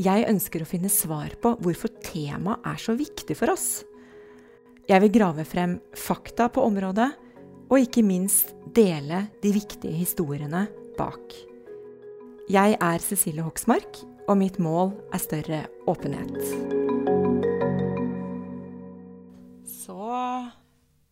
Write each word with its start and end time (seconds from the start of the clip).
Jeg 0.00 0.24
ønsker 0.30 0.62
å 0.62 0.68
finne 0.68 0.88
svar 0.88 1.34
på 1.42 1.50
hvorfor 1.60 1.90
temaet 2.00 2.64
er 2.64 2.78
så 2.80 2.94
viktig 2.96 3.34
for 3.36 3.52
oss. 3.52 3.82
Jeg 4.88 5.02
vil 5.02 5.10
grave 5.12 5.44
frem 5.44 5.74
fakta 5.92 6.46
på 6.48 6.62
området, 6.64 7.08
og 7.68 7.82
ikke 7.84 8.00
minst 8.06 8.54
dele 8.72 9.26
de 9.42 9.50
viktige 9.52 9.92
historiene 9.92 10.62
bak. 10.96 11.34
Jeg 12.48 12.78
er 12.80 13.04
Cecilie 13.04 13.44
Hoksmark, 13.44 13.98
og 14.24 14.38
mitt 14.40 14.56
mål 14.62 14.94
er 15.12 15.20
større 15.20 15.58
åpenhet. 15.90 16.38
Så 19.68 19.98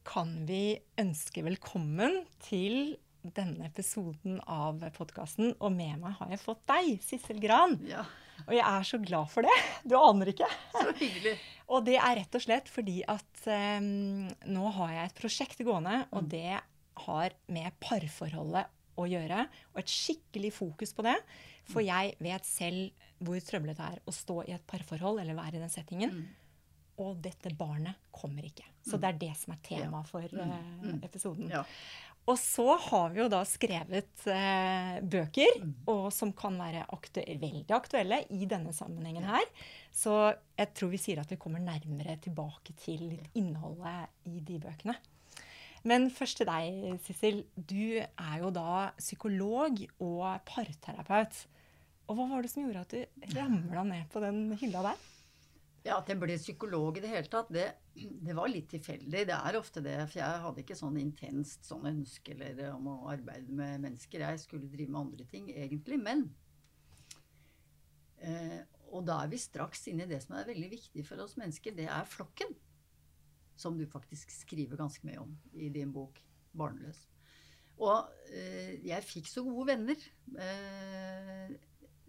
kan 0.08 0.30
vi 0.48 0.78
ønske 0.96 1.44
velkommen 1.44 2.22
til 2.46 2.96
denne 3.36 3.68
episoden 3.68 4.40
av 4.48 4.80
podkasten. 4.96 5.52
Og 5.60 5.76
med 5.76 6.00
meg 6.00 6.16
har 6.22 6.32
jeg 6.32 6.42
fått 6.46 6.64
deg, 6.72 6.96
Sissel 7.04 7.44
Gran. 7.44 7.76
Ja, 7.84 8.06
Og 8.46 8.54
jeg 8.54 8.64
er 8.64 8.86
så 8.86 9.00
glad 9.02 9.30
for 9.32 9.46
det. 9.46 9.54
Du 9.88 9.96
aner 9.98 10.32
ikke. 10.32 10.48
så 10.74 10.92
hyggelig. 10.98 11.36
Og 11.72 11.84
det 11.84 11.98
er 12.00 12.16
rett 12.16 12.36
og 12.38 12.40
slett 12.40 12.70
fordi 12.72 13.02
at 13.04 13.48
um, 13.82 14.24
nå 14.48 14.70
har 14.78 14.94
jeg 14.94 15.10
et 15.10 15.18
prosjekt 15.18 15.58
gående, 15.66 15.98
og 16.16 16.30
det 16.32 16.56
har 17.04 17.34
med 17.52 17.76
parforholdet 17.84 18.70
å 18.98 19.04
gjøre. 19.04 19.42
Og 19.74 19.82
et 19.82 19.92
skikkelig 19.92 20.54
fokus 20.56 20.94
på 20.96 21.04
det. 21.04 21.18
For 21.68 21.84
jeg 21.84 22.14
vet 22.24 22.48
selv 22.48 23.04
hvor 23.20 23.36
trøblete 23.44 23.76
det 23.82 23.98
er 23.98 24.00
å 24.08 24.14
stå 24.16 24.40
i 24.48 24.54
et 24.56 24.64
parforhold 24.70 25.20
eller 25.20 25.36
være 25.36 25.58
i 25.58 25.62
den 25.62 25.72
settingen. 25.72 26.16
Og 27.04 27.20
dette 27.22 27.52
barnet 27.54 28.00
kommer 28.16 28.48
ikke. 28.48 28.64
Så 28.88 28.96
det 28.98 29.12
er 29.12 29.20
det 29.20 29.34
som 29.38 29.52
er 29.54 29.60
tema 29.68 30.00
for 30.08 30.24
uh, 30.24 30.56
episoden. 31.04 31.52
Ja. 31.52 31.60
Og 32.28 32.36
så 32.36 32.64
har 32.76 33.12
vi 33.14 33.22
jo 33.22 33.28
da 33.32 33.40
skrevet 33.48 34.26
eh, 34.28 34.98
bøker, 35.00 35.54
Mm. 35.62 35.74
og 35.88 36.10
som 36.12 36.32
kan 36.36 36.58
være 36.60 36.82
aktu 36.92 37.22
veldig 37.24 37.72
aktuelle 37.72 38.18
i 38.36 38.44
denne 38.50 38.74
sammenhengen 38.76 39.24
her. 39.24 39.46
Så 39.92 40.12
jeg 40.58 40.74
tror 40.76 40.90
vi 40.92 41.00
sier 41.00 41.22
at 41.22 41.30
vi 41.32 41.38
kommer 41.40 41.58
nærmere 41.64 42.18
tilbake 42.20 42.74
til 42.84 43.18
innholdet 43.34 44.08
i 44.28 44.40
de 44.44 44.58
bøkene. 44.60 44.94
Men 45.88 46.10
først 46.10 46.36
til 46.42 46.46
deg, 46.50 46.98
Sissel. 47.06 47.44
Du 47.56 47.96
er 48.02 48.38
jo 48.42 48.50
da 48.52 48.90
psykolog 48.98 49.78
og 50.04 50.40
parterapeut. 50.44 51.46
Og 52.08 52.16
hva 52.18 52.26
var 52.28 52.42
det 52.44 52.50
som 52.52 52.64
gjorde 52.66 52.82
at 52.84 52.90
du 52.92 53.36
ramla 53.38 53.84
ned 53.88 54.08
på 54.12 54.20
den 54.20 54.50
hylla 54.60 54.82
der? 54.90 55.06
Ja, 55.86 55.98
At 56.00 56.08
jeg 56.10 56.18
ble 56.20 56.36
psykolog 56.36 56.98
i 56.98 57.02
det 57.04 57.10
hele 57.12 57.30
tatt, 57.30 57.50
det, 57.54 57.66
det 57.94 58.34
var 58.36 58.50
litt 58.50 58.68
tilfeldig. 58.72 59.24
Det 59.30 59.36
er 59.36 59.58
ofte 59.58 59.82
det. 59.84 59.96
For 60.10 60.20
jeg 60.20 60.42
hadde 60.44 60.62
ikke 60.64 60.78
sånn 60.78 60.98
intenst 61.00 61.68
sånn 61.68 61.86
ønske 61.90 62.34
eller 62.34 62.74
om 62.74 62.90
å 62.92 62.96
arbeide 63.12 63.54
med 63.54 63.84
mennesker. 63.86 64.24
Jeg 64.26 64.42
skulle 64.42 64.70
drive 64.70 64.92
med 64.92 65.00
andre 65.04 65.28
ting, 65.30 65.50
egentlig. 65.54 66.00
Men 66.02 66.26
eh, 68.18 68.60
Og 68.88 69.04
da 69.06 69.20
er 69.22 69.30
vi 69.32 69.40
straks 69.40 69.86
inne 69.92 70.06
i 70.06 70.10
det 70.10 70.20
som 70.24 70.36
er 70.38 70.50
veldig 70.50 70.72
viktig 70.74 71.06
for 71.06 71.22
oss 71.24 71.38
mennesker. 71.40 71.76
Det 71.76 71.86
er 71.86 72.10
flokken. 72.10 72.56
Som 73.58 73.78
du 73.78 73.86
faktisk 73.90 74.30
skriver 74.34 74.78
ganske 74.78 75.06
mye 75.06 75.22
om 75.22 75.32
i 75.54 75.70
din 75.74 75.94
bok 75.94 76.20
'Barnløs'. 76.54 77.06
Og 77.78 78.10
eh, 78.34 78.78
jeg 78.86 79.06
fikk 79.06 79.28
så 79.30 79.44
gode 79.46 79.70
venner. 79.70 80.04
Eh, 80.42 81.54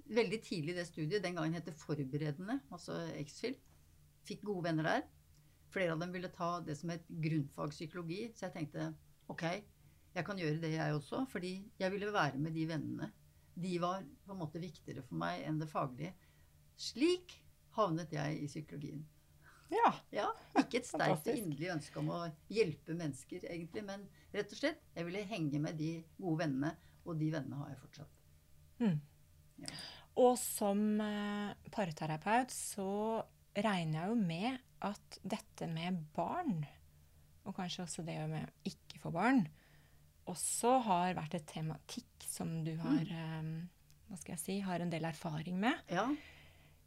veldig 0.09 0.39
tidlig 0.45 0.73
i 0.73 0.77
det 0.79 0.87
studiet, 0.89 1.23
den 1.23 1.37
gangen 1.37 1.57
het 1.57 1.67
det 1.69 1.77
Forberedende, 1.77 2.59
altså 2.73 2.97
X-FIL. 3.23 3.57
Fikk 4.27 4.43
gode 4.47 4.67
venner 4.69 4.87
der. 4.87 5.03
Flere 5.73 5.93
av 5.93 6.01
dem 6.01 6.13
ville 6.13 6.31
ta 6.33 6.55
det 6.65 6.75
som 6.79 6.89
het 6.93 7.05
grunnfag 7.09 7.73
psykologi, 7.75 8.23
så 8.33 8.47
jeg 8.47 8.55
tenkte 8.55 8.89
ok, 9.29 9.45
jeg 10.15 10.25
kan 10.25 10.41
gjøre 10.41 10.61
det 10.63 10.73
jeg 10.73 10.95
også, 10.95 11.21
fordi 11.29 11.53
jeg 11.79 11.93
ville 11.93 12.09
være 12.13 12.41
med 12.41 12.55
de 12.57 12.65
vennene. 12.69 13.11
De 13.59 13.75
var 13.81 14.01
på 14.25 14.33
en 14.33 14.41
måte 14.41 14.61
viktigere 14.61 15.03
for 15.05 15.19
meg 15.21 15.43
enn 15.45 15.59
det 15.61 15.69
faglige. 15.69 16.15
Slik 16.79 17.37
havnet 17.77 18.13
jeg 18.15 18.39
i 18.41 18.49
psykologien. 18.49 19.03
Ja. 19.69 19.91
Ja, 20.15 20.25
Ikke 20.57 20.79
et 20.79 20.89
sterkt 20.89 21.27
og 21.29 21.37
inderlig 21.37 21.69
ønske 21.75 22.01
om 22.01 22.09
å 22.15 22.23
hjelpe 22.49 22.95
mennesker, 22.97 23.45
egentlig, 23.45 23.83
men 23.85 24.07
rett 24.33 24.49
og 24.55 24.61
slett, 24.63 24.81
jeg 24.95 25.05
ville 25.05 25.21
henge 25.29 25.61
med 25.61 25.77
de 25.77 25.91
gode 26.17 26.41
vennene, 26.41 26.73
og 27.05 27.19
de 27.19 27.29
vennene 27.35 27.61
har 27.61 27.69
jeg 27.75 27.81
fortsatt. 27.83 28.19
Mm. 28.81 28.97
Ja. 29.61 29.77
Og 30.19 30.33
som 30.41 30.81
eh, 31.03 31.69
parterapeut 31.73 32.51
så 32.53 32.89
regner 33.55 34.01
jeg 34.01 34.11
jo 34.11 34.17
med 34.19 34.59
at 34.85 35.19
dette 35.23 35.67
med 35.71 35.99
barn, 36.15 36.61
og 37.47 37.55
kanskje 37.57 37.85
også 37.85 38.05
det 38.07 38.17
med 38.31 38.45
å 38.45 38.71
ikke 38.71 39.01
få 39.03 39.11
barn, 39.15 39.45
også 40.29 40.75
har 40.85 41.15
vært 41.17 41.39
et 41.39 41.47
tematikk 41.49 42.27
som 42.29 42.59
du 42.63 42.75
har 42.77 43.07
mm. 43.09 43.53
hva 44.09 44.19
skal 44.19 44.35
jeg 44.35 44.43
si, 44.43 44.57
har 44.63 44.83
en 44.83 44.91
del 44.91 45.07
erfaring 45.09 45.57
med. 45.59 45.79
Ja, 45.89 46.05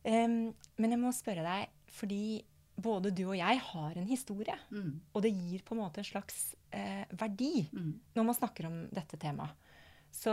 Um, 0.03 0.51
men 0.83 0.95
jeg 0.95 0.99
må 0.99 1.13
spørre 1.15 1.45
deg, 1.47 1.75
fordi 1.95 2.43
både 2.83 3.13
du 3.15 3.27
og 3.29 3.37
jeg 3.39 3.61
har 3.63 3.99
en 3.99 4.09
historie, 4.09 4.55
mm, 4.73 4.93
og 5.13 5.23
det 5.23 5.31
gir 5.37 5.63
på 5.63 5.77
en 5.77 5.83
måte 5.85 6.01
en 6.03 6.09
slags 6.09 6.39
eh, 6.75 7.05
verdi 7.21 7.69
mm. 7.69 7.91
når 8.17 8.27
man 8.27 8.39
snakker 8.39 8.67
om 8.67 8.79
dette 8.91 9.21
temaet. 9.21 9.69
Så 10.13 10.33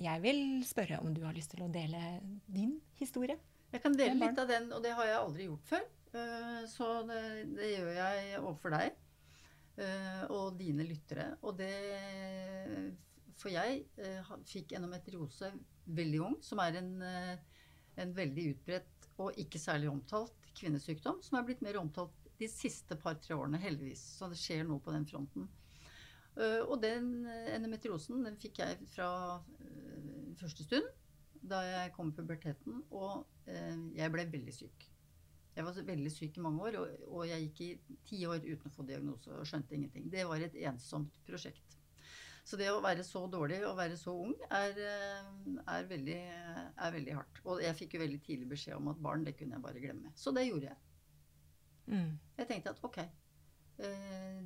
jeg 0.00 0.22
vil 0.24 0.40
spørre 0.66 0.98
om 1.04 1.14
du 1.14 1.22
har 1.24 1.36
lyst 1.36 1.54
til 1.54 1.62
å 1.64 1.70
dele 1.72 2.00
din 2.50 2.74
historie. 2.98 3.38
Jeg 3.70 3.82
kan 3.84 3.94
dele 3.94 4.18
litt 4.18 4.40
av 4.42 4.48
den, 4.50 4.66
og 4.74 4.82
det 4.82 4.92
har 4.98 5.06
jeg 5.06 5.20
aldri 5.20 5.46
gjort 5.46 5.68
før. 5.70 5.84
Eh, 6.18 6.62
Så 6.66 6.88
det, 7.06 7.20
det 7.54 7.68
gjør 7.70 7.92
jeg 7.94 8.40
overfor 8.40 8.74
deg 8.74 8.88
eh, 9.78 10.24
og 10.34 10.58
dine 10.58 10.86
lyttere. 10.88 11.28
Og 11.46 11.54
det 11.60 11.70
For 13.40 13.54
jeg 13.54 13.84
eh, 14.02 14.32
fikk 14.50 14.74
endometriose 14.76 15.52
veldig 15.86 16.20
ung, 16.26 16.36
som 16.44 16.60
er 16.62 16.80
en, 16.82 16.90
en 18.02 18.12
veldig 18.14 18.50
utbredt 18.54 19.08
og 19.20 19.38
ikke 19.40 19.60
særlig 19.60 19.88
omtalt 19.90 20.50
kvinnesykdom, 20.58 21.22
som 21.22 21.38
er 21.38 21.46
blitt 21.46 21.62
mer 21.64 21.78
omtalt 21.80 22.14
de 22.40 22.48
siste 22.48 22.96
par-tre 23.00 23.36
årene, 23.36 23.60
heldigvis. 23.60 24.02
Så 24.18 24.28
det 24.30 24.38
skjer 24.40 24.64
noe 24.68 24.82
på 24.82 24.92
den 24.94 25.06
fronten. 25.08 25.48
Eh, 26.40 26.62
Og 26.64 26.80
den 26.82 27.26
eh, 27.28 27.52
endometriosen 27.56 28.24
den 28.24 28.38
fikk 28.40 28.62
jeg 28.62 28.78
fra 28.94 29.10
eh, 29.60 30.32
første 30.40 30.66
stund 30.66 30.88
da 31.50 31.62
jeg 31.64 31.92
kom 31.94 32.10
i 32.10 32.12
puberteten, 32.12 32.82
og 32.92 33.22
jeg 33.96 34.12
ble 34.12 34.26
veldig 34.28 34.52
syk. 34.52 34.82
Jeg 35.56 35.64
var 35.64 35.78
veldig 35.88 36.10
syk 36.12 36.34
i 36.36 36.42
mange 36.44 36.66
år, 36.66 36.76
og, 37.08 37.22
jeg 37.24 37.46
gikk 37.46 37.62
i 37.64 37.96
ti 38.10 38.18
år 38.28 38.44
uten 38.44 38.68
å 38.68 38.72
få 38.74 38.84
diagnose 38.84 39.32
og 39.32 39.48
skjønte 39.48 39.72
ingenting. 39.72 40.10
Det 40.12 40.26
var 40.28 40.44
et 40.44 40.58
ensomt 40.68 41.16
prosjekt. 41.24 41.78
Så 42.44 42.60
det 42.60 42.68
å 42.68 42.82
være 42.84 43.06
så 43.08 43.24
dårlig 43.32 43.62
og 43.64 43.78
være 43.80 43.96
så 43.96 44.12
ung 44.12 44.36
er, 44.52 44.76
er, 45.64 45.88
veldig, 45.88 46.18
er 46.76 46.94
veldig 46.98 47.16
hardt. 47.16 47.40
Og 47.48 47.64
jeg 47.64 47.78
fikk 47.80 47.96
jo 47.96 48.04
veldig 48.04 48.20
tidlig 48.28 48.52
beskjed 48.52 48.76
om 48.76 48.92
at 48.92 49.00
barn, 49.08 49.24
det 49.24 49.38
kunne 49.40 49.56
jeg 49.56 49.64
bare 49.64 49.80
glemme. 49.86 50.12
Så 50.12 50.36
det 50.36 50.44
gjorde 50.44 50.68
jeg. 50.68 50.78
Mm. 51.88 52.14
Jeg 52.36 52.52
tenkte 52.52 52.76
at 52.76 52.84
ok, 52.84 53.00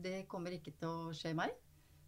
det 0.06 0.16
kommer 0.30 0.54
ikke 0.54 0.78
til 0.78 0.94
å 0.94 1.10
skje 1.10 1.34
meg, 1.42 1.58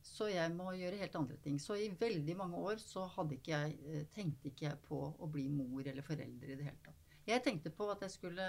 så 0.06 0.28
jeg 0.30 0.52
må 0.54 0.70
gjøre 0.78 1.00
helt 1.00 1.18
andre 1.18 1.36
ting. 1.42 1.58
Så 1.60 1.76
i 1.80 1.90
veldig 2.00 2.36
mange 2.38 2.56
år 2.56 2.80
så 2.82 3.06
ikke 3.24 3.50
jeg, 3.50 3.76
eh, 3.84 4.06
tenkte 4.14 4.50
ikke 4.50 4.68
jeg 4.68 4.78
på 4.86 4.98
å 5.18 5.28
bli 5.30 5.48
mor 5.48 5.82
eller 5.82 6.06
forelder 6.06 6.52
i 6.52 6.56
det 6.56 6.64
hele 6.68 6.82
tatt. 6.84 7.16
Jeg 7.26 7.42
tenkte 7.42 7.72
på 7.74 7.88
at 7.90 8.02
jeg 8.02 8.10
skulle 8.14 8.46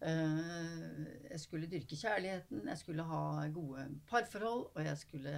øh, 0.00 1.06
jeg 1.30 1.40
skulle 1.40 1.70
dyrke 1.70 1.96
kjærligheten, 1.96 2.68
jeg 2.68 2.78
skulle 2.78 3.02
ha 3.02 3.46
gode 3.52 3.88
parforhold, 4.08 4.70
og 4.74 4.84
jeg 4.84 4.98
skulle 4.98 5.34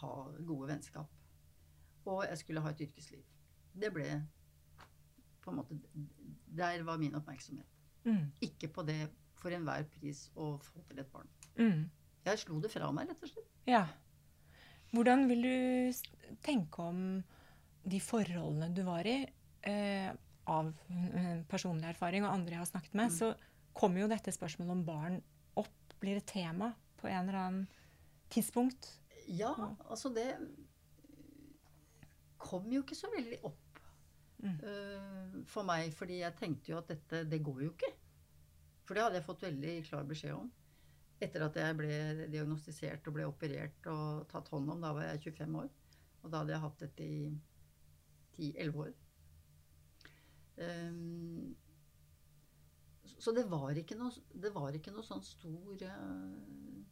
ha 0.00 0.12
gode 0.46 0.68
vennskap. 0.68 1.12
Og 2.04 2.24
jeg 2.28 2.38
skulle 2.38 2.60
ha 2.60 2.72
et 2.72 2.80
yrkesliv. 2.88 3.24
Det 3.82 3.92
ble 3.92 4.06
på 5.42 5.50
en 5.50 5.56
måte 5.56 5.76
Der 6.56 6.82
var 6.82 6.96
min 6.96 7.14
oppmerksomhet. 7.14 7.66
Mm. 8.04 8.32
Ikke 8.40 8.68
på 8.68 8.82
det 8.82 9.10
for 9.38 9.54
enhver 9.54 9.84
pris 9.98 10.30
å 10.34 10.56
få 10.62 10.82
til 10.88 10.98
et 11.02 11.12
barn. 11.12 11.28
Mm. 11.58 11.90
Jeg 12.24 12.38
slo 12.38 12.60
det 12.62 12.70
fra 12.70 12.90
meg, 12.94 13.10
rett 13.10 13.24
og 13.24 13.30
slett. 13.32 13.48
Ja. 13.66 13.86
Hvordan 14.92 15.26
vil 15.30 15.42
du 15.46 16.36
tenke 16.44 16.82
om 16.84 16.98
de 17.88 18.00
forholdene 18.02 18.68
du 18.76 18.82
var 18.86 19.06
i? 19.08 19.16
Eh, 19.64 20.10
av 20.52 20.72
eh, 20.90 21.42
personlig 21.48 21.86
erfaring 21.92 22.24
og 22.26 22.32
andre 22.34 22.56
jeg 22.56 22.64
har 22.64 22.70
snakket 22.72 22.94
med, 22.98 23.10
Mm. 23.10 23.16
så 23.16 23.34
kommer 23.72 24.00
jo 24.02 24.08
dette 24.10 24.32
spørsmålet 24.34 24.70
om 24.74 24.84
barn 24.84 25.22
opp. 25.56 25.94
Blir 26.00 26.16
et 26.18 26.26
tema 26.26 26.72
på 26.98 27.06
en 27.08 27.28
eller 27.28 27.38
annen 27.38 27.68
tidspunkt? 28.30 28.98
Ja, 29.28 29.54
Ja. 29.56 29.68
altså 29.88 30.12
det 30.12 30.36
kom 32.38 32.66
jo 32.72 32.82
ikke 32.82 32.96
så 32.98 33.08
veldig 33.14 33.38
opp 33.44 33.58
Mm. 34.42 34.58
uh, 34.64 35.44
for 35.46 35.62
meg, 35.62 35.92
fordi 35.94 36.18
jeg 36.18 36.34
tenkte 36.34 36.66
jo 36.72 36.78
at 36.78 36.88
dette, 36.88 37.28
det 37.30 37.42
går 37.44 37.60
jo 37.62 37.70
ikke. 37.70 37.92
For 38.84 38.94
det 38.94 39.02
hadde 39.04 39.14
jeg 39.20 39.24
fått 39.24 39.40
veldig 39.44 39.84
klar 39.88 40.02
beskjed 40.04 40.34
om. 40.34 40.50
Etter 41.22 41.44
at 41.46 41.56
jeg 41.60 41.78
ble 41.78 41.92
diagnostisert 42.32 43.06
og 43.06 43.16
ble 43.16 43.28
operert 43.28 43.88
og 43.90 44.26
tatt 44.32 44.50
hånd 44.50 44.72
om. 44.74 44.82
Da 44.82 44.92
var 44.96 45.06
jeg 45.06 45.22
25 45.30 45.58
år. 45.62 45.70
Og 46.22 46.30
da 46.30 46.42
hadde 46.42 46.54
jeg 46.54 46.64
hatt 46.64 46.82
dette 46.82 47.06
i 47.06 47.22
10-11 48.38 48.82
år. 48.86 48.92
Um, 50.62 51.54
så 53.22 53.32
det 53.34 53.44
var 53.50 53.78
ikke 53.78 53.96
noe, 53.98 54.12
var 54.54 54.74
ikke 54.74 54.92
noe 54.94 55.06
sånn 55.06 55.22
stor 55.26 55.84
uh, 55.86 56.82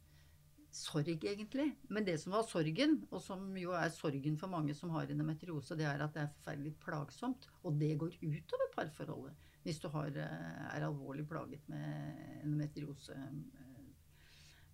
sorg, 0.71 1.11
egentlig. 1.11 1.67
Men 1.91 2.07
det 2.07 2.17
som 2.21 2.35
var 2.35 2.47
sorgen, 2.47 3.01
og 3.11 3.19
som 3.23 3.51
jo 3.59 3.75
er 3.75 3.91
sorgen 3.93 4.37
for 4.39 4.51
mange 4.51 4.75
som 4.77 4.93
har 4.95 5.11
endometriose, 5.11 5.75
det 5.79 5.87
er 5.87 6.03
at 6.03 6.15
det 6.15 6.23
er 6.23 6.35
forferdelig 6.37 6.75
plagsomt. 6.83 7.47
Og 7.67 7.79
det 7.79 7.97
går 7.99 8.15
utover 8.21 8.75
parforholdet 8.75 9.47
hvis 9.61 9.77
du 9.77 9.91
har, 9.93 10.07
eh, 10.17 10.61
er 10.75 10.87
alvorlig 10.87 11.27
plaget 11.29 11.67
med 11.69 12.41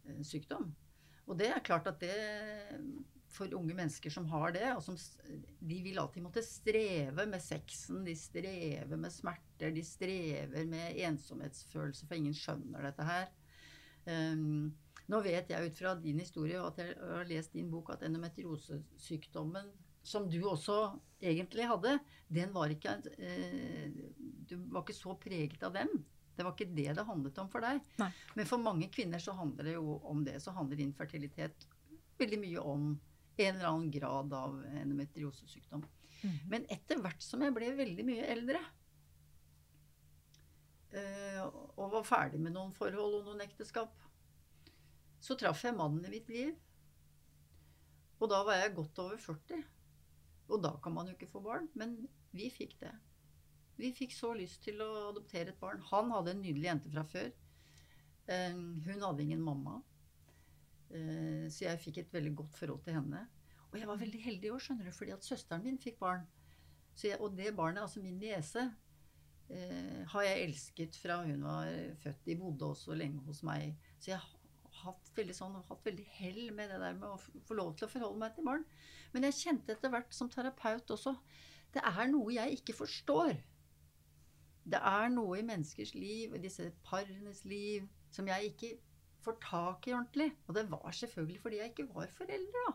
endometriosesykdom. 0.07 0.71
Og 1.27 1.39
det 1.39 1.51
er 1.51 1.63
klart 1.65 1.87
at 1.91 1.99
det 2.01 2.15
for 3.37 3.53
unge 3.53 3.75
mennesker 3.75 4.11
som 4.13 4.27
har 4.31 4.53
det, 4.55 4.65
og 4.73 4.81
som, 4.83 4.97
de 5.59 5.79
vil 5.85 5.99
alltid 5.99 6.23
måtte 6.25 6.43
streve 6.45 7.27
med 7.29 7.43
sexen, 7.43 8.03
de 8.07 8.15
strever 8.17 8.97
med 8.97 9.13
smerter, 9.13 9.73
de 9.75 9.83
strever 9.85 10.67
med 10.69 10.97
ensomhetsfølelse, 11.09 12.07
for 12.07 12.17
ingen 12.17 12.35
skjønner 12.37 12.87
dette 12.87 13.07
her. 13.07 13.27
Um, 14.07 14.71
nå 15.11 15.19
vet 15.23 15.51
jeg 15.51 15.69
ut 15.69 15.79
fra 15.79 15.93
din 15.99 16.19
historie 16.23 16.59
og 16.61 16.71
at 16.71 16.79
jeg 16.83 16.95
har 16.99 17.27
lest 17.27 17.55
din 17.55 17.69
bok 17.71 17.91
at 17.93 18.05
endometriosesykdommen, 18.07 19.69
som 20.07 20.29
du 20.31 20.39
også 20.47 20.95
egentlig 21.19 21.67
hadde, 21.67 21.97
den 22.31 22.53
var 22.55 22.71
ikke 22.71 22.95
uh, 23.03 24.03
Du 24.47 24.55
var 24.71 24.85
ikke 24.85 24.95
så 24.95 25.17
preget 25.19 25.63
av 25.67 25.75
den. 25.75 25.91
Det 26.37 26.45
var 26.45 26.53
ikke 26.53 26.69
det 26.77 26.91
det 26.99 27.05
handlet 27.07 27.39
om 27.41 27.49
for 27.49 27.65
deg. 27.65 27.81
Nei. 27.97 28.09
Men 28.37 28.49
for 28.49 28.61
mange 28.61 28.89
kvinner 28.93 29.21
så 29.21 29.33
handler 29.37 29.71
det 29.71 29.75
jo 29.75 29.97
om 30.05 30.23
det. 30.25 30.37
Så 30.43 30.53
handler 30.53 30.83
infertilitet 30.83 31.67
veldig 32.21 32.39
mye 32.41 32.63
om 32.63 32.89
en 33.37 33.55
eller 33.55 33.69
annen 33.69 33.91
grad 33.93 34.33
av 34.33 34.59
endometriosesykdom. 34.81 35.85
Mm. 36.23 36.37
Men 36.49 36.67
etter 36.73 37.01
hvert 37.01 37.21
som 37.21 37.43
jeg 37.45 37.53
ble 37.53 37.71
veldig 37.77 38.05
mye 38.05 38.27
eldre, 38.33 38.61
eh, 40.97 41.41
og 41.45 41.91
var 41.93 42.07
ferdig 42.07 42.41
med 42.41 42.55
noen 42.55 42.73
forhold 42.77 43.19
og 43.19 43.29
noen 43.29 43.45
ekteskap, 43.45 43.93
så 45.21 45.37
traff 45.37 45.63
jeg 45.65 45.77
mannen 45.77 46.05
i 46.05 46.13
mitt 46.13 46.29
liv. 46.31 46.53
Og 48.17 48.29
da 48.31 48.41
var 48.45 48.61
jeg 48.61 48.75
godt 48.77 49.03
over 49.03 49.21
40. 49.21 49.65
Og 50.47 50.61
da 50.63 50.73
kan 50.81 50.95
man 50.95 51.09
jo 51.09 51.17
ikke 51.17 51.29
få 51.29 51.41
barn, 51.43 51.67
men 51.77 51.99
vi 52.33 52.49
fikk 52.53 52.77
det. 52.81 52.93
Vi 53.77 53.91
fikk 53.93 54.13
så 54.15 54.31
lyst 54.37 54.63
til 54.65 54.79
å 54.81 54.87
adoptere 55.11 55.53
et 55.53 55.59
barn. 55.61 55.81
Han 55.91 56.09
hadde 56.15 56.33
en 56.33 56.41
nydelig 56.41 56.69
jente 56.71 56.89
fra 56.93 57.03
før. 57.05 57.27
Eh, 58.27 58.53
Hun 58.87 59.03
hadde 59.05 59.21
ingen 59.23 59.41
mamma. 59.43 59.81
Eh, 60.89 61.45
Så 61.49 61.65
jeg 61.67 61.79
fikk 61.83 61.97
et 62.01 62.13
veldig 62.13 62.35
godt 62.35 62.57
forhold 62.57 62.83
til 62.83 62.93
henne. 62.97 63.27
Og 63.71 63.77
jeg 63.79 63.87
var 63.87 63.99
veldig 63.99 64.21
heldig 64.23 64.51
òg, 64.53 64.61
skjønner 64.63 64.85
du, 64.87 64.91
fordi 64.95 65.13
at 65.13 65.23
søsteren 65.27 65.63
min 65.63 65.77
fikk 65.77 65.99
barn. 65.99 66.25
Jeg, 67.03 67.19
og 67.21 67.35
det 67.37 67.55
barnet, 67.55 67.83
altså 67.83 68.01
min 68.01 68.17
niese, 68.17 68.63
eh, 69.49 70.03
har 70.09 70.23
jeg 70.23 70.47
elsket 70.47 70.95
fra 70.97 71.19
hun 71.23 71.43
var 71.43 71.67
født. 72.01 72.23
De 72.25 72.35
bodde 72.35 72.65
også 72.65 72.95
lenge 72.97 73.21
hos 73.27 73.43
meg. 73.43 73.75
Så 73.99 74.11
jeg 74.11 74.17
har 74.17 74.33
hatt 74.83 75.11
veldig, 75.15 75.35
sånn, 75.35 75.59
hatt 75.67 75.83
veldig 75.85 76.05
hell 76.17 76.51
med 76.51 76.69
det 76.71 76.79
der 76.79 76.93
med 76.97 77.09
å 77.09 77.19
få 77.19 77.53
lov 77.53 77.75
til 77.77 77.87
å 77.87 77.91
forholde 77.91 78.19
meg 78.23 78.33
til 78.35 78.45
barn. 78.45 78.65
Men 79.13 79.23
jeg 79.23 79.37
kjente 79.43 79.75
etter 79.75 79.89
hvert 79.93 80.13
som 80.13 80.29
terapeut 80.29 80.89
også 80.89 81.13
det 81.73 81.83
er 81.83 82.07
noe 82.07 82.31
jeg 82.33 82.57
ikke 82.57 82.73
forstår. 82.77 83.37
Det 84.67 84.79
er 84.83 85.07
noe 85.13 85.37
i 85.39 85.45
menneskers 85.47 85.93
liv, 85.95 86.33
i 86.35 86.41
disse 86.43 86.65
parenes 86.83 87.45
liv, 87.47 87.85
som 88.11 88.27
jeg 88.27 88.49
ikke 88.51 88.73
får 89.23 89.37
tak 89.43 89.87
i 89.87 89.93
ordentlig. 89.95 90.31
Og 90.47 90.55
det 90.55 90.65
var 90.71 90.91
selvfølgelig 90.91 91.39
fordi 91.41 91.57
jeg 91.61 91.71
ikke 91.71 91.87
var 91.95 92.07
forelder, 92.11 92.67
da. 92.67 92.73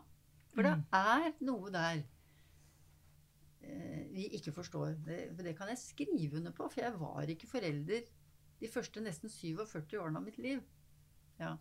For 0.54 0.62
det 0.62 0.72
Mm. 0.76 0.84
er 0.92 1.32
noe 1.40 1.70
der 1.72 2.02
eh, 3.62 4.06
vi 4.12 4.26
ikke 4.36 4.52
forstår. 4.52 4.86
Det, 5.06 5.18
for 5.36 5.42
det 5.42 5.56
kan 5.56 5.68
jeg 5.68 5.78
skrive 5.78 6.36
under 6.36 6.50
på, 6.52 6.68
for 6.68 6.80
jeg 6.80 7.00
var 7.00 7.22
ikke 7.28 7.46
forelder 7.46 8.00
de 8.60 8.68
første 8.68 9.00
nesten 9.00 9.28
47 9.30 9.98
årene 10.00 10.18
av 10.18 10.24
mitt 10.24 10.38
liv. 10.38 10.60
Ja. 11.40 11.56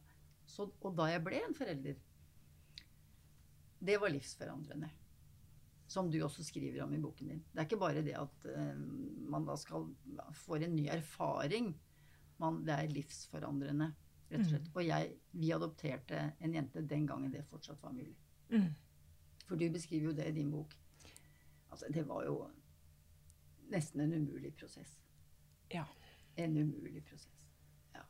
Så, 0.46 0.70
og 0.82 0.98
da 0.98 1.04
jeg 1.12 1.24
ble 1.24 1.40
en 1.48 1.56
forelder, 1.56 1.96
det 3.82 4.00
var 4.02 4.10
livsforandrende. 4.14 4.90
Som 5.92 6.12
du 6.12 6.22
også 6.24 6.44
skriver 6.48 6.86
om 6.86 6.94
i 6.96 7.02
boken 7.04 7.34
din. 7.34 7.42
Det 7.52 7.60
er 7.60 7.68
ikke 7.68 7.82
bare 7.82 8.04
det 8.06 8.16
at 8.16 8.46
uh, 8.48 8.78
man 9.32 9.48
da 9.48 9.58
skal 9.60 9.90
får 10.46 10.64
en 10.68 10.76
ny 10.78 10.86
erfaring. 10.94 11.74
Man, 12.40 12.62
det 12.66 12.78
er 12.78 12.94
livsforandrende, 12.96 13.90
rett 14.32 14.46
og 14.46 14.48
slett. 14.54 14.70
Og 14.72 14.86
jeg, 14.88 15.12
vi 15.36 15.52
adopterte 15.52 16.22
en 16.40 16.56
jente 16.56 16.86
den 16.88 17.10
gangen 17.10 17.34
det 17.34 17.44
fortsatt 17.50 17.84
var 17.84 17.94
mulig. 17.94 18.16
Mm. 18.54 18.72
For 19.46 19.60
du 19.60 19.68
beskriver 19.74 20.10
jo 20.10 20.16
det 20.16 20.30
i 20.32 20.38
din 20.40 20.52
bok. 20.52 20.74
Altså, 21.72 21.92
det 21.92 22.06
var 22.08 22.24
jo 22.26 22.38
nesten 23.72 24.04
en 24.06 24.14
umulig 24.14 24.54
prosess. 24.56 24.98
Ja. 25.72 25.86
En 26.36 26.58
umulig 26.58 27.04
prosess. 27.06 27.48
Ja. 27.94 28.04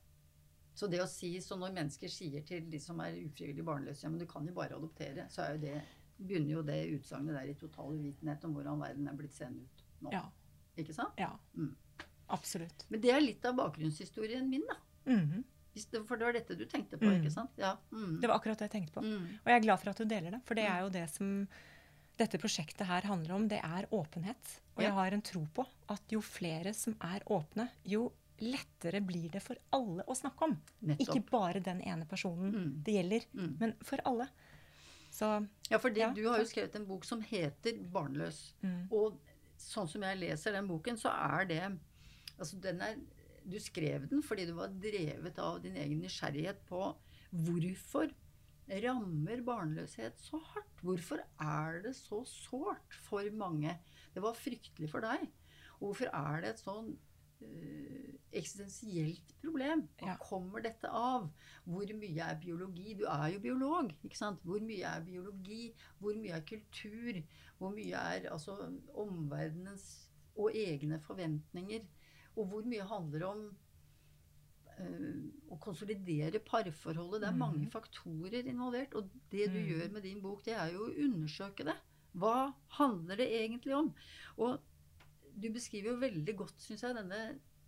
Så 0.73 0.89
det 0.89 1.01
å 1.01 1.09
si, 1.09 1.33
så 1.41 1.57
når 1.57 1.75
mennesker 1.75 2.13
sier 2.13 2.45
til 2.47 2.69
de 2.71 2.79
som 2.81 3.01
er 3.03 3.19
ufrivillig 3.21 3.65
barnløse, 3.65 4.05
ja, 4.05 4.13
men 4.13 4.21
du 4.21 4.27
kan 4.29 4.47
jo 4.47 4.55
bare 4.57 4.77
adoptere, 4.77 5.27
så 5.33 5.45
er 5.45 5.57
jo 5.57 5.63
det, 5.65 5.75
begynner 6.21 6.51
jo 6.57 6.61
det 6.63 6.79
utsagnet 6.95 7.35
der 7.35 7.49
i 7.49 7.53
total 7.59 7.93
uvitenhet 7.97 8.43
om 8.45 8.53
hvordan 8.55 8.79
verden 8.79 9.07
er 9.07 9.13
blitt 9.17 9.33
seende 9.33 9.63
ut 9.65 9.83
nå. 10.01 10.11
Ja. 10.13 10.23
Ikke 10.77 10.93
sant? 10.95 11.13
ja. 11.17 11.31
Mm. 11.57 11.75
Absolutt. 12.31 12.85
Men 12.89 13.01
det 13.03 13.11
er 13.11 13.19
litt 13.21 13.45
av 13.45 13.55
bakgrunnshistorien 13.59 14.47
min, 14.49 14.63
da. 14.69 14.77
Mhm. 15.11 15.43
Hvis 15.73 15.85
det, 15.89 16.01
for 16.07 16.19
det 16.19 16.25
var 16.27 16.33
dette 16.35 16.55
du 16.59 16.65
tenkte 16.65 16.97
på, 16.99 17.05
Mm. 17.07 17.21
ikke 17.21 17.31
sant? 17.31 17.51
Ja. 17.57 17.77
Mm. 17.93 18.19
Det 18.19 18.27
var 18.27 18.35
akkurat 18.39 18.57
det 18.59 18.65
jeg 18.69 18.71
tenkte 18.73 18.93
på. 18.93 19.01
Mm. 19.05 19.23
Og 19.39 19.45
jeg 19.47 19.55
er 19.55 19.63
glad 19.63 19.79
for 19.79 19.89
at 19.89 19.97
du 19.97 20.03
deler 20.05 20.31
det, 20.31 20.41
for 20.43 20.53
det 20.55 20.65
er 20.67 20.81
jo 20.81 20.89
det 20.89 21.09
som 21.09 21.47
dette 22.17 22.37
prosjektet 22.37 22.85
her 22.87 23.01
handler 23.07 23.31
om. 23.35 23.47
Det 23.47 23.59
er 23.63 23.87
åpenhet. 23.91 24.59
Og 24.75 24.83
jeg 24.83 24.91
har 24.91 25.11
en 25.15 25.21
tro 25.21 25.45
på 25.55 25.65
at 25.89 26.01
jo 26.11 26.19
flere 26.19 26.73
som 26.75 26.95
er 26.99 27.21
åpne, 27.25 27.69
jo 27.85 28.11
lettere 28.41 28.99
blir 29.05 29.29
det 29.31 29.41
for 29.41 29.55
alle 29.71 30.03
å 30.03 30.13
snakke 30.17 30.41
om. 30.41 30.57
Nettopp. 30.83 31.07
Ikke 31.15 31.29
bare 31.29 31.61
den 31.61 31.79
ene 31.81 32.05
personen 32.05 32.51
Mm. 32.51 32.83
det 32.83 32.93
gjelder, 32.93 33.25
Mm. 33.33 33.57
men 33.59 33.73
for 33.81 33.97
alle. 34.05 34.27
Så 35.11 35.47
Ja, 35.69 35.77
for 35.77 35.91
Ja, 35.97 36.11
du 36.15 36.23
har 36.27 36.39
jo 36.39 36.47
skrevet 36.47 36.75
en 36.75 36.87
bok 36.87 37.05
som 37.05 37.21
heter 37.21 37.77
'Barnløs'. 37.91 38.53
mm, 38.63 38.87
Og 38.91 39.19
sånn 39.57 39.87
som 39.89 40.01
jeg 40.01 40.19
leser 40.19 40.51
den 40.53 40.67
boken, 40.67 40.97
så 40.97 41.09
er 41.11 41.45
det 41.45 41.79
Altså, 42.39 42.59
den 42.59 42.81
er 42.81 42.95
Du 43.49 43.57
skrev 43.59 44.07
den 44.09 44.21
fordi 44.21 44.45
du 44.45 44.53
var 44.53 44.67
drevet 44.67 45.37
av 45.39 45.61
din 45.61 45.75
egen 45.75 45.99
nysgjerrighet 46.01 46.63
på 46.69 46.95
hvorfor 47.33 48.11
rammer 48.69 49.41
barnløshet 49.43 50.19
så 50.21 50.37
hardt? 50.37 50.81
Hvorfor 50.83 51.19
er 51.39 51.81
det 51.81 51.95
så 51.95 52.23
sårt 52.23 52.93
for 52.93 53.23
mange? 53.31 53.79
Det 54.13 54.21
var 54.21 54.33
fryktelig 54.37 54.89
for 54.89 55.01
deg. 55.01 55.27
Og 55.79 55.91
hvorfor 55.91 56.11
er 56.13 56.41
det 56.41 56.49
et 56.53 56.61
sånn 56.63 56.97
eksistensielt 58.31 59.33
problem? 59.41 59.87
Hva 59.99 60.13
kommer 60.21 60.63
dette 60.63 60.87
av? 60.87 61.25
Hvor 61.65 61.93
mye 61.99 62.27
er 62.27 62.37
biologi? 62.39 62.93
Du 62.99 63.03
er 63.11 63.33
jo 63.33 63.41
biolog, 63.43 63.91
ikke 64.05 64.17
sant? 64.17 64.39
Hvor 64.47 64.61
mye 64.63 64.87
er 64.87 65.03
biologi? 65.05 65.73
Hvor 65.99 66.15
mye 66.15 66.37
er 66.37 66.45
kultur? 66.47 67.19
Hvor 67.59 67.73
mye 67.75 67.91
er 68.15 68.29
altså 68.31 68.55
omverdenens 68.93 70.07
og 70.35 70.55
egne 70.55 70.99
forventninger? 71.03 71.83
Og 72.37 72.47
hvor 72.47 72.63
mye 72.71 72.87
handler 72.87 73.27
om 73.27 73.43
eh, 74.79 75.27
å 75.51 75.57
konsolidere 75.61 76.39
parforholdet? 76.39 77.21
Det 77.21 77.27
er 77.29 77.37
mange 77.37 77.65
Mhm. 77.65 77.71
faktorer 77.71 78.47
involvert. 78.47 78.95
Og 78.95 79.09
det 79.31 79.47
du 79.51 79.59
Mhm. 79.59 79.67
gjør 79.69 79.91
med 79.91 80.01
din 80.03 80.21
bok, 80.21 80.43
det 80.45 80.53
er 80.53 80.71
jo 80.71 80.87
å 80.87 80.95
undersøke 80.95 81.65
det. 81.65 81.75
Hva 82.15 82.53
handler 82.79 83.15
det 83.17 83.27
egentlig 83.31 83.75
om? 83.75 83.93
Og 84.37 84.59
du 85.35 85.47
beskriver 85.53 85.93
jo 85.93 86.01
veldig 86.01 86.35
godt, 86.43 86.59
syns 86.63 86.83
jeg, 86.85 86.97
denne 86.97 87.21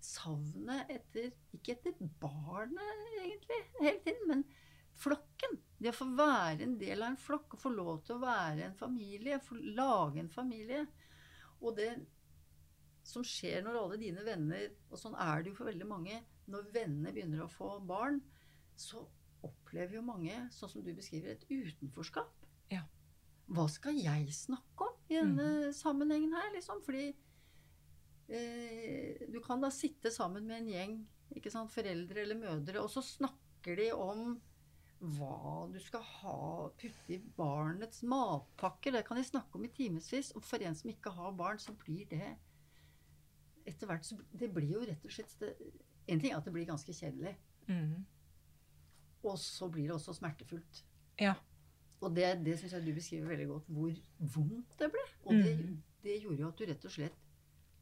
savnet 0.03 0.89
etter 0.91 1.31
Ikke 1.55 1.77
etter 1.77 1.95
barnet, 2.21 3.03
egentlig, 3.21 3.59
hele 3.79 3.99
tiden, 4.03 4.27
men 4.29 4.43
flokken. 4.99 5.59
Det 5.79 5.91
å 5.91 5.97
få 5.97 6.07
være 6.15 6.65
en 6.65 6.75
del 6.79 7.01
av 7.01 7.13
en 7.13 7.19
flokk, 7.19 7.55
få 7.59 7.71
lov 7.73 8.03
til 8.05 8.17
å 8.17 8.23
være 8.23 8.67
en 8.67 8.77
familie, 8.77 9.41
få 9.43 9.57
lage 9.59 10.21
en 10.21 10.31
familie. 10.31 10.83
Og 11.63 11.75
det 11.79 11.91
som 13.07 13.25
skjer 13.27 13.63
når 13.63 13.79
alle 13.81 13.97
dine 13.99 14.23
venner 14.23 14.69
Og 14.87 14.99
sånn 14.99 15.15
er 15.19 15.41
det 15.43 15.51
jo 15.51 15.57
for 15.57 15.67
veldig 15.67 15.87
mange. 15.89 16.21
Når 16.51 16.69
vennene 16.75 17.11
begynner 17.15 17.43
å 17.43 17.51
få 17.51 17.75
barn, 17.87 18.21
så 18.79 19.03
opplever 19.43 19.97
jo 19.97 20.05
mange, 20.05 20.35
sånn 20.55 20.71
som 20.71 20.83
du 20.85 20.93
beskriver, 20.95 21.35
et 21.35 21.45
utenforskap. 21.49 22.31
Ja. 22.71 22.83
Hva 23.51 23.65
skal 23.71 23.97
jeg 23.99 24.31
snakke 24.35 24.87
om 24.87 25.11
i 25.11 25.19
denne 25.19 25.73
sammenhengen 25.75 26.35
her, 26.35 26.51
liksom? 26.55 26.79
Fordi 26.85 27.09
du 28.27 29.39
kan 29.45 29.61
da 29.61 29.69
sitte 29.73 30.11
sammen 30.11 30.45
med 30.47 30.61
en 30.61 30.67
gjeng, 30.71 30.95
ikke 31.35 31.51
sant, 31.51 31.71
foreldre 31.73 32.21
eller 32.23 32.39
mødre, 32.39 32.81
og 32.81 32.89
så 32.93 33.01
snakker 33.03 33.75
de 33.79 33.89
om 33.95 34.35
hva 35.03 35.65
du 35.73 35.79
skal 35.83 36.01
ha 36.21 36.69
putte 36.79 37.11
i 37.11 37.17
barnets 37.37 38.03
matpakker. 38.07 38.93
Det 38.95 39.01
kan 39.07 39.17
de 39.19 39.23
snakke 39.27 39.57
om 39.59 39.65
i 39.67 39.71
timevis. 39.75 40.29
Og 40.37 40.43
for 40.47 40.63
en 40.63 40.75
som 40.79 40.89
ikke 40.93 41.11
har 41.11 41.33
barn, 41.35 41.59
så 41.59 41.73
blir 41.75 42.05
det 42.07 42.37
etter 43.67 43.87
hvert 43.87 44.03
så 44.07 44.17
Det 44.31 44.49
blir 44.53 44.71
jo 44.77 44.85
rett 44.87 45.03
og 45.07 45.11
slett 45.11 45.35
det, 45.39 45.53
En 46.07 46.19
ting 46.19 46.31
er 46.33 46.37
at 46.37 46.45
det 46.47 46.53
blir 46.55 46.65
ganske 46.67 46.91
kjedelig. 46.95 47.35
Mm. 47.67 48.05
Og 49.23 49.37
så 49.39 49.69
blir 49.71 49.87
det 49.87 49.95
også 49.95 50.15
smertefullt. 50.17 50.81
Ja. 51.19 51.33
Og 52.03 52.15
det, 52.15 52.43
det 52.43 52.57
syns 52.59 52.73
jeg 52.75 52.83
du 52.85 52.93
beskriver 52.95 53.27
veldig 53.31 53.47
godt, 53.47 53.67
hvor 53.71 53.93
vondt 54.35 54.73
det 54.79 54.89
ble. 54.91 55.03
Og 55.25 55.33
det, 55.35 55.53
Mhm. 55.59 55.77
det 56.03 56.17
gjorde 56.23 56.41
jo 56.41 56.47
at 56.47 56.57
du 56.57 56.65
rett 56.65 56.85
og 56.85 56.91
slett 56.91 57.22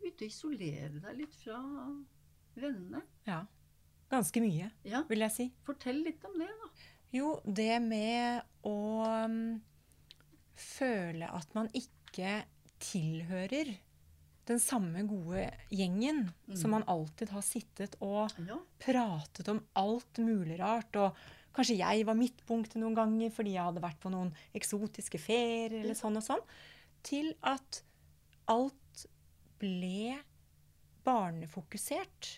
begynte 0.02 0.26
å 0.26 0.32
isolere 0.32 1.00
deg 1.06 1.18
litt 1.24 1.36
fra 1.44 1.60
vennene. 2.56 3.02
ja. 3.28 3.44
Ganske 4.12 4.42
mye, 4.44 4.66
Ja, 4.84 5.04
vil 5.08 5.20
jeg 5.24 5.32
si. 5.32 5.46
Fortell 5.64 6.02
litt 6.04 6.24
om 6.28 6.34
det, 6.36 6.50
da. 6.60 6.68
Jo, 7.16 7.30
det 7.48 7.78
med 7.82 8.42
å 8.68 8.74
mm, 9.32 9.62
føle 10.60 11.30
at 11.32 11.54
man 11.56 11.70
ikke 11.78 12.42
tilhører 12.84 13.72
den 14.50 14.60
samme 14.60 15.04
gode 15.08 15.46
gjengen 15.72 16.26
som 16.58 16.74
man 16.76 16.84
alltid 16.92 17.30
har 17.32 17.46
sittet 17.46 17.96
og 18.04 18.34
Ja. 18.42 18.58
pratet 18.84 19.48
om 19.48 19.62
alt 19.80 20.18
mulig 20.20 20.60
rart. 20.60 20.94
Og 20.96 21.16
kanskje 21.56 21.78
jeg 21.78 22.06
var 22.06 22.16
midtpunktet 22.20 22.76
noen 22.82 22.96
ganger 22.98 23.30
fordi 23.32 23.54
jeg 23.56 23.64
hadde 23.64 23.82
vært 23.86 24.00
på 24.02 24.12
noen 24.12 24.34
eksotiske 24.54 25.20
ferier 25.24 25.80
eller 25.86 25.96
sånn 25.96 26.18
og 26.18 26.24
sånn. 26.24 26.44
Til 27.04 27.34
at 27.44 27.82
alt 28.48 28.76
ble 29.62 30.18
barnefokusert. 31.06 32.36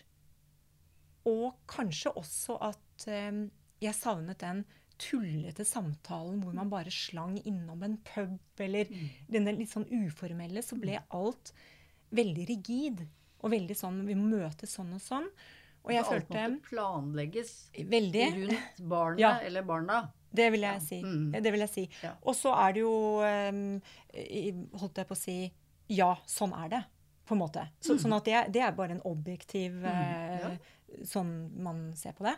Og 1.28 1.54
kanskje 1.70 2.12
også 2.20 2.58
at 2.68 3.06
eh, 3.08 3.44
jeg 3.84 3.96
savnet 3.96 4.40
den 4.44 4.64
tullete 5.00 5.64
samtalen 5.66 6.38
hvor 6.42 6.54
man 6.54 6.70
bare 6.70 6.92
slang 6.94 7.34
innom 7.42 7.82
en 7.82 7.96
pub, 8.06 8.36
eller 8.62 8.90
denne 9.32 9.56
litt 9.56 9.72
sånn 9.72 9.88
uformelle, 9.90 10.62
så 10.62 10.78
ble 10.78 11.00
alt 11.16 11.50
veldig 12.14 12.46
rigid. 12.52 13.04
Og 13.44 13.52
veldig 13.52 13.74
sånn 13.76 14.04
Vi 14.08 14.14
må 14.16 14.38
møtes 14.38 14.72
sånn 14.78 14.94
og 14.96 15.02
sånn. 15.04 15.26
Og 15.84 15.90
jeg 15.92 16.06
følte... 16.08 16.38
alt 16.38 16.54
måtte 16.54 16.68
planlegges 16.70 17.50
veldig 17.90 18.28
rundt 18.38 18.78
barnet 18.88 19.20
Ja. 19.24 19.34
eller 19.44 19.66
barna. 19.68 19.98
Det 20.34 20.46
vil 20.54 20.64
jeg 20.66 20.80
si. 20.82 21.00
Mm. 21.04 21.34
Det 21.44 21.52
vil 21.52 21.62
jeg 21.66 21.72
si. 21.74 21.84
Ja. 22.02 22.14
Og 22.24 22.34
så 22.38 22.54
er 22.56 22.72
det 22.74 22.80
jo 22.82 22.94
eh, 23.22 24.64
Holdt 24.80 24.98
jeg 25.02 25.06
på 25.10 25.14
å 25.14 25.20
si 25.20 25.36
Ja, 25.92 26.14
sånn 26.26 26.54
er 26.56 26.72
det. 26.72 26.80
På 27.24 27.34
en 27.34 27.40
måte. 27.40 27.64
Så, 27.80 27.96
Sånn 28.00 28.12
at 28.16 28.26
det, 28.28 28.38
det 28.52 28.62
er 28.64 28.76
bare 28.76 28.98
en 28.98 29.04
objektiv 29.08 29.80
eh, 29.84 29.90
Mm. 29.94 30.40
Ja. 30.44 31.04
Sånn 31.08 31.30
man 31.64 31.88
ser 31.98 32.12
på 32.14 32.22
det. 32.26 32.36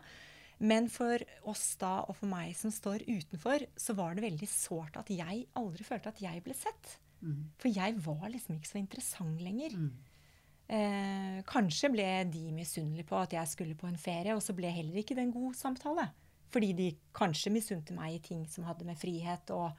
Men 0.65 0.87
for 0.89 1.21
oss 1.45 1.75
da, 1.77 2.07
og 2.09 2.17
for 2.17 2.31
meg 2.31 2.55
som 2.57 2.71
står 2.73 3.03
utenfor, 3.05 3.67
så 3.77 3.93
var 3.99 4.15
det 4.17 4.25
veldig 4.25 4.49
sårt 4.49 4.97
at 4.97 5.11
jeg 5.13 5.43
aldri 5.59 5.85
følte 5.85 6.09
at 6.09 6.23
jeg 6.23 6.41
ble 6.47 6.55
sett. 6.57 6.95
Mm. 7.21 7.51
For 7.61 7.69
jeg 7.69 7.99
var 8.07 8.31
liksom 8.33 8.57
ikke 8.57 8.71
så 8.71 8.79
interessant 8.81 9.43
lenger. 9.45 9.77
Mm. 9.77 9.91
Eh, 10.67 11.43
kanskje 11.47 11.91
ble 11.93 12.07
de 12.33 12.47
misunnelige 12.57 13.07
på 13.07 13.19
at 13.21 13.37
jeg 13.37 13.53
skulle 13.53 13.77
på 13.79 13.91
en 13.91 14.01
ferie, 14.01 14.35
og 14.35 14.41
så 14.43 14.57
ble 14.57 14.73
heller 14.73 15.03
ikke 15.03 15.15
det 15.19 15.27
en 15.27 15.35
god 15.37 15.55
samtale. 15.59 16.09
Fordi 16.55 16.73
de 16.79 16.89
kanskje 17.15 17.53
misunte 17.53 17.95
meg 17.95 18.17
i 18.17 18.25
ting 18.25 18.47
som 18.49 18.65
hadde 18.65 18.87
med 18.89 18.99
frihet 18.99 19.53
og 19.55 19.77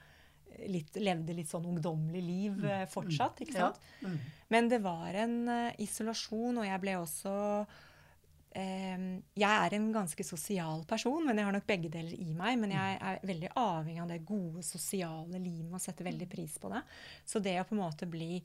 litt, 0.67 0.95
levde 0.95 1.33
litt 1.37 1.49
sånn 1.51 1.65
ungdommelig 1.69 2.23
liv 2.23 2.65
eh, 2.65 2.85
fortsatt. 2.89 3.41
ikke 3.45 3.53
sant? 3.57 3.79
Ja. 4.01 4.07
Mm. 4.09 4.17
Men 4.49 4.69
det 4.71 4.79
var 4.85 5.13
en 5.23 5.37
eh, 5.49 5.75
isolasjon, 5.83 6.57
og 6.61 6.65
jeg 6.65 6.81
ble 6.83 6.95
også 7.01 7.33
eh, 8.55 9.03
Jeg 9.37 9.65
er 9.67 9.75
en 9.77 9.89
ganske 9.93 10.23
sosial 10.25 10.83
person, 10.89 11.25
men 11.27 11.37
jeg 11.37 11.45
har 11.49 11.55
nok 11.57 11.67
begge 11.69 11.91
deler 11.93 12.15
i 12.17 12.31
meg. 12.33 12.57
Men 12.61 12.73
jeg 12.75 12.99
er 13.01 13.19
veldig 13.27 13.51
avhengig 13.55 14.01
av 14.05 14.13
det 14.13 14.21
gode 14.27 14.63
sosiale 14.65 15.41
livet 15.41 15.73
og 15.73 15.83
setter 15.83 16.07
veldig 16.09 16.29
pris 16.31 16.57
på 16.61 16.71
det. 16.73 16.81
Så 17.27 17.41
det 17.43 17.57
å 17.61 17.67
på 17.69 17.75
en 17.77 17.83
måte 17.83 18.09
bli 18.09 18.37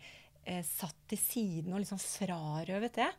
eh, 0.45 0.63
satt 0.67 0.99
til 1.13 1.21
siden 1.23 1.73
og 1.77 1.83
liksom 1.85 2.01
frarøvet 2.03 2.99
det, 3.01 3.11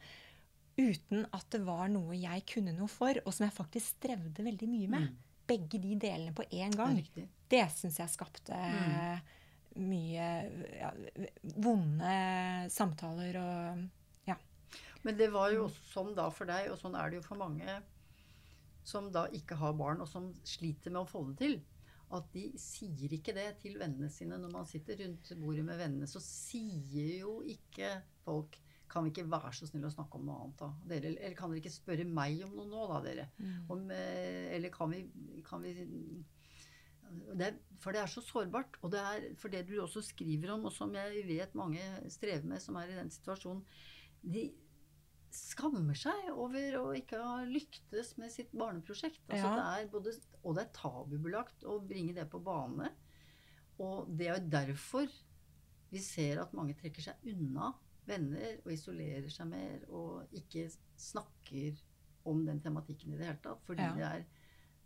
uten 0.73 1.27
at 1.37 1.45
det 1.53 1.59
var 1.67 1.85
noe 1.93 2.15
jeg 2.17 2.41
kunne 2.49 2.71
noe 2.73 2.89
for, 2.89 3.13
og 3.23 3.33
som 3.35 3.45
jeg 3.45 3.53
faktisk 3.53 3.99
strevde 3.99 4.41
veldig 4.45 4.69
mye 4.71 4.89
med, 4.89 5.03
Mm. 5.03 5.19
begge 5.45 5.77
de 5.83 5.95
delene 5.99 6.31
på 6.33 6.43
én 6.55 6.71
gang. 6.73 6.95
Det 7.53 7.63
syns 7.77 8.01
jeg 8.01 8.13
skapte 8.17 8.57
Mm. 8.57 9.31
mye 9.89 10.25
ja, 10.77 10.91
vonde 11.55 12.17
samtaler 12.69 13.39
og 13.41 13.83
Men 15.03 15.17
det 15.19 15.31
var 15.33 15.51
jo 15.51 15.65
også 15.67 15.89
sånn 15.91 16.13
da 16.15 16.29
for 16.31 16.47
deg, 16.47 16.69
og 16.71 16.77
sånn 16.79 16.93
er 16.95 17.09
det 17.11 17.17
jo 17.19 17.25
for 17.25 17.39
mange 17.41 17.81
som 18.87 19.09
da 19.11 19.25
ikke 19.35 19.55
har 19.59 19.73
barn, 19.79 20.01
og 20.03 20.07
som 20.07 20.29
sliter 20.47 20.91
med 20.91 21.01
å 21.03 21.07
få 21.09 21.21
det 21.29 21.37
til. 21.41 21.57
At 22.13 22.27
de 22.35 22.45
sier 22.59 23.11
ikke 23.15 23.33
det 23.35 23.47
til 23.63 23.77
vennene 23.81 24.09
sine 24.11 24.37
når 24.39 24.51
man 24.53 24.67
sitter 24.69 24.99
rundt 25.01 25.31
bordet 25.41 25.63
med 25.65 25.79
vennene. 25.79 26.07
Så 26.07 26.21
sier 26.23 27.19
jo 27.23 27.41
ikke 27.47 27.95
folk 28.25 28.59
Kan 28.93 29.07
vi 29.07 29.09
ikke 29.09 29.25
være 29.31 29.49
så 29.57 29.65
snill 29.65 29.87
å 29.87 29.89
snakke 29.89 30.19
om 30.19 30.27
noe 30.27 30.35
annet, 30.43 30.59
da? 30.59 30.67
Dere, 30.85 31.11
eller 31.15 31.33
kan 31.33 31.49
dere 31.49 31.63
ikke 31.63 31.71
spørre 31.73 32.03
meg 32.05 32.43
om 32.45 32.51
noe 32.53 32.67
nå, 32.69 32.83
da, 32.91 32.99
dere? 33.01 33.23
Om, 33.73 33.87
eh, 33.89 34.51
eller 34.53 34.69
kan 34.69 34.91
vi, 34.91 34.99
kan 35.47 35.63
vi 35.63 35.71
det 37.37 37.47
er, 37.51 37.55
For 37.83 37.91
det 37.91 38.01
er 38.01 38.07
så 38.07 38.21
sårbart. 38.23 38.77
Og 38.81 38.91
det 38.93 38.99
er 38.99 39.25
for 39.35 39.49
det 39.51 39.65
du 39.67 39.73
også 39.81 40.01
skriver 40.01 40.53
om, 40.53 40.65
og 40.65 40.71
som 40.73 40.93
jeg 40.95 41.25
vet 41.27 41.55
mange 41.55 41.81
strever 42.09 42.45
med, 42.47 42.61
som 42.63 42.75
er 42.79 42.87
i 42.93 42.95
den 42.99 43.09
situasjonen 43.11 43.63
De 44.23 44.45
skammer 45.33 45.97
seg 45.97 46.29
over 46.31 46.75
å 46.79 46.83
ikke 46.95 47.17
ha 47.19 47.39
lyktes 47.49 48.13
med 48.21 48.31
sitt 48.31 48.51
barneprosjekt. 48.53 49.19
Altså 49.27 49.49
Ja. 49.49 49.55
det 49.57 49.85
er 49.85 49.91
både, 49.91 50.13
og 50.43 50.55
det 50.55 50.63
er 50.67 50.73
tabubelagt 50.77 51.63
å 51.65 51.79
bringe 51.87 52.13
det 52.13 52.29
på 52.29 52.39
bane. 52.43 52.91
Og 53.79 54.07
det 54.15 54.27
er 54.29 54.37
jo 54.39 54.49
derfor 54.49 55.07
vi 55.91 55.99
ser 55.99 56.39
at 56.41 56.53
mange 56.53 56.75
trekker 56.77 57.01
seg 57.01 57.15
unna 57.33 57.73
venner 58.05 58.59
og 58.65 58.71
isolerer 58.73 59.29
seg 59.29 59.47
mer 59.49 59.83
og 59.89 60.27
ikke 60.33 60.67
snakker 60.97 61.81
om 62.25 62.45
den 62.45 62.61
tematikken 62.61 63.13
i 63.13 63.17
det 63.17 63.25
hele 63.25 63.41
tatt. 63.43 63.61
Fordi 63.65 63.81
Ja. 63.81 63.93
det 63.95 64.03
er 64.03 64.25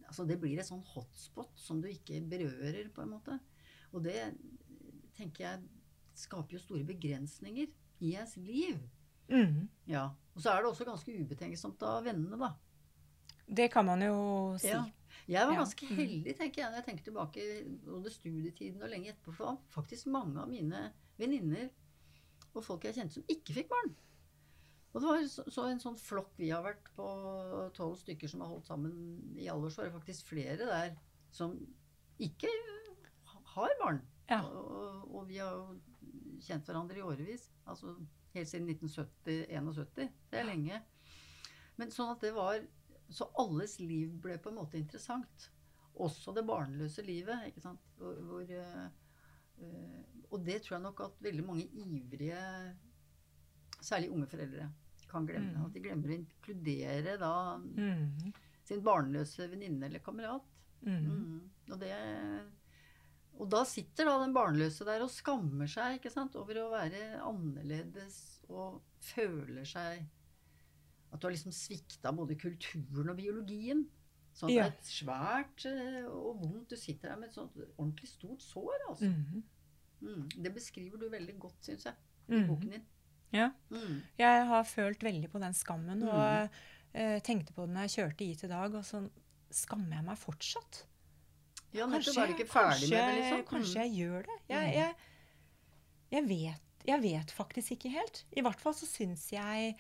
Altså 0.08 0.26
det 0.28 0.40
blir 0.40 0.60
et 0.60 0.68
sånn 0.70 0.84
hotspot 0.94 1.52
som 1.60 1.82
du 1.84 1.88
ikke 1.92 2.22
berører, 2.32 2.88
på 2.96 3.04
en 3.04 3.10
måte. 3.18 3.40
Og 3.94 4.04
det 4.06 4.34
tenker 5.18 5.44
jeg 5.44 5.66
skaper 6.18 6.56
jo 6.58 6.62
store 6.64 6.86
begrensninger 6.88 7.68
i 8.02 8.14
ens 8.16 8.38
liv. 8.38 8.80
Mm. 9.30 9.68
Ja. 9.92 10.06
Og 10.36 10.42
så 10.42 10.54
er 10.54 10.64
det 10.64 10.72
også 10.72 10.86
ganske 10.88 11.12
ubetenksomt 11.20 11.84
av 11.84 12.06
vennene, 12.08 12.38
da. 12.40 12.54
Det 13.48 13.70
kan 13.72 13.86
man 13.88 14.02
jo 14.04 14.16
si. 14.60 14.72
Ja. 14.72 14.86
Jeg 15.28 15.48
var 15.48 15.56
ganske 15.60 15.88
Mm. 15.90 15.96
heldig, 15.98 16.38
tenker 16.38 16.62
jeg, 16.62 16.72
når 16.72 16.78
jeg 16.80 16.86
tenker 16.86 17.04
tilbake 17.04 17.42
både 17.86 18.12
studietiden 18.12 18.82
og 18.84 18.90
lenge 18.90 19.10
etterpå. 19.12 19.34
For 19.36 19.58
faktisk 19.82 20.08
mange 20.08 20.40
av 20.40 20.48
mine 20.50 20.94
venninner 21.20 21.70
og 22.54 22.64
folk 22.64 22.84
jeg 22.88 22.96
kjente 22.96 23.14
som 23.20 23.24
ikke 23.28 23.54
fikk 23.54 23.70
barn. 23.70 23.96
Og 24.98 25.04
det 25.04 25.10
var 25.12 25.26
så, 25.30 25.44
så 25.54 25.64
en 25.70 25.82
sånn 25.82 25.98
flokk 26.02 26.32
vi 26.40 26.48
har 26.50 26.64
vært 26.66 26.88
på 26.98 27.08
tolv 27.78 28.00
stykker 28.00 28.32
som 28.32 28.42
har 28.42 28.50
holdt 28.50 28.66
sammen 28.66 28.96
i 29.38 29.46
alle 29.46 29.68
år, 29.68 29.74
så 29.74 29.84
var 29.84 29.92
det 29.92 29.98
faktisk 30.00 30.32
flere 30.32 30.58
der 30.58 30.96
som 31.30 31.54
ikke 32.18 32.50
har 33.54 33.76
barn. 33.78 34.00
Ja. 34.32 34.40
Og, 34.42 35.06
og 35.14 35.28
vi 35.30 35.38
har 35.38 35.54
jo 35.54 35.78
kjent 36.42 36.66
hverandre 36.66 36.98
i 36.98 37.06
årevis. 37.06 37.46
Altså 37.70 37.94
helt 38.34 38.50
siden 38.50 38.72
1970-71. 38.74 40.10
Det 40.32 40.42
er 40.42 40.50
lenge. 40.50 40.82
Men 41.78 41.94
sånn 41.94 42.16
at 42.16 42.26
det 42.26 42.34
var 42.34 42.64
Så 43.14 43.30
alles 43.40 43.78
liv 43.80 44.18
ble 44.20 44.36
på 44.42 44.50
en 44.50 44.58
måte 44.58 44.82
interessant. 44.82 45.46
Også 45.94 46.34
det 46.36 46.44
barnløse 46.50 47.06
livet. 47.06 47.46
ikke 47.48 47.62
sant? 47.64 47.86
Hvor, 48.02 48.18
hvor, 48.28 48.50
øh, 48.50 48.90
og 50.28 50.44
det 50.44 50.58
tror 50.66 50.76
jeg 50.76 50.84
nok 50.84 51.06
at 51.06 51.22
veldig 51.24 51.46
mange 51.46 51.70
ivrige, 51.86 52.42
særlig 53.80 54.12
unge 54.12 54.28
foreldre, 54.28 54.68
kan 55.08 55.26
glemme. 55.28 55.54
Mm. 55.58 55.66
At 55.66 55.74
de 55.74 55.80
glemmer 55.84 56.10
å 56.14 56.18
inkludere 56.20 57.18
da 57.22 57.34
Mm. 57.58 58.34
sin 58.68 58.82
barnløse 58.84 59.50
venninne 59.50 59.86
eller 59.86 60.00
kamerat. 60.00 60.44
Mm. 60.84 61.06
Mm. 61.06 61.50
Og, 61.72 61.80
det, 61.80 61.94
og 63.40 63.50
da 63.50 63.64
sitter 63.66 64.06
da 64.06 64.18
den 64.24 64.34
barnløse 64.36 64.86
der 64.86 65.02
og 65.06 65.10
skammer 65.14 65.68
seg 65.70 65.98
ikke 66.00 66.12
sant, 66.14 66.36
over 66.40 66.60
å 66.64 66.70
være 66.74 67.20
annerledes 67.26 68.42
og 68.50 68.82
føler 69.14 69.66
seg 69.68 70.06
At 71.14 71.22
du 71.22 71.28
har 71.28 71.32
liksom 71.32 71.54
svikta 71.56 72.12
både 72.12 72.36
kulturen 72.36 73.10
og 73.14 73.16
biologien. 73.16 73.86
Sånn 74.36 74.50
at 74.50 74.54
Ja. 74.54 74.64
det 74.64 74.74
er 74.74 74.78
et 74.78 74.90
svært 74.92 75.66
eh, 75.66 76.06
og 76.06 76.42
vondt 76.42 76.68
Du 76.70 76.76
sitter 76.76 77.10
der 77.10 77.16
med 77.18 77.30
et 77.30 77.34
sånt 77.36 77.56
ordentlig 77.78 78.10
stort 78.10 78.42
sår, 78.44 78.76
altså. 78.90 79.06
Mm. 79.08 79.44
Mm. 80.02 80.28
Det 80.44 80.54
beskriver 80.54 81.00
du 81.00 81.08
veldig 81.10 81.40
godt, 81.40 81.56
syns 81.64 81.86
jeg, 81.86 81.96
i 82.28 82.34
Mm. 82.34 82.48
boken 82.50 82.70
din. 82.72 82.84
Ja. 83.34 83.50
Mm. 83.70 84.02
Jeg 84.18 84.46
har 84.48 84.64
følt 84.64 85.04
veldig 85.04 85.30
på 85.32 85.40
den 85.40 85.54
skammen, 85.54 86.00
Mm. 86.04 86.10
og 86.10 86.50
eh, 86.94 87.20
tenkte 87.20 87.54
på 87.54 87.66
det 87.68 87.74
når 87.76 87.88
jeg 87.88 87.96
kjørte 87.98 88.26
hit 88.26 88.44
i 88.44 88.48
dag, 88.48 88.74
og 88.74 88.84
så 88.86 89.10
skammer 89.52 89.96
jeg 89.98 90.06
meg 90.06 90.18
fortsatt. 90.18 90.84
Ja, 91.74 91.86
kanskje, 91.88 92.14
ferdig 92.48 92.90
med 92.90 92.90
det, 92.90 93.16
liksom? 93.20 93.44
kanskje 93.46 93.84
jeg 93.84 93.92
gjør 94.00 94.24
det. 94.24 94.38
Jeg, 94.50 94.68
Mm. 94.68 94.74
jeg, 94.74 94.96
jeg, 96.12 96.24
vet, 96.28 96.62
jeg 96.88 97.02
vet 97.04 97.32
faktisk 97.32 97.72
ikke 97.76 97.90
helt. 97.92 98.24
I 98.36 98.42
hvert 98.42 98.60
fall 98.64 98.74
så 98.74 98.88
syns 98.88 99.30
jeg 99.32 99.76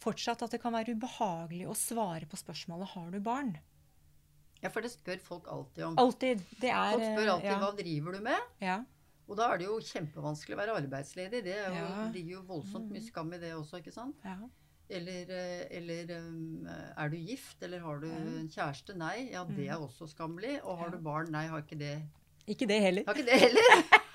fortsatt 0.00 0.42
at 0.42 0.50
det 0.50 0.60
kan 0.62 0.72
være 0.72 0.94
ubehagelig 0.96 1.66
å 1.68 1.74
svare 1.76 2.26
på 2.26 2.36
spørsmålet 2.36 2.88
'Har 2.88 3.10
du 3.10 3.20
barn?' 3.20 3.58
Ja, 4.62 4.68
for 4.70 4.80
det 4.80 4.90
spør 4.90 5.20
folk 5.20 5.46
alltid 5.48 5.84
om. 5.84 5.98
Alltid. 5.98 6.42
Det 6.60 6.70
er 6.70 6.92
Folk 6.92 7.02
spør 7.04 7.28
alltid 7.34 7.50
ja, 7.50 7.58
'hva 7.60 7.76
driver 7.76 8.12
du 8.12 8.20
med?' 8.20 8.40
ja. 8.60 8.84
Og 9.28 9.36
da 9.36 9.48
er 9.52 9.58
det 9.58 9.66
jo 9.66 9.80
kjempevanskelig 9.82 10.54
å 10.54 10.60
være 10.60 10.76
arbeidsledig. 10.82 11.40
Det 11.44 11.56
jo, 11.56 11.72
Ja. 11.74 12.04
ligger 12.14 12.36
jo 12.36 12.42
voldsomt 12.46 12.90
mye 12.92 13.02
skam 13.02 13.32
i 13.34 13.38
det 13.42 13.52
også, 13.56 13.80
ikke 13.82 13.92
sant? 13.92 14.16
ja. 14.24 14.36
Eller, 14.88 15.26
eh, 15.34 15.64
eller 15.80 16.12
um, 16.20 16.68
er 16.96 17.08
du 17.10 17.16
gift, 17.16 17.56
eller 17.66 17.80
har 17.82 17.98
du 17.98 18.06
en 18.06 18.46
kjæreste? 18.48 18.94
Nei. 18.94 19.30
Ja, 19.32 19.42
det 19.42 19.66
er 19.66 19.80
også 19.82 20.06
skammelig. 20.06 20.60
Og 20.62 20.78
har 20.78 20.90
du 20.94 20.98
barn? 21.02 21.32
Nei, 21.34 21.48
har 21.50 21.58
ikke 21.64 21.78
det. 21.80 21.96
Ikke 22.46 22.68
det 22.70 22.80
heller. 22.84 23.02
Har 23.08 23.14
ikke 23.18 23.26
det 23.26 23.40
heller. 23.40 23.82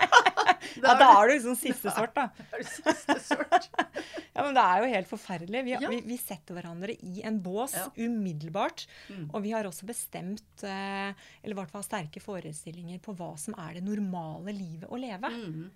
Ja, 0.77 0.93
da 0.99 1.07
er 1.19 1.27
du 1.27 1.33
liksom 1.33 1.55
siste 1.59 1.91
sort, 1.93 2.13
da. 2.15 2.29
er 2.51 2.61
du 2.63 2.67
siste 2.69 3.15
sort. 3.25 3.69
Ja, 4.31 4.45
men 4.45 4.55
Det 4.55 4.63
er 4.63 4.79
jo 4.85 4.89
helt 4.93 5.09
forferdelig. 5.09 5.61
Vi, 5.67 5.71
Ja. 5.75 5.89
vi, 5.91 5.97
vi 6.07 6.15
setter 6.17 6.55
hverandre 6.55 6.93
i 7.03 7.21
en 7.27 7.41
bås 7.43 7.73
Ja. 7.75 7.89
umiddelbart. 7.99 8.85
Mm. 9.09 9.25
Og 9.33 9.41
vi 9.43 9.51
har 9.51 9.67
også 9.67 9.85
bestemt, 9.89 10.63
eh, 10.63 11.11
eller 11.43 11.55
i 11.55 11.59
hvert 11.59 11.73
fall 11.73 11.83
sterke 11.83 12.21
forestillinger 12.23 13.01
på 13.03 13.13
hva 13.19 13.33
som 13.37 13.53
er 13.59 13.73
det 13.75 13.83
normale 13.83 14.53
livet 14.55 14.87
å 14.89 14.97
leve. 14.99 15.29
Mm. 15.35 15.69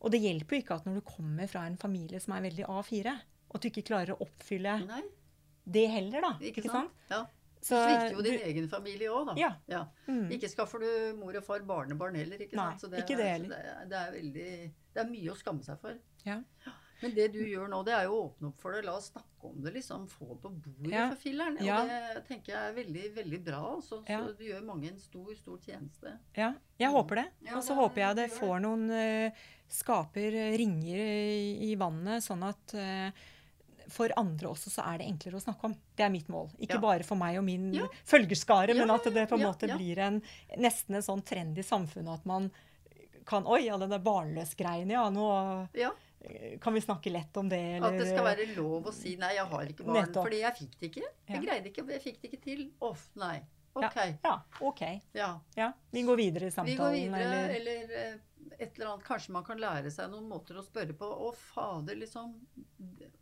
Og 0.00 0.10
det 0.14 0.22
hjelper 0.24 0.56
jo 0.56 0.62
ikke 0.62 0.76
at 0.80 0.84
når 0.88 0.94
du 1.00 1.04
kommer 1.12 1.48
fra 1.50 1.66
en 1.66 1.76
familie 1.76 2.20
som 2.22 2.32
er 2.38 2.46
veldig 2.48 2.64
A4, 2.70 3.14
at 3.54 3.60
du 3.60 3.68
ikke 3.68 3.84
klarer 3.90 4.14
å 4.16 4.22
oppfylle 4.24 4.78
Nei, 4.86 5.02
det 5.68 5.86
heller, 5.90 6.20
da. 6.22 6.32
ikke 6.40 6.64
sant? 6.64 6.90
Ja. 7.10 7.26
Så 7.60 7.74
Svikter 7.82 8.12
jo 8.12 8.22
din 8.22 8.38
du- 8.38 8.44
egen 8.46 8.68
familie 8.68 9.08
òg, 9.10 9.26
da. 9.34 9.34
Ja. 9.68 9.86
Mm. 10.06 10.28
Ikke 10.30 10.48
skaffer 10.48 10.78
du 10.80 11.16
mor 11.18 11.34
og 11.36 11.44
far 11.44 11.60
barnebarn 11.60 12.14
heller. 12.14 12.38
ikke 12.38 12.54
Nei, 12.56 12.76
sant? 12.78 12.80
Så 12.80 12.98
ikke 13.02 13.16
det 13.16 13.26
er- 13.26 13.32
heller. 13.38 13.48
så 13.48 13.80
Det, 13.80 13.88
det 13.88 13.98
er 13.98 14.12
veldig 14.12 14.72
Det 14.94 15.04
er 15.04 15.10
mye 15.10 15.30
å 15.32 15.36
skamme 15.36 15.64
seg 15.64 15.78
for. 15.80 15.94
Ja. 16.24 16.40
Men 17.00 17.12
det 17.14 17.32
du 17.32 17.38
gjør 17.38 17.68
nå, 17.70 17.84
det 17.86 17.94
er 17.94 18.04
jo 18.08 18.14
å 18.16 18.22
åpne 18.32 18.48
opp 18.48 18.60
for 18.60 18.72
det. 18.72 18.84
La 18.84 18.96
oss 18.96 19.12
snakke 19.12 19.44
om 19.44 19.60
det, 19.62 19.72
liksom. 19.74 20.08
Få 20.10 20.28
det 20.34 20.42
på 20.42 20.50
bordet 20.50 20.90
Ja. 20.92 21.08
for 21.10 21.16
filleren. 21.16 21.56
Og 21.60 21.62
Ja. 21.66 21.84
det 21.86 22.26
tenker 22.26 22.46
jeg 22.46 22.56
er 22.56 22.74
veldig, 22.74 23.14
veldig 23.14 23.44
bra. 23.44 23.60
Altså. 23.76 24.02
Så 24.04 24.08
Ja. 24.08 24.26
du 24.26 24.42
gjør 24.44 24.64
mange 24.64 24.88
en 24.90 24.98
stor, 24.98 25.32
stor 25.36 25.58
tjeneste. 25.58 26.18
Ja, 26.36 26.54
jeg 26.78 26.90
håper 26.90 27.14
det. 27.16 27.26
Ja, 27.42 27.56
Og 27.56 27.62
så 27.62 27.74
håper 27.76 27.94
jeg 27.98 28.16
det 28.16 28.30
det 28.30 28.38
får 28.38 28.60
noen 28.60 28.90
uh, 28.90 29.30
Skaper 29.70 30.32
eh, 30.34 30.56
ringer 30.56 30.96
i, 30.96 31.70
i 31.72 31.74
vannet, 31.76 32.22
sånn 32.24 32.42
at 32.48 32.74
eh, 32.74 33.12
for 33.88 34.12
andre 34.16 34.48
også 34.50 34.70
så 34.70 34.82
er 34.94 34.98
det 34.98 35.06
enklere 35.08 35.38
å 35.40 35.42
snakke 35.42 35.64
om. 35.64 35.74
Det 35.96 36.04
er 36.04 36.10
mitt 36.10 36.28
mål. 36.28 36.50
Ikke 36.60 36.74
Ja. 36.76 36.80
bare 36.80 37.02
for 37.04 37.16
meg 37.16 37.38
og 37.38 37.44
min 37.44 37.72
Ja. 37.74 37.86
følgerskare, 38.04 38.74
men 38.76 38.90
at 38.90 39.04
det 39.04 39.28
på 39.28 39.34
en 39.38 39.46
måte 39.46 39.68
blir 39.76 39.98
en, 39.98 40.22
nesten 40.58 40.94
en 40.96 41.02
sånn 41.02 41.24
trend 41.24 41.56
i 41.58 41.62
samfunnet 41.62 42.14
at 42.20 42.26
man 42.26 42.50
kan 43.26 43.44
Oi, 43.46 43.66
ja, 43.66 43.76
den 43.76 43.90
der 43.90 43.98
barnløs-greiene, 44.00 44.90
ja, 44.92 45.08
nå 45.10 45.68
Ja. 45.74 45.90
kan 46.60 46.72
vi 46.74 46.80
snakke 46.80 47.10
lett 47.12 47.36
om 47.36 47.48
det, 47.48 47.58
eller 47.76 47.88
At 47.88 47.98
det 47.98 48.06
skal 48.08 48.24
være 48.24 48.56
lov 48.56 48.84
å 48.86 48.92
si 48.92 49.16
'nei, 49.16 49.34
jeg 49.34 49.44
har 49.46 49.66
ikke 49.66 49.84
barn', 49.84 50.06
Nettopp. 50.06 50.24
fordi 50.24 50.40
jeg 50.40 50.54
fikk 50.56 50.78
det 50.80 50.90
ikke. 50.92 51.04
Jeg 51.28 51.42
greide 51.42 51.66
ikke, 51.66 51.88
jeg 51.90 52.02
fikk 52.02 52.20
det 52.22 52.30
ikke 52.32 52.42
til. 52.42 52.70
Off, 52.80 53.10
nei. 53.16 53.42
Ok. 53.86 53.96
Ja, 54.24 54.34
OK. 54.60 54.80
Ja. 55.14 55.28
Ja, 55.56 55.72
vi 55.90 56.02
går 56.02 56.16
videre 56.16 56.46
i 56.46 56.50
samtalen. 56.50 56.72
Vi 56.72 56.76
går 56.82 56.90
videre, 56.96 57.38
eller 57.56 57.56
eller 57.56 57.96
eh, 57.98 58.14
et 58.58 58.74
eller 58.78 58.92
annet. 58.92 59.04
Kanskje 59.06 59.30
man 59.36 59.44
kan 59.44 59.58
lære 59.62 59.90
seg 59.94 60.10
noen 60.10 60.28
måter 60.28 60.58
å 60.58 60.64
spørre 60.66 60.94
på. 60.98 61.06
Å, 61.06 61.32
fader, 61.54 61.96
liksom. 61.96 62.34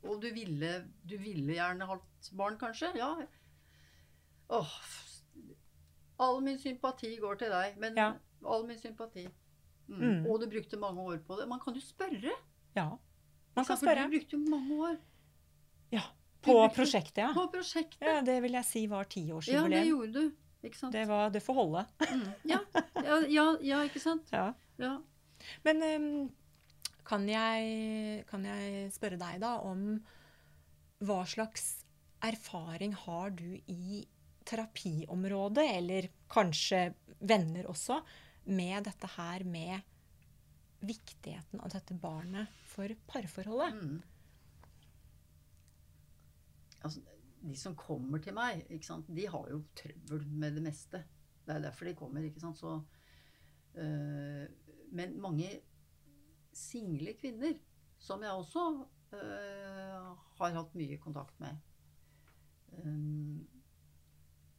Og 0.06 0.20
du 0.22 0.30
ville, 0.32 0.84
du 1.04 1.16
ville 1.18 1.56
gjerne 1.58 1.86
hatt 1.90 2.30
barn, 2.32 2.56
kanskje? 2.60 2.92
Ja. 2.96 3.10
Åh. 4.48 4.76
All 6.18 6.40
min 6.40 6.58
sympati 6.58 7.16
går 7.20 7.38
til 7.42 7.50
deg. 7.52 7.76
Men 7.82 7.96
Ja. 7.96 8.12
all 8.44 8.66
min 8.66 8.78
sympati. 8.78 9.26
Mm. 9.88 9.98
Mm. 10.00 10.26
Og 10.30 10.40
du 10.40 10.46
brukte 10.50 10.78
mange 10.78 11.00
år 11.02 11.18
på 11.26 11.36
det. 11.38 11.48
Man 11.48 11.60
kan 11.60 11.74
jo 11.74 11.80
spørre. 11.80 12.32
Ja. 12.74 12.96
Man 13.56 13.64
kan 13.64 13.76
spørre. 13.76 14.06
Du 14.10 14.16
brukte 14.18 14.36
jo 14.36 14.38
mange 14.50 14.78
år 14.90 14.96
Ja. 15.92 16.02
På 16.42 16.52
brukte- 16.68 16.74
prosjektet, 16.76 17.16
ja. 17.18 17.32
på 17.34 17.46
prosjektet. 17.52 18.00
Ja, 18.02 18.20
Det 18.22 18.40
vil 18.42 18.52
jeg 18.52 18.64
si 18.64 18.86
var 18.86 19.04
Ja, 19.04 19.68
det 19.68 19.86
gjorde 19.86 20.12
du. 20.12 20.36
Det, 20.92 21.04
var, 21.08 21.30
det 21.30 21.42
får 21.44 21.54
holde. 21.60 21.84
Mm. 22.10 22.26
Ja. 22.52 22.60
Ja, 23.30 23.46
ja, 23.62 23.80
ikke 23.86 24.02
sant? 24.02 24.28
Ja. 24.34 24.50
Ja. 24.82 24.96
Men 25.66 25.82
um, 25.82 26.28
kan, 27.06 27.26
jeg, 27.28 28.24
kan 28.30 28.44
jeg 28.48 28.92
spørre 28.94 29.18
deg 29.20 29.40
da 29.42 29.56
om 29.66 29.88
hva 31.06 31.20
slags 31.28 31.84
erfaring 32.24 32.94
har 32.96 33.34
du 33.36 33.58
i 33.68 34.04
terapiområdet, 34.46 35.66
eller 35.76 36.08
kanskje 36.32 36.88
venner 37.18 37.68
også, 37.70 38.00
med 38.46 38.86
dette 38.86 39.08
her 39.16 39.42
med 39.46 39.80
viktigheten 40.86 41.60
av 41.64 41.72
dette 41.74 41.96
barnet 41.98 42.50
for 42.70 42.92
parforholdet? 43.10 43.74
Mm. 43.74 43.98
Altså, 46.86 47.02
de 47.46 47.56
som 47.58 47.76
kommer 47.78 48.22
til 48.22 48.34
meg, 48.36 48.64
de 48.68 49.26
har 49.30 49.50
jo 49.52 49.62
trøbbel 49.78 50.26
med 50.28 50.58
det 50.58 50.64
meste. 50.66 51.02
Det 51.46 51.54
er 51.54 51.62
derfor 51.62 51.86
de 51.86 51.94
kommer. 51.94 52.24
ikke 52.26 52.40
sant, 52.40 52.58
så 52.58 52.80
øh, 53.74 54.46
Men 54.92 55.20
mange 55.20 55.48
single 56.52 57.14
kvinner, 57.20 57.58
som 57.98 58.22
jeg 58.22 58.30
også 58.30 58.86
øh, 59.12 60.16
har 60.38 60.56
hatt 60.56 60.74
mye 60.74 60.98
kontakt 60.98 61.40
med, 61.40 61.56
øh, 62.78 63.44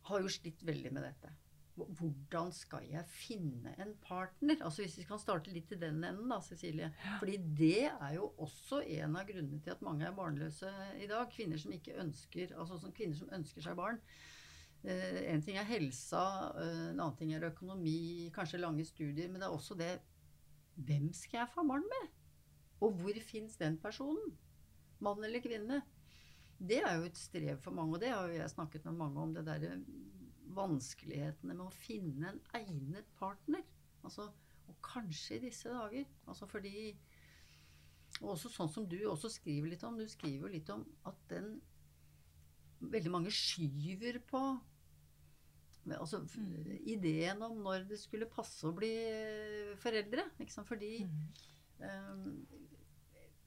har 0.07 0.21
jo 0.21 0.31
slitt 0.31 0.65
veldig 0.65 0.93
med 0.93 1.03
dette. 1.03 1.33
Hvordan 1.77 2.49
skal 2.55 2.87
jeg 2.89 3.05
finne 3.11 3.73
en 3.77 3.93
partner? 4.01 4.57
Altså 4.65 4.81
Hvis 4.81 4.97
vi 4.97 5.05
kan 5.05 5.21
starte 5.21 5.53
litt 5.53 5.71
i 5.71 5.79
den 5.79 5.99
enden, 6.01 6.29
da, 6.31 6.39
Cecilie. 6.41 6.89
Fordi 7.19 7.37
det 7.59 7.85
er 7.91 8.15
jo 8.15 8.31
også 8.41 8.81
en 8.97 9.17
av 9.19 9.27
grunnene 9.29 9.61
til 9.61 9.75
at 9.75 9.83
mange 9.85 10.07
er 10.07 10.15
barnløse 10.17 10.71
i 10.97 11.09
dag. 11.09 11.29
Kvinner 11.33 11.61
som 11.61 11.75
ikke 11.75 11.99
ønsker 12.01 12.55
altså 12.57 12.79
som 12.81 12.95
kvinner 12.97 13.19
som 13.19 13.31
ønsker 13.37 13.65
seg 13.65 13.77
barn. 13.77 14.01
Eh, 14.87 15.21
en 15.33 15.43
ting 15.43 15.57
er 15.57 15.67
helsa, 15.69 16.23
eh, 16.61 16.83
en 16.91 16.99
annen 16.99 17.17
ting 17.19 17.33
er 17.33 17.45
økonomi, 17.49 18.31
kanskje 18.33 18.61
lange 18.61 18.85
studier. 18.85 19.29
Men 19.29 19.41
det 19.41 19.49
er 19.49 19.57
også 19.57 19.77
det 19.77 19.95
Hvem 20.77 21.07
skal 21.09 21.39
jeg 21.39 21.49
få 21.55 21.63
barn 21.65 21.85
med? 21.89 22.09
Og 22.85 22.99
hvor 22.99 23.21
fins 23.25 23.55
den 23.57 23.79
personen? 23.81 24.35
Mann 25.01 25.23
eller 25.25 25.41
kvinne? 25.41 25.81
Det 26.57 26.77
er 26.81 26.99
jo 26.99 27.07
et 27.07 27.17
strev 27.17 27.57
for 27.61 27.73
mange, 27.73 27.95
og 27.95 28.01
det 28.01 28.11
har 28.13 28.27
jo 28.27 28.37
jeg 28.37 28.49
snakket 28.49 28.85
med 28.85 28.93
mange 28.99 29.21
om. 29.21 29.33
Det 29.33 29.45
derre 29.45 29.71
vanskelighetene 30.57 31.55
med 31.55 31.65
å 31.67 31.73
finne 31.73 32.33
en 32.33 32.41
egnet 32.59 33.07
partner. 33.19 33.63
Altså, 34.03 34.27
og 34.67 34.75
kanskje 34.83 35.37
i 35.37 35.45
disse 35.47 35.71
dager. 35.71 36.05
Altså 36.27 36.47
fordi 36.49 36.95
Og 38.21 38.31
også 38.33 38.49
sånn 38.49 38.69
som 38.71 38.85
du 38.89 38.97
også 39.05 39.29
skriver 39.29 39.69
litt 39.69 39.83
om. 39.85 39.97
Du 39.99 40.07
skriver 40.09 40.47
jo 40.47 40.53
litt 40.55 40.69
om 40.73 40.85
at 41.05 41.17
den 41.29 41.59
Veldig 42.79 43.09
mange 43.09 43.31
skyver 43.33 44.19
på 44.29 44.41
Altså 45.87 46.19
Mm. 46.19 46.81
ideen 46.85 47.41
om 47.41 47.57
når 47.63 47.87
det 47.87 47.97
skulle 47.99 48.25
passe 48.29 48.67
å 48.67 48.75
bli 48.75 48.89
foreldre. 49.79 50.25
Ikke 50.39 50.51
sant? 50.51 50.67
Fordi 50.67 51.05
Mm. 51.05 51.29
um, 51.79 52.47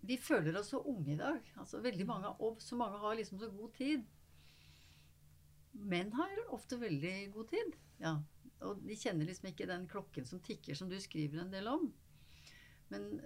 vi 0.02 0.16
føler 0.16 0.56
oss 0.58 0.70
så 0.70 0.80
unge 0.86 1.12
i 1.12 1.16
dag. 1.16 1.42
Altså 1.58 1.82
veldig 1.82 2.06
mange, 2.06 2.28
og 2.40 2.56
så 2.62 2.76
mange 2.76 2.98
har 2.98 3.14
liksom 3.16 3.38
så 3.38 3.50
god 3.50 3.74
tid. 3.74 4.04
Menn 5.72 6.12
har 6.12 6.40
ofte 6.50 6.76
veldig 6.80 7.32
god 7.34 7.48
tid. 7.52 7.76
Ja. 8.02 8.16
Og 8.66 8.82
de 8.84 8.96
kjenner 8.98 9.24
liksom 9.28 9.48
ikke 9.50 9.68
den 9.70 9.86
klokken 9.88 10.26
som 10.28 10.40
tikker, 10.44 10.74
som 10.76 10.88
du 10.90 10.98
skriver 11.00 11.40
en 11.40 11.52
del 11.52 11.68
om. 11.70 11.92
Men 12.90 13.20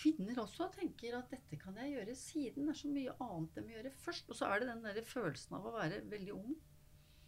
kvinner 0.00 0.38
også 0.40 0.70
tenker 0.72 1.18
at 1.18 1.28
dette 1.34 1.58
kan 1.60 1.76
jeg 1.76 1.92
gjøre 1.96 2.14
siden. 2.16 2.66
Det 2.68 2.72
er 2.76 2.78
så 2.80 2.88
mye 2.94 3.16
annet 3.20 3.54
de 3.58 3.64
må 3.66 3.74
gjøre 3.74 3.92
først. 4.04 4.30
Og 4.30 4.38
så 4.38 4.46
er 4.48 4.60
det 4.62 4.68
den 4.70 4.84
der 4.86 5.02
følelsen 5.04 5.56
av 5.58 5.66
å 5.66 5.74
være 5.76 6.02
veldig 6.10 6.34
ung, 6.38 6.56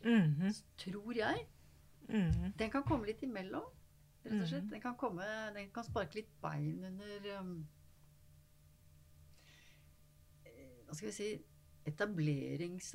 Mhm, 0.03 0.49
tror 0.79 1.13
jeg. 1.15 1.47
mhm. 2.09 2.53
Den 2.59 2.71
kan 2.71 2.83
komme 2.83 3.07
litt 3.07 3.21
imellom, 3.23 3.69
rett 4.25 4.41
og 4.41 4.49
slett. 4.49 4.65
Mhm. 4.65 4.71
Den 4.71 4.81
kan, 4.81 4.97
komme, 4.97 5.27
den 5.55 5.71
kan 5.71 5.85
sparke 5.85 6.17
litt 6.17 6.33
bein 6.43 6.83
under 6.85 7.39
um, 7.41 7.69
Hva 10.87 10.95
skal 10.97 11.09
vi 11.09 11.13
si 11.17 11.29
Etablerings... 11.89 12.93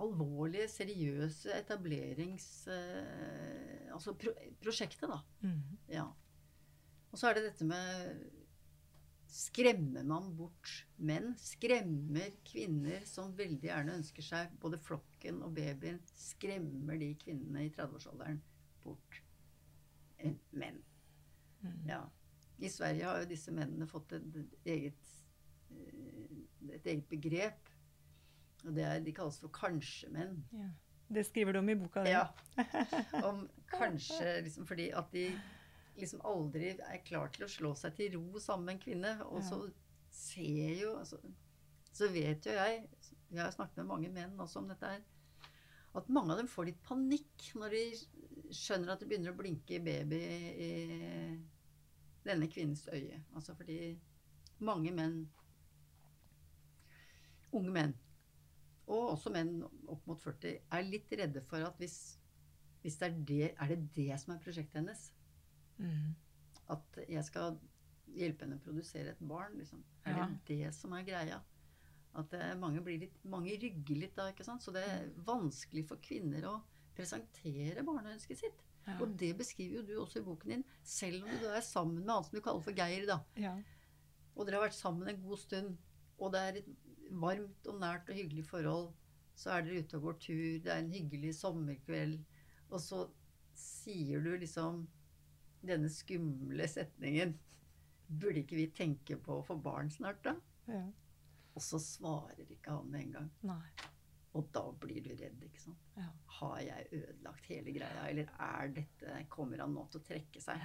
Alvorlige, 0.00 0.68
seriøse 0.72 1.52
etablerings... 1.58 2.48
eh, 2.72 3.88
altså 3.92 4.14
pro, 4.18 4.34
prosjektet, 4.62 5.08
da. 5.10 5.20
Mm. 5.44 5.78
Ja. 5.92 6.06
Og 7.10 7.18
så 7.18 7.30
er 7.30 7.38
det 7.38 7.48
dette 7.50 7.66
med 7.68 8.28
Skremmer 9.30 10.02
man 10.02 10.32
bort 10.34 10.70
menn? 10.98 11.36
Skremmer 11.38 12.32
kvinner 12.48 13.04
som 13.06 13.30
veldig 13.38 13.68
gjerne 13.68 13.94
ønsker 14.00 14.26
seg 14.26 14.56
både 14.62 14.80
flokken 14.82 15.38
og 15.46 15.52
babyen, 15.54 16.00
skremmer 16.18 16.98
de 16.98 17.12
kvinnene 17.20 17.68
i 17.68 17.70
30-årsalderen 17.70 18.40
bort 18.82 19.20
menn? 20.50 20.80
Mm. 21.62 21.76
Ja. 21.86 22.00
I 22.58 22.68
Sverige 22.72 23.06
har 23.06 23.22
jo 23.22 23.30
disse 23.30 23.54
mennene 23.54 23.86
fått 23.88 24.16
et 24.18 24.40
eget 24.66 25.14
eh, 25.70 26.10
et 26.74 26.86
eget 26.86 27.06
begrep. 27.08 27.69
Og 28.66 28.74
det 28.76 28.84
er, 28.86 29.00
De 29.04 29.14
kalles 29.16 29.38
for 29.40 29.52
kanskje-menn. 29.54 30.38
Ja. 30.52 30.68
Det 31.10 31.24
skriver 31.26 31.52
du 31.52 31.58
om 31.58 31.68
i 31.68 31.74
boka 31.74 32.04
di. 32.04 32.12
Ja. 32.12 32.28
Om 33.26 33.42
kanskje 33.66 34.40
liksom 34.46 34.66
fordi 34.66 34.90
at 34.94 35.10
de 35.10 35.24
liksom 35.98 36.20
aldri 36.22 36.68
er 36.78 37.00
klar 37.02 37.32
til 37.34 37.44
å 37.44 37.50
slå 37.50 37.72
seg 37.74 37.96
til 37.96 38.14
ro 38.14 38.38
sammen 38.38 38.68
med 38.68 38.76
en 38.76 38.82
kvinne. 38.84 39.14
Og 39.26 39.42
så 39.42 39.58
ser 40.14 40.76
jo 40.78 40.94
altså, 41.00 41.18
Så 41.92 42.08
vet 42.14 42.46
jo 42.46 42.54
jeg 42.54 42.84
Jeg 43.30 43.42
har 43.42 43.50
snakket 43.54 43.82
med 43.82 43.90
mange 43.90 44.12
menn 44.14 44.38
også 44.38 44.62
om 44.62 44.70
dette 44.70 44.86
her. 44.86 45.02
At 45.98 46.08
mange 46.08 46.34
av 46.34 46.38
dem 46.38 46.50
får 46.50 46.68
litt 46.68 46.82
panikk 46.86 47.50
når 47.58 47.74
de 47.74 47.82
skjønner 48.54 48.92
at 48.94 49.02
det 49.02 49.08
begynner 49.10 49.34
å 49.34 49.38
blinke 49.38 49.80
baby 49.82 50.20
i 50.62 50.70
denne 52.26 52.46
kvinnens 52.50 52.86
øye. 52.90 53.18
Altså 53.34 53.54
fordi 53.58 53.96
mange 54.62 54.94
menn 54.94 55.20
Unge 57.50 57.72
menn, 57.74 57.92
og 58.90 59.12
også 59.14 59.30
menn 59.34 59.60
opp 59.88 60.06
mot 60.10 60.18
40, 60.20 60.56
er 60.74 60.86
litt 60.88 61.12
redde 61.20 61.42
for 61.46 61.62
at 61.62 61.76
hvis, 61.78 61.96
hvis 62.82 62.96
det 63.00 63.06
er 63.10 63.18
det 63.28 63.48
Er 63.54 63.68
det 63.70 63.78
det 63.94 64.16
som 64.20 64.34
er 64.34 64.40
prosjektet 64.42 64.80
hennes? 64.80 65.04
Mm. 65.78 66.14
At 66.74 66.98
jeg 67.08 67.24
skal 67.28 67.58
hjelpe 68.10 68.44
henne 68.46 68.58
å 68.58 68.64
produsere 68.64 69.12
et 69.14 69.22
barn? 69.22 69.54
Liksom. 69.60 69.82
Er 70.04 70.16
Ja. 70.18 70.26
det 70.26 70.46
det 70.50 70.74
som 70.74 70.92
er 70.98 71.04
greia? 71.06 71.40
At 72.18 72.30
det, 72.32 72.42
mange, 72.58 72.80
blir 72.82 72.98
litt, 73.04 73.18
mange 73.24 73.54
rygger 73.62 73.96
litt 74.00 74.16
da, 74.18 74.30
ikke 74.32 74.44
sant? 74.44 74.62
Så 74.64 74.72
det 74.74 74.82
er 74.82 75.10
vanskelig 75.24 75.84
for 75.86 75.96
kvinner 76.02 76.42
å 76.50 76.56
presentere 76.96 77.84
barneønsket 77.86 78.38
sitt. 78.42 78.64
Ja. 78.88 78.96
Og 79.04 79.12
det 79.20 79.36
beskriver 79.38 79.78
jo 79.78 79.86
du 79.86 79.92
også 80.02 80.18
i 80.18 80.24
boken 80.26 80.50
din, 80.56 80.64
selv 80.82 81.22
om 81.22 81.30
du 81.38 81.46
er 81.52 81.60
sammen 81.62 82.00
med 82.02 82.10
han 82.10 82.24
som 82.26 82.34
du 82.34 82.42
kaller 82.42 82.64
for 82.64 82.72
Geir, 82.74 83.06
da. 83.06 83.20
Ja. 83.38 83.54
Og 84.34 84.46
dere 84.46 84.58
har 84.58 84.66
vært 84.66 84.74
sammen 84.78 85.08
en 85.12 85.22
god 85.22 85.38
stund, 85.38 85.76
og 86.18 86.32
det 86.34 86.40
er 86.40 86.58
et 86.62 86.70
varmt 87.10 87.66
og 87.70 87.80
nært 87.82 88.10
og 88.10 88.18
hyggelig 88.18 88.44
forhold. 88.48 88.90
Så 89.34 89.50
er 89.54 89.64
dere 89.64 89.84
ute 89.84 89.96
og 89.98 90.02
går 90.08 90.16
tur, 90.20 90.46
det 90.64 90.72
er 90.72 90.82
en 90.82 90.92
hyggelig 90.92 91.34
sommerkveld, 91.38 92.18
og 92.70 92.80
så 92.82 93.04
sier 93.56 94.20
du 94.24 94.34
liksom 94.38 94.84
denne 95.66 95.90
skumle 95.92 96.66
setningen 96.68 97.36
Burde 98.10 98.40
ikke 98.40 98.56
vi 98.58 98.64
tenke 98.74 99.14
på 99.22 99.36
å 99.38 99.44
få 99.46 99.54
barn 99.62 99.90
snart, 99.94 100.18
da? 100.24 100.32
ja. 100.66 100.82
Og 101.54 101.62
så 101.62 101.78
svarer 101.82 102.46
ikke 102.50 102.72
han 102.74 102.88
med 102.90 103.04
en 103.04 103.12
gang. 103.16 103.28
Nei. 103.46 103.86
Og 104.38 104.48
da 104.54 104.62
blir 104.82 105.02
du 105.04 105.10
redd, 105.18 105.40
ikke 105.46 105.62
sant. 105.62 105.88
Ja. 105.98 106.06
Har 106.38 106.60
jeg 106.62 106.88
ødelagt 106.94 107.46
hele 107.50 107.74
greia, 107.74 108.04
eller 108.08 108.30
er 108.46 108.70
dette 108.74 109.16
Kommer 109.30 109.62
han 109.62 109.74
nå 109.74 109.84
til 109.90 110.00
å 110.00 110.06
trekke 110.06 110.42
seg? 110.42 110.62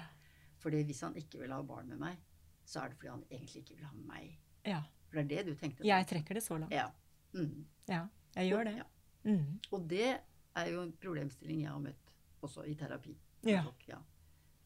Fordi 0.62 0.84
hvis 0.86 1.02
han 1.06 1.18
ikke 1.22 1.42
vil 1.42 1.54
ha 1.54 1.62
barn 1.66 1.90
med 1.90 2.02
meg, 2.02 2.22
så 2.66 2.82
er 2.82 2.90
det 2.94 3.00
fordi 3.00 3.12
han 3.14 3.26
egentlig 3.30 3.62
ikke 3.64 3.78
vil 3.80 3.90
ha 3.90 3.96
meg. 4.10 4.38
ja. 4.66 4.82
For 5.16 5.24
det 5.24 5.40
er 5.40 5.46
det 5.48 5.54
du 5.56 5.60
tenkte? 5.62 5.86
Jeg 5.88 6.08
trekker 6.10 6.36
det 6.38 6.44
så 6.44 6.58
langt. 6.60 6.74
Ja. 6.76 6.90
Mm. 7.36 7.66
Ja, 7.88 8.02
jeg 8.36 8.50
gjør 8.52 8.68
det. 8.68 8.74
Ja. 8.82 8.88
Mm. 9.26 9.60
Og 9.74 9.86
det 9.90 10.08
er 10.56 10.70
jo 10.72 10.82
en 10.84 10.92
problemstilling 11.02 11.62
jeg 11.64 11.72
har 11.72 11.80
møtt 11.84 12.12
også 12.46 12.66
i 12.68 12.76
terapi. 12.80 13.16
Ja. 13.48 13.64
Ja. 13.88 13.98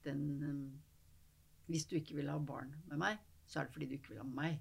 Den, 0.06 0.24
um, 0.44 0.82
hvis 1.70 1.86
du 1.90 1.96
ikke 2.00 2.16
vil 2.18 2.30
ha 2.32 2.38
barn 2.40 2.74
med 2.90 2.98
meg, 3.02 3.20
så 3.50 3.60
er 3.62 3.68
det 3.70 3.74
fordi 3.76 3.88
du 3.92 3.96
ikke 4.00 4.14
vil 4.16 4.22
ha 4.24 4.28
meg. 4.28 4.60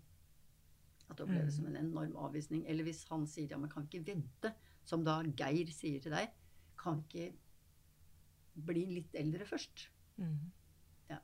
At 1.09 1.17
det 1.17 1.25
oppleves 1.25 1.57
Mm. 1.57 1.57
som 1.57 1.67
en 1.71 1.77
enorm 1.87 2.17
avvisning. 2.17 2.65
Eller 2.69 2.85
hvis 2.85 3.05
han 3.09 3.27
sier 3.27 3.49
ja, 3.51 3.57
men 3.59 3.71
kan 3.71 3.87
ikke 3.89 4.05
vente, 4.07 4.53
som 4.85 5.05
da 5.05 5.23
Geir 5.23 5.71
sier 5.73 6.01
til 6.05 6.13
deg, 6.13 6.29
kan 6.77 7.01
ikke 7.09 7.33
bli 8.69 8.85
litt 8.99 9.15
eldre 9.15 9.45
først. 9.49 9.89
Mm. 10.19 10.51
Ja. 11.11 11.19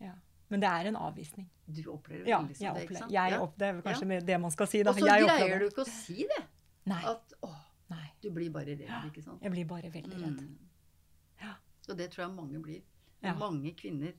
ja. 0.00 0.14
Men 0.52 0.60
det 0.60 0.68
er 0.68 0.88
en 0.90 0.96
avvisning. 1.00 1.46
Du 1.72 1.80
opplever 1.94 2.26
Ja, 2.28 2.42
veldig 2.42 2.56
som 2.58 2.66
jeg 2.66 2.74
det, 2.76 2.82
ikke 2.86 2.98
sant? 2.98 3.12
jeg 3.14 3.32
Ja. 3.32 3.40
opp, 3.40 3.54
det 3.58 3.68
er 3.70 3.78
kanskje 3.82 4.08
Ja. 4.12 4.20
det 4.30 4.40
man 4.40 4.50
skal 4.52 4.66
si. 4.68 4.82
Da. 4.82 4.90
Og 4.90 4.96
så 4.98 5.06
greier 5.06 5.58
du 5.62 5.66
ikke 5.70 5.84
å 5.84 5.88
si 5.88 6.26
det. 6.28 6.42
Nei, 6.86 7.02
At 7.08 7.32
å, 7.42 7.50
nei. 7.90 8.10
du 8.20 8.30
blir 8.30 8.50
bare 8.52 8.74
redd, 8.76 9.06
ikke 9.08 9.22
sant. 9.24 9.40
Jeg 9.42 9.50
blir 9.54 9.64
bare 9.70 9.90
veldig 9.90 10.18
redd. 10.20 10.42
Mm. 10.42 10.58
Ja. 11.40 11.54
Og 11.88 11.96
det 11.96 12.10
tror 12.12 12.26
jeg 12.26 12.34
mange 12.36 12.60
blir. 12.62 12.82
Ja. 13.22 13.32
Mange 13.34 13.72
kvinner 13.74 14.12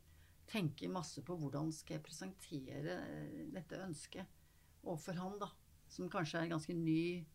tenker 0.48 0.90
masse 0.90 1.22
på 1.22 1.38
hvordan 1.38 1.72
skal 1.72 1.98
jeg 1.98 2.04
presentere 2.04 2.98
eh, 3.04 3.46
dette 3.54 3.78
ønsket 3.86 4.26
overfor 4.84 5.14
han, 5.16 5.38
da. 5.40 5.50
Som 5.88 6.10
kanskje 6.10 6.40
er 6.40 6.44
en 6.48 6.56
ganske 6.58 6.74
ny 6.74 7.26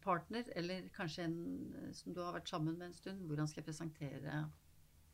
partner, 0.00 0.44
eller 0.56 0.88
kanskje 0.96 1.24
en 1.24 1.74
eh, 1.82 1.92
som 1.92 2.14
du 2.14 2.20
har 2.22 2.32
vært 2.32 2.48
sammen 2.48 2.78
med 2.78 2.88
en 2.88 2.96
stund. 2.96 3.26
Hvordan 3.28 3.48
skal 3.50 3.62
jeg 3.62 3.68
presentere 3.68 4.50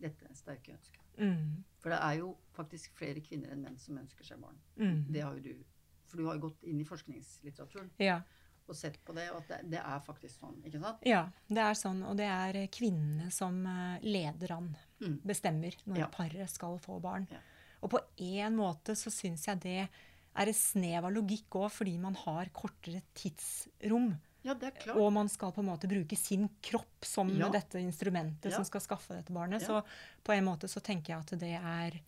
dette 0.01 0.31
sterke 0.39 0.77
ønsket? 0.77 1.03
Mm. 1.19 1.65
For 1.79 1.91
det 1.91 1.99
er 2.03 2.19
jo 2.19 2.37
faktisk 2.57 2.95
flere 2.99 3.21
kvinner 3.23 3.53
enn 3.53 3.63
menn 3.63 3.79
som 3.79 3.99
ønsker 3.99 4.25
seg 4.25 4.41
barn. 4.43 4.57
Mm. 4.77 5.05
Det 5.13 5.23
har 5.23 5.35
jo 5.35 5.41
du. 5.41 5.65
For 6.07 6.17
du 6.19 6.27
har 6.27 6.35
jo 6.39 6.49
gått 6.49 6.63
inn 6.65 6.81
i 6.81 6.85
forskningslitteraturen 6.89 7.91
Ja. 8.01 8.21
og 8.69 8.75
sett 8.77 8.99
på 9.05 9.15
det, 9.15 9.31
og 9.31 9.43
at 9.43 9.49
det, 9.49 9.71
det 9.71 9.79
er 9.81 10.01
faktisk 10.01 10.41
sånn, 10.41 10.57
ikke 10.65 10.81
sant? 10.81 10.99
ja, 11.07 11.29
det 11.49 11.59
er 11.59 11.75
sånn. 11.75 12.03
Og 12.09 12.17
det 12.17 12.27
er 12.27 12.57
eh, 12.57 12.69
kvinnene 12.69 13.31
som 13.33 13.65
eh, 13.67 13.99
leder 14.03 14.53
an, 14.57 14.77
Mm. 15.01 15.21
bestemmer 15.23 15.77
når 15.87 15.99
Ja. 15.99 16.07
paret 16.09 16.51
skal 16.51 16.79
få 16.79 17.01
barn. 17.01 17.29
Ja. 17.31 17.39
Og 17.83 17.91
på 17.91 18.01
en 18.19 18.57
måte 18.57 18.97
så 18.99 19.11
syns 19.15 19.45
jeg 19.47 19.61
det 19.61 19.89
er 20.35 20.49
et 20.49 20.57
snev 20.57 21.05
av 21.05 21.13
logikk 21.13 21.49
òg, 21.51 21.71
fordi 21.71 21.97
man 22.01 22.15
har 22.15 22.47
kortere 22.53 23.03
tidsrom. 23.15 24.17
Ja, 24.45 24.55
det 24.55 24.69
er 24.69 24.71
klart. 24.81 24.97
Og 24.97 25.13
man 25.13 25.29
skal 25.29 25.51
på 25.53 25.61
en 25.61 25.67
måte 25.67 25.89
bruke 25.91 26.17
sin 26.17 26.49
kropp 26.63 27.05
som 27.05 27.29
Ja. 27.29 27.49
dette 27.51 27.79
instrumentet 27.83 28.51
Ja. 28.51 28.57
som 28.57 28.65
skal 28.65 28.81
skaffe 28.81 29.15
dette 29.17 29.33
barnet. 29.33 29.61
Ja. 29.63 29.67
Så 29.67 29.85
på 30.25 30.33
en 30.33 30.45
måte 30.45 30.69
så 30.69 30.81
tenker 30.81 31.15
jeg 31.15 31.19
at 31.19 31.39
det 31.41 31.55
er, 31.59 32.01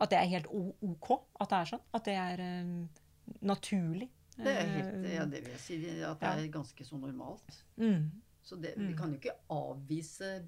at 0.00 0.10
det 0.10 0.18
er 0.18 0.26
helt 0.30 0.46
OK 0.46 1.10
at 1.40 1.48
det 1.50 1.58
er 1.58 1.64
sånn. 1.76 1.82
At 1.94 2.04
det 2.04 2.14
er 2.14 2.40
eh, 2.40 2.88
naturlig. 3.42 4.08
Det 4.36 4.46
er 4.46 4.66
helt, 4.66 5.04
Eh, 5.04 5.14
ja, 5.14 5.24
det 5.26 5.42
vil 5.44 5.50
jeg 5.52 5.60
si. 5.60 6.00
At 6.02 6.20
det 6.20 6.28
er 6.28 6.48
ganske 6.48 6.84
så 6.86 6.98
normalt. 6.98 7.62
Mm. 7.76 8.10
Så 8.42 8.56
det, 8.60 8.76
vi 8.78 8.92
Mm. 8.92 8.96
kan 8.96 9.10
jo 9.12 9.18
ikke 9.18 9.36
avvise 9.50 10.46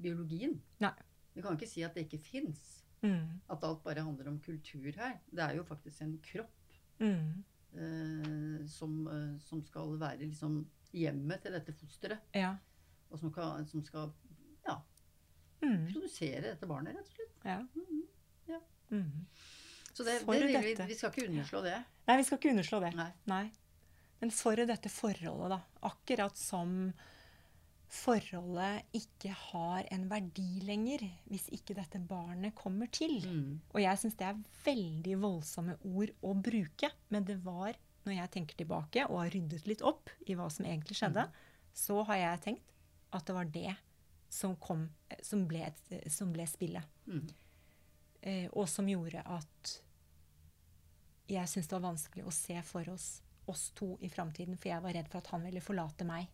biologien. 0.00 0.60
Nei. 0.80 0.92
Vi 1.34 1.42
kan 1.42 1.56
ikke 1.56 1.68
si 1.68 1.82
at 1.82 1.94
det 1.94 2.08
ikke 2.08 2.20
fins. 2.22 2.82
Mm. 3.02 3.40
At 3.50 3.62
alt 3.64 3.82
bare 3.84 4.02
handler 4.04 4.28
om 4.28 4.38
kultur 4.38 4.92
her. 4.96 5.18
Det 5.32 5.40
er 5.42 5.56
jo 5.56 5.64
faktisk 5.64 6.00
en 6.02 6.18
kropp 6.22 6.50
Mm. 7.00 7.42
Eh, 7.74 8.66
som, 8.70 8.94
eh, 9.08 9.38
som 9.44 9.62
skal 9.66 9.96
være 10.00 10.18
liksom 10.26 10.60
hjemmet 10.94 11.42
til 11.42 11.52
dette 11.56 11.72
fosteret. 11.74 12.18
Ja. 12.34 12.54
Og 13.10 13.18
som, 13.20 13.32
kan, 13.34 13.66
som 13.66 13.82
skal 13.84 14.12
ja, 14.66 14.80
Mm. 15.64 15.86
produsere 15.92 16.42
dette 16.44 16.66
barnet, 16.68 16.94
rett 16.96 17.06
og 17.08 17.14
slett. 17.16 17.36
ja. 17.44 17.58
Mm, 17.74 18.02
Ja. 18.48 18.58
Mm. 18.90 19.26
Så 19.94 20.04
det, 20.04 20.18
det, 20.26 20.40
det 20.52 20.60
vi, 20.64 20.74
vi 20.88 20.94
skal 20.98 21.10
ikke 21.12 21.28
underslå 21.30 21.62
det. 21.62 21.76
Nei, 22.08 22.16
vi 22.18 22.24
skal 22.26 22.38
ikke 22.38 22.50
underslå 22.50 22.80
det. 22.82 22.90
Nei. 22.98 23.12
Nei. 23.30 23.44
Men 24.20 24.30
for 24.34 24.56
dette 24.56 24.90
forholdet, 24.90 25.50
da. 25.54 25.60
Akkurat 25.88 26.36
som 26.36 26.92
forholdet 27.94 28.96
ikke 28.96 29.32
har 29.38 29.86
en 29.94 30.06
verdi 30.10 30.60
lenger 30.66 31.04
hvis 31.30 31.46
ikke 31.54 31.76
dette 31.78 32.00
barnet 32.02 32.56
kommer 32.58 32.90
til. 32.92 33.16
Mm. 33.22 33.48
Og 33.72 33.80
jeg 33.82 34.00
syns 34.00 34.18
det 34.20 34.28
er 34.28 34.42
veldig 34.66 35.16
voldsomme 35.22 35.76
ord 35.90 36.12
å 36.24 36.34
bruke. 36.36 36.90
Men 37.14 37.26
det 37.28 37.38
var, 37.44 37.78
når 38.04 38.18
jeg 38.18 38.32
tenker 38.36 38.60
tilbake 38.60 39.06
og 39.08 39.22
har 39.22 39.32
ryddet 39.34 39.68
litt 39.70 39.84
opp 39.86 40.12
i 40.26 40.36
hva 40.38 40.50
som 40.52 40.66
egentlig 40.68 40.98
skjedde, 41.00 41.26
så 41.74 42.02
har 42.10 42.20
jeg 42.20 42.44
tenkt 42.48 42.74
at 43.14 43.26
det 43.28 43.36
var 43.36 43.50
det 43.54 43.74
som, 44.32 44.56
kom, 44.58 44.88
som, 45.22 45.46
ble, 45.50 45.68
som 46.10 46.32
ble 46.34 46.46
spillet. 46.50 46.96
Mm. 47.06 47.26
Eh, 48.24 48.46
og 48.52 48.66
som 48.70 48.88
gjorde 48.90 49.22
at 49.22 49.76
jeg 51.30 51.48
syntes 51.48 51.70
det 51.70 51.78
var 51.78 51.88
vanskelig 51.92 52.26
å 52.26 52.34
se 52.34 52.58
for 52.66 52.90
oss 52.92 53.12
oss 53.46 53.70
to 53.76 53.98
i 54.00 54.08
framtiden, 54.08 54.56
for 54.56 54.70
jeg 54.70 54.80
var 54.84 54.94
redd 54.96 55.08
for 55.10 55.20
at 55.20 55.30
han 55.34 55.44
ville 55.44 55.60
forlate 55.60 56.06
meg. 56.08 56.30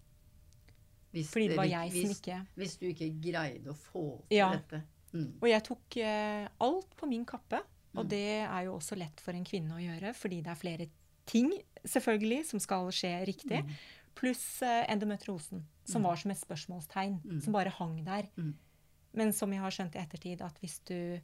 Hvis 1.13 1.31
Fordi 1.33 1.49
det 1.49 1.57
var 1.57 1.65
jeg 1.67 1.91
jeg 1.93 2.03
som 2.07 2.11
ikke 2.15 2.47
Hvis 2.57 2.77
du 2.79 2.87
ikke 2.87 3.09
greide 3.21 3.67
å 3.73 3.75
få 3.77 4.05
til 4.29 4.37
Ja. 4.39 4.51
dette. 4.57 4.83
Mm. 5.13 5.33
Og 5.43 5.49
jeg 5.49 5.63
tok 5.65 5.97
eh, 5.97 6.49
alt 6.61 6.97
på 6.97 7.09
min 7.09 7.25
kappe. 7.27 7.61
Og 7.97 8.05
Mm. 8.05 8.09
det 8.09 8.47
er 8.47 8.65
jo 8.65 8.77
også 8.79 8.97
lett 8.97 9.19
for 9.21 9.33
en 9.35 9.45
kvinne 9.45 9.73
å 9.75 9.81
gjøre, 9.83 10.15
fordi 10.15 10.41
det 10.43 10.51
er 10.53 10.55
flere 10.55 10.87
ting 11.27 11.51
selvfølgelig 11.85 12.45
som 12.47 12.61
skal 12.61 12.87
skje 12.95 13.27
riktig. 13.27 13.65
Mm. 13.65 13.75
Pluss 14.15 14.63
eh, 14.63 14.87
endometriosen, 14.89 15.65
som 15.85 16.03
Mm. 16.03 16.07
var 16.07 16.17
som 16.17 16.31
et 16.31 16.39
spørsmålstegn. 16.39 17.21
Mm. 17.25 17.41
Som 17.43 17.53
bare 17.53 17.71
hang 17.71 18.05
der. 18.05 18.29
Men 19.13 19.33
som 19.33 19.51
jeg 19.51 19.61
har 19.61 19.71
skjønt 19.71 19.97
i 19.97 19.99
ettertid, 19.99 20.41
at 20.41 20.57
hvis 20.61 20.79
du 20.85 21.21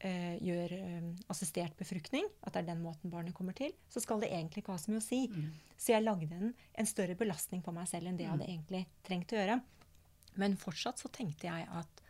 eh, 0.00 0.38
gjør 0.40 0.72
eh, 0.72 1.08
assistert 1.32 1.76
befruktning, 1.76 2.24
at 2.42 2.52
det 2.54 2.62
er 2.62 2.68
den 2.74 2.82
måten 2.82 3.10
barnet 3.12 3.34
kommer 3.34 3.54
til, 3.54 3.72
så 3.88 4.00
skal 4.00 4.20
det 4.20 4.30
egentlig 4.32 4.62
ikke 4.64 4.72
ha 4.72 4.78
så 4.78 4.90
mye 4.92 5.00
å 5.02 5.06
si. 5.06 5.26
Mm. 5.28 5.50
Så 5.76 5.92
jeg 5.94 6.04
lagde 6.04 6.32
en, 6.36 6.54
en 6.74 6.86
større 6.86 7.16
belastning 7.16 7.62
på 7.62 7.72
meg 7.72 7.88
selv 7.88 8.08
enn 8.08 8.16
det 8.16 8.24
jeg 8.26 8.32
Mm. 8.32 8.38
hadde 8.40 8.50
egentlig 8.52 8.86
trengt 9.06 9.32
å 9.32 9.40
gjøre. 9.40 9.60
Men 10.36 10.56
fortsatt 10.56 10.98
så 10.98 11.08
tenkte 11.12 11.48
jeg 11.50 11.66
at 11.68 12.02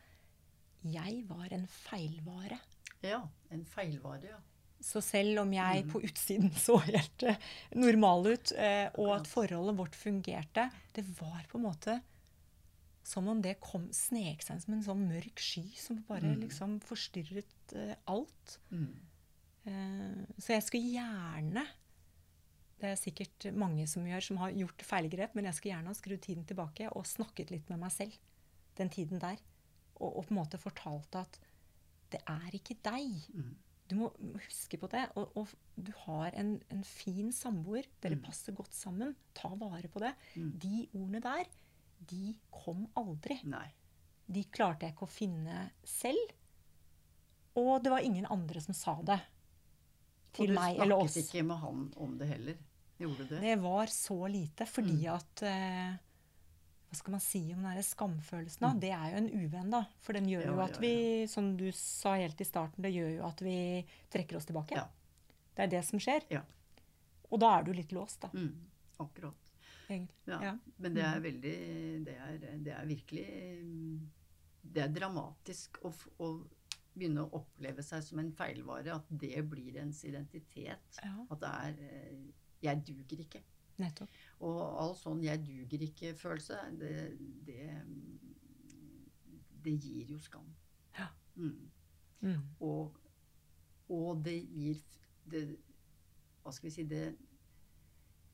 jeg 0.84 1.24
var 1.28 1.48
en 1.52 1.66
feilvare. 1.66 2.58
Ja. 3.02 3.22
En 3.50 3.64
feilvare, 3.64 4.24
ja. 4.34 4.38
Så 4.80 5.02
selv 5.04 5.42
om 5.42 5.50
jeg 5.52 5.84
Mm. 5.84 5.90
på 5.92 6.00
utsiden 6.02 6.50
så 6.56 6.78
helt 6.80 7.22
eh, 7.22 7.36
normal 7.74 8.26
ut, 8.32 8.52
eh, 8.56 8.88
og 8.96 9.10
at 9.20 9.26
forholdet 9.28 9.76
vårt 9.76 9.94
fungerte, 9.94 10.70
det 10.94 11.04
var 11.20 11.44
på 11.50 11.58
en 11.58 11.64
måte 11.66 12.00
som 13.02 13.26
om 13.28 13.40
det 13.42 13.58
kom, 13.60 13.88
snek 13.92 14.42
seg 14.44 14.60
som 14.62 14.74
en 14.74 14.82
sånn 14.84 15.06
mørk 15.08 15.38
sky 15.40 15.64
som 15.76 16.02
bare 16.08 16.22
Mm. 16.22 16.40
liksom 16.46 16.80
forstyrret 16.80 17.44
eh, 17.78 17.94
alt. 18.10 18.56
Mm. 18.70 18.94
Eh, 19.70 20.24
så 20.38 20.56
jeg 20.56 20.66
skulle 20.66 20.94
gjerne 20.96 21.66
det 22.80 22.88
er 22.94 22.96
sikkert 22.96 23.44
mange 23.60 23.84
som 23.90 24.06
gjør, 24.08 24.24
som 24.24 24.38
har 24.40 24.54
gjort 24.56 24.82
feilgrep, 24.88 25.34
men 25.36 25.44
jeg 25.44 25.56
skulle 25.58 25.74
gjerne 25.74 25.92
ha 25.92 25.96
skrudd 25.98 26.22
tiden 26.24 26.46
tilbake 26.48 26.86
og 26.96 27.04
snakket 27.04 27.50
litt 27.52 27.66
med 27.68 27.82
meg 27.82 27.92
selv 27.92 28.14
den 28.78 28.88
tiden 28.88 29.20
der. 29.20 29.36
Og, 30.00 30.14
og 30.16 30.22
på 30.24 30.32
en 30.32 30.38
måte 30.38 30.60
fortalt 30.60 31.18
at 31.20 31.36
det 32.14 32.22
er 32.24 32.56
ikke 32.56 32.78
deg. 32.86 33.26
Mm. 33.36 33.50
Du 33.90 33.96
må 33.98 34.08
huske 34.46 34.78
på 34.80 34.88
det. 34.94 35.02
Og, 35.20 35.36
og 35.36 35.52
du 35.76 35.90
har 36.06 36.32
en, 36.40 36.54
en 36.72 36.82
fin 36.86 37.28
samboer. 37.34 37.84
Dere 38.00 38.16
Mm. 38.16 38.24
passer 38.24 38.56
godt 38.56 38.72
sammen. 38.72 39.12
Ta 39.36 39.52
vare 39.60 39.90
på 39.92 40.00
det. 40.00 40.14
Mm. 40.34 40.50
De 40.64 40.74
ordene 40.94 41.20
der, 41.20 41.52
de 42.10 42.34
kom 42.54 42.86
aldri. 42.96 43.42
Nei. 43.44 43.66
De 44.30 44.46
klarte 44.48 44.86
jeg 44.86 44.94
ikke 44.96 45.04
å 45.04 45.12
finne 45.12 45.66
selv. 45.84 46.32
Og 47.56 47.82
det 47.82 47.90
var 47.90 47.98
ingen 48.06 48.26
andre 48.30 48.60
som 48.62 48.74
sa 48.74 48.94
det 49.02 49.18
til 50.36 50.52
meg 50.54 50.78
eller 50.78 50.96
oss. 51.00 51.02
Og 51.02 51.08
du 51.08 51.12
snakket 51.20 51.34
ikke 51.34 51.46
med 51.48 51.56
han 51.64 51.80
om 51.96 52.12
det 52.20 52.28
heller? 52.30 52.60
Gjorde 53.00 53.24
du 53.26 53.34
det? 53.34 53.40
Det 53.42 53.56
var 53.62 53.86
så 53.86 54.18
lite 54.30 54.66
fordi 54.68 54.98
Mm. 55.02 55.14
at 55.14 55.42
eh, 55.42 55.96
Hva 56.90 56.96
skal 56.98 57.10
man 57.12 57.20
si 57.20 57.40
om 57.54 57.62
den 57.62 57.82
skamfølelsen? 57.82 58.60
da? 58.60 58.68
Mm. 58.74 58.80
Det 58.80 58.90
er 58.90 59.10
jo 59.10 59.16
en 59.16 59.30
uvenn, 59.44 59.70
da. 59.70 59.84
For 60.00 60.12
den 60.12 60.26
gjør 60.28 60.42
Ja, 60.44 60.52
jo 60.52 60.60
at 60.60 60.74
ja, 60.74 60.80
vi, 60.80 61.26
som 61.30 61.56
du 61.56 61.70
sa 61.72 62.14
helt 62.16 62.40
i 62.40 62.44
starten, 62.44 62.82
det 62.82 62.90
gjør 62.92 63.12
jo 63.16 63.26
at 63.28 63.40
vi 63.46 63.86
trekker 64.10 64.36
oss 64.36 64.46
tilbake. 64.46 64.74
Ja. 64.74 64.86
Det 65.54 65.62
er 65.62 65.66
det 65.68 65.84
som 65.86 65.98
skjer. 66.02 66.26
Ja. 66.30 66.42
Og 67.30 67.38
da 67.40 67.58
er 67.58 67.62
du 67.62 67.72
litt 67.72 67.92
låst, 67.92 68.20
da. 68.20 68.28
Mm. 68.34 68.54
Akkurat. 68.98 69.34
Ja. 69.90 70.38
Ja. 70.42 70.58
Men 70.78 70.94
det 70.94 71.02
er 71.02 71.20
veldig 71.20 72.04
Det 72.06 72.14
er, 72.14 72.34
det 72.62 72.72
er 72.76 72.84
virkelig 72.86 73.24
mm, 73.64 74.10
Det 74.62 74.82
er 74.84 74.88
dramatisk 74.94 75.80
å, 75.82 75.90
å 76.22 76.28
begynne 76.94 77.22
å 77.24 77.30
oppleve 77.40 77.82
seg 77.86 78.02
som 78.04 78.18
en 78.22 78.32
feilvare. 78.36 78.94
At 78.94 79.08
det 79.22 79.42
blir 79.50 79.78
ens 79.82 80.02
identitet. 80.08 81.00
Ja, 81.04 81.14
At 81.30 81.40
det 81.40 81.54
er 81.54 81.80
eh, 81.88 82.28
Jeg 82.62 82.82
duger 82.86 83.20
ikke. 83.24 83.42
nettopp. 83.80 84.08
Og 84.44 84.58
all 84.60 84.94
sånn 84.94 85.22
'jeg 85.24 85.40
duger 85.46 85.80
ikke'-følelse, 85.86 86.56
det, 86.78 87.16
det, 87.46 87.70
det 89.64 89.72
gir 89.80 90.10
jo 90.12 90.18
skam. 90.18 90.50
Ja. 90.98 91.06
Mm. 91.36 91.70
Mm. 92.20 92.42
Og, 92.60 92.98
og 93.88 94.24
det 94.24 94.36
gir 94.44 94.82
det, 95.30 95.56
Hva 96.42 96.52
skal 96.52 96.68
vi 96.68 96.74
si 96.74 96.84
Det 96.84 97.16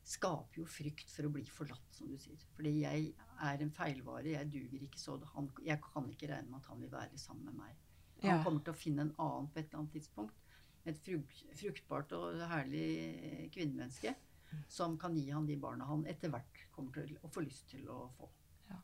skaper 0.07 0.61
jo 0.61 0.65
frykt 0.71 1.11
for 1.11 1.27
å 1.27 1.33
bli 1.35 1.43
forlatt, 1.51 1.89
som 1.95 2.07
du 2.11 2.19
sier. 2.19 2.39
Fordi 2.55 2.73
jeg 2.81 3.09
er 3.43 3.63
en 3.63 3.73
feilvare, 3.75 4.37
jeg 4.37 4.51
duger 4.53 4.85
ikke 4.87 5.01
så 5.03 5.17
han, 5.35 5.49
Jeg 5.67 5.81
kan 5.83 6.07
ikke 6.11 6.29
regne 6.31 6.51
med 6.51 6.61
at 6.61 6.67
han 6.71 6.81
vil 6.81 6.93
være 6.93 7.19
sammen 7.19 7.45
med 7.51 7.55
meg. 7.55 7.81
Han 8.23 8.31
Ja. 8.39 8.43
kommer 8.45 8.65
til 8.65 8.73
å 8.73 8.77
finne 8.77 9.01
en 9.03 9.15
annen 9.19 9.49
på 9.49 9.59
et 9.59 9.67
eller 9.69 9.79
annet 9.81 9.93
tidspunkt. 9.93 10.35
Et 10.87 10.97
fruk- 10.99 11.55
fruktbart 11.55 12.13
og 12.13 12.41
herlig 12.49 13.51
kvinnemenneske 13.53 14.15
som 14.69 14.97
kan 14.99 15.15
gi 15.17 15.31
han 15.31 15.47
de 15.47 15.57
barna 15.57 15.85
han 15.85 16.05
etter 16.07 16.31
hvert 16.31 16.61
kommer 16.73 16.93
til 16.95 17.19
å 17.23 17.29
få 17.29 17.43
lyst 17.45 17.69
til 17.69 17.85
å 17.89 18.11
få. 18.17 18.29
Ja. 18.71 18.77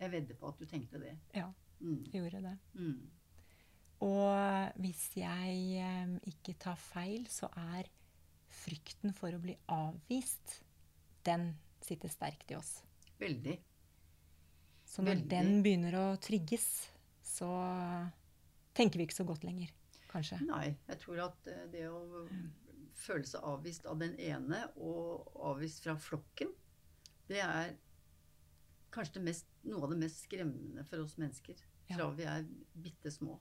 Jeg 0.00 0.10
vedder 0.12 0.34
på 0.34 0.48
at 0.48 0.58
du 0.58 0.66
tenkte 0.66 0.98
det. 1.00 1.16
Ja, 1.34 1.52
Mm. 1.80 2.04
gjorde 2.12 2.42
det. 2.42 2.58
Mm. 2.74 3.10
Og 4.02 4.72
hvis 4.80 5.14
jeg 5.16 5.76
eh, 5.76 6.18
ikke 6.30 6.54
tar 6.58 6.76
feil, 6.76 7.26
så 7.26 7.50
er 7.56 7.84
frykten 8.48 9.12
for 9.14 9.30
å 9.32 9.40
bli 9.40 9.56
avvist, 9.68 10.62
den 11.24 11.54
sitter 11.80 12.08
sterkt 12.08 12.50
i 12.50 12.54
oss. 12.56 12.82
Veldig. 13.20 13.58
Så 14.86 15.02
når 15.02 15.14
Veldig. 15.16 15.28
den 15.28 15.62
begynner 15.62 15.92
å 15.92 16.18
trigges, 16.20 16.88
så 17.22 18.10
tenker 18.76 19.00
vi 19.00 19.08
ikke 19.08 19.20
så 19.20 19.26
godt 19.28 19.44
lenger, 19.46 19.72
kanskje. 20.10 20.40
Nei, 20.48 20.72
jeg 20.88 21.02
tror 21.02 21.26
at 21.26 21.50
eh, 21.50 21.66
det 21.72 21.86
å 21.90 22.26
føle 23.00 23.26
seg 23.28 23.46
avvist 23.46 23.86
av 23.88 24.00
den 24.02 24.16
ene 24.20 24.64
og 24.76 25.30
avvist 25.50 25.84
fra 25.84 25.96
flokken, 26.00 26.52
det 27.30 27.40
er 27.44 27.76
kanskje 28.94 29.20
det 29.20 29.26
mest, 29.28 29.52
noe 29.70 29.84
av 29.86 29.94
det 29.94 30.00
mest 30.02 30.24
skremmende 30.26 30.84
for 30.88 31.04
oss 31.04 31.16
mennesker. 31.20 31.60
Ja. 31.90 32.08
Vi 32.14 32.26
er 32.26 32.46
bitte 32.74 33.10
små. 33.14 33.38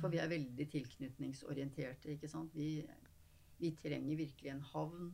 For 0.00 0.08
vi 0.12 0.20
er 0.22 0.30
veldig 0.30 0.64
tilknytningsorienterte, 0.72 2.14
ikke 2.14 2.30
sant. 2.30 2.54
Vi, 2.56 2.80
vi 3.60 3.70
trenger 3.76 4.16
virkelig 4.16 4.54
en 4.54 4.62
havn 4.72 5.10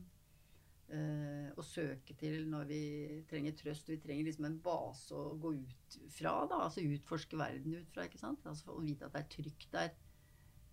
eh, 0.95 1.49
å 1.57 1.65
søke 1.65 2.15
til 2.19 2.45
når 2.49 2.69
vi 2.69 2.81
trenger 3.29 3.55
trøst. 3.57 3.89
Vi 3.91 3.99
trenger 4.01 4.27
liksom 4.27 4.47
en 4.49 4.59
base 4.63 5.15
å 5.15 5.35
gå 5.41 5.53
ut 5.57 5.97
fra, 6.13 6.35
da. 6.49 6.63
Altså 6.65 6.85
utforske 6.85 7.39
verden 7.39 7.77
ut 7.77 7.89
fra, 7.93 8.05
ikke 8.07 8.21
sant. 8.21 8.45
Altså 8.49 8.73
å 8.73 8.83
vite 8.83 9.07
at 9.07 9.15
det 9.15 9.23
er 9.23 9.33
trygt 9.35 9.69
der 9.75 9.93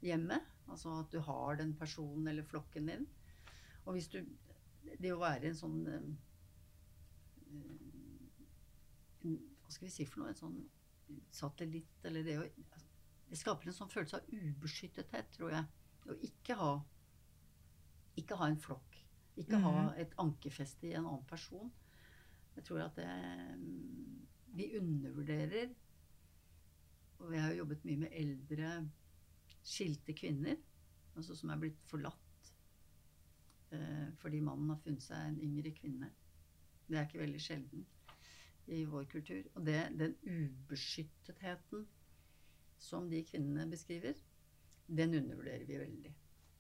hjemme. 0.04 0.40
Altså 0.66 0.96
at 1.00 1.12
du 1.12 1.20
har 1.24 1.60
den 1.60 1.74
personen 1.78 2.28
eller 2.30 2.46
flokken 2.46 2.90
din. 2.92 3.06
Og 3.84 3.96
hvis 3.96 4.10
du 4.12 4.20
Det 5.00 5.10
å 5.12 5.18
være 5.18 5.48
en 5.50 5.56
sånn 5.58 5.78
eh, 5.90 6.04
en, 9.24 9.38
Hva 9.62 9.72
skal 9.74 9.88
vi 9.88 9.94
si 9.94 10.06
for 10.06 10.22
noe? 10.22 10.30
En 10.30 10.38
sånn 10.38 10.58
satellitt, 11.34 12.04
eller 12.06 12.26
det 12.26 12.36
å 12.38 12.44
altså, 12.44 12.86
Det 13.30 13.38
skaper 13.40 13.70
en 13.70 13.74
sånn 13.74 13.90
følelse 13.90 14.20
av 14.20 14.30
ubeskyttethet, 14.30 15.32
tror 15.34 15.56
jeg. 15.56 15.66
Å 16.06 16.18
ikke 16.30 16.58
ha 16.60 16.72
Ikke 18.22 18.38
ha 18.38 18.50
en 18.50 18.62
flokk. 18.62 19.05
Ikke 19.36 19.58
ha 19.60 19.72
Mhm. 19.82 20.00
et 20.00 20.14
ankerfeste 20.18 20.86
i 20.88 20.92
en 20.94 21.04
annen 21.06 21.24
person. 21.28 21.72
Jeg 22.56 22.64
tror 22.64 22.80
at 22.86 22.96
det 22.96 23.10
Vi 24.56 24.70
undervurderer 24.78 25.74
Og 27.18 27.30
vi 27.30 27.36
har 27.38 27.50
jo 27.52 27.56
jobbet 27.58 27.84
mye 27.84 27.96
med 27.96 28.08
eldre 28.12 28.90
skilte 29.64 30.12
kvinner, 30.12 30.56
altså 31.16 31.34
som 31.34 31.50
er 31.50 31.56
blitt 31.56 31.78
forlatt 31.88 32.52
eh, 33.72 34.12
fordi 34.20 34.40
mannen 34.40 34.68
har 34.70 34.76
funnet 34.84 35.02
seg 35.02 35.16
en 35.28 35.40
yngre 35.42 35.72
kvinne. 35.74 36.10
Det 36.88 36.98
er 36.98 37.06
ikke 37.06 37.18
veldig 37.24 37.40
sjelden 37.40 37.86
i 38.68 38.84
vår 38.84 39.04
kultur. 39.10 39.42
Og 39.54 39.64
det, 39.66 39.98
den 39.98 40.14
ubeskyttetheten 40.22 41.86
som 42.78 43.08
de 43.10 43.24
kvinnene 43.24 43.66
beskriver, 43.70 44.14
den 44.86 45.14
undervurderer 45.14 45.64
vi 45.66 45.78
veldig. 45.78 46.14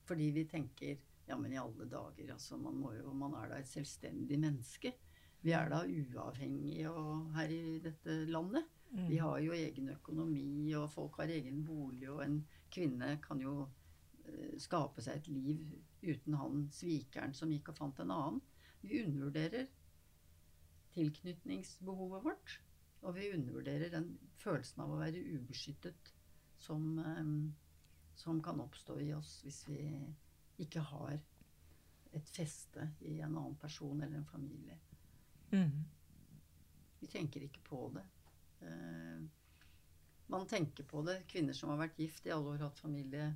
Fordi 0.08 0.30
vi 0.30 0.44
tenker 0.44 0.96
ja, 1.26 1.36
men 1.38 1.52
i 1.52 1.58
alle 1.58 1.88
dager, 1.90 2.32
altså 2.32 2.56
man, 2.60 2.78
må 2.78 2.92
jo, 2.94 3.12
man 3.16 3.34
er 3.40 3.50
da 3.50 3.58
et 3.60 3.70
selvstendig 3.70 4.38
menneske. 4.38 4.92
Vi 5.42 5.52
er 5.54 5.70
da 5.70 5.82
uavhengige 5.86 6.90
og 6.90 7.32
her 7.36 7.52
i 7.52 7.78
dette 7.82 8.18
landet. 8.30 8.66
Mm. 8.90 9.08
Vi 9.10 9.18
har 9.18 9.38
jo 9.42 9.54
egen 9.56 9.90
økonomi, 9.92 10.74
og 10.78 10.90
folk 10.90 11.18
har 11.20 11.32
egen 11.34 11.64
bolig, 11.66 12.08
og 12.10 12.22
en 12.24 12.38
kvinne 12.72 13.16
kan 13.22 13.40
jo 13.42 13.56
eh, 14.24 14.54
skape 14.62 15.02
seg 15.02 15.20
et 15.20 15.30
liv 15.30 15.74
uten 16.06 16.38
han 16.38 16.68
svikeren 16.74 17.34
som 17.34 17.50
gikk 17.50 17.72
og 17.72 17.80
fant 17.80 18.02
en 18.02 18.14
annen. 18.14 18.42
Vi 18.86 19.02
undervurderer 19.02 19.66
tilknytningsbehovet 20.94 22.24
vårt, 22.24 22.60
og 23.02 23.16
vi 23.18 23.32
undervurderer 23.34 23.90
den 23.92 24.12
følelsen 24.40 24.84
av 24.84 24.94
å 24.94 25.00
være 25.02 25.24
ubeskyttet 25.34 26.14
som, 26.62 26.86
eh, 27.02 27.34
som 28.14 28.38
kan 28.42 28.62
oppstå 28.62 29.00
i 29.02 29.10
oss 29.14 29.40
hvis 29.44 29.64
vi 29.68 29.80
ikke 30.58 30.80
har 30.80 31.16
et 32.16 32.28
feste 32.32 32.86
i 33.04 33.18
en 33.20 33.34
annen 33.36 33.56
person 33.60 34.00
eller 34.02 34.16
en 34.22 34.24
familie. 34.30 34.78
Mm. 35.52 35.84
Vi 37.00 37.06
tenker 37.12 37.44
ikke 37.44 37.62
på 37.66 37.80
det. 37.94 38.04
Eh, 38.62 39.26
man 40.32 40.46
tenker 40.50 40.84
på 40.88 41.02
det. 41.06 41.18
Kvinner 41.30 41.52
som 41.54 41.70
har 41.74 41.82
vært 41.84 41.98
gift 42.00 42.26
i 42.26 42.32
alle 42.34 42.54
år, 42.54 42.64
hatt 42.66 42.80
familie 42.80 43.28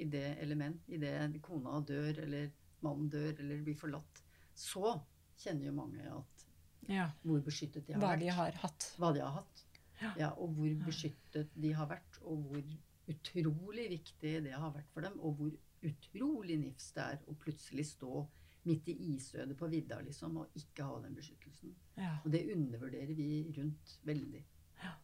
i 0.00 0.04
det 0.08 0.38
element, 0.40 0.86
i 0.88 0.96
det 1.02 1.40
kona 1.44 1.80
dør, 1.84 2.22
eller 2.22 2.50
mannen 2.82 3.10
dør, 3.12 3.34
eller 3.42 3.60
blir 3.66 3.76
forlatt. 3.76 4.22
Så 4.54 4.94
kjenner 5.42 5.66
jo 5.68 5.72
mange 5.76 6.06
at 6.08 6.46
Ja. 6.88 7.10
hvor 7.22 7.40
beskyttet 7.44 7.86
de 7.86 7.92
har 7.94 8.00
Hva 8.00 8.08
vært. 8.14 8.20
de 8.20 8.28
har. 8.28 8.52
Hva 8.98 9.12
de 9.14 9.20
har 9.20 9.32
hatt. 9.40 9.64
Ja. 10.00 10.14
Ja, 10.18 10.30
og 10.32 10.54
hvor 10.56 10.72
beskyttet 10.86 11.50
de 11.54 11.72
har 11.72 11.86
vært, 11.86 12.18
og 12.22 12.38
hvor 12.48 12.62
utrolig 13.08 13.88
viktig 13.90 14.42
det 14.44 14.52
har 14.52 14.72
vært 14.72 14.88
for 14.94 15.00
dem, 15.02 15.20
og 15.20 15.36
hvor 15.36 15.52
utrolig 15.88 16.58
nifst 16.60 16.94
det 16.96 17.08
er 17.14 17.26
å 17.28 17.36
plutselig 17.38 17.86
stå 17.92 18.22
midt 18.68 18.88
i 18.92 18.94
isødet 19.14 19.56
på 19.58 19.66
vidda 19.70 19.98
liksom, 20.04 20.36
og 20.42 20.58
ikke 20.58 20.86
ha 20.86 21.00
den 21.02 21.16
beskyttelsen. 21.18 21.74
Ja. 21.98 22.14
Og 22.22 22.30
det 22.34 22.44
undervurderer 22.54 23.14
vi 23.18 23.28
rundt 23.56 23.96
veldig. 24.06 24.44
Ja. 24.82 24.94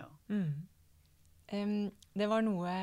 Ja. 0.00 0.08
Mm. 0.28 0.66
Um, 1.52 1.90
det 2.14 2.28
var 2.30 2.44
noe 2.46 2.74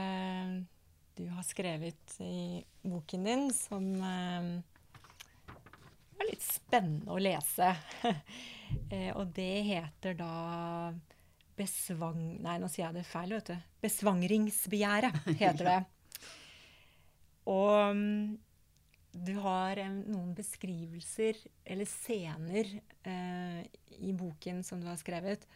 du 1.17 1.27
har 1.33 1.43
skrevet 1.47 2.17
i 2.21 2.63
boken 2.85 3.23
din 3.25 3.47
som 3.55 3.85
um, 3.97 4.49
var 6.17 6.29
litt 6.29 6.43
spennende 6.45 7.15
å 7.15 7.19
lese. 7.19 7.73
uh, 8.05 9.11
og 9.19 9.35
det 9.35 9.53
heter 9.67 10.17
da 10.19 10.31
besvang... 11.57 12.37
Nei, 12.43 12.59
nå 12.61 12.69
sier 12.69 12.87
jeg 12.87 12.99
det 12.99 13.07
feil, 13.09 13.33
vet 13.33 13.51
du. 13.51 13.69
Besvangringsbegjæret 13.87 15.23
heter 15.33 15.63
det. 15.71 15.79
Og 17.47 17.95
mm, 17.95 18.37
du 19.27 19.33
har 19.41 19.79
noen 20.03 20.33
beskrivelser, 20.37 21.39
eller 21.65 21.87
scener, 21.89 22.73
eh, 23.07 23.61
i 24.03 24.11
boken 24.13 24.59
som 24.67 24.81
du 24.83 24.87
har 24.89 24.99
skrevet, 24.99 25.47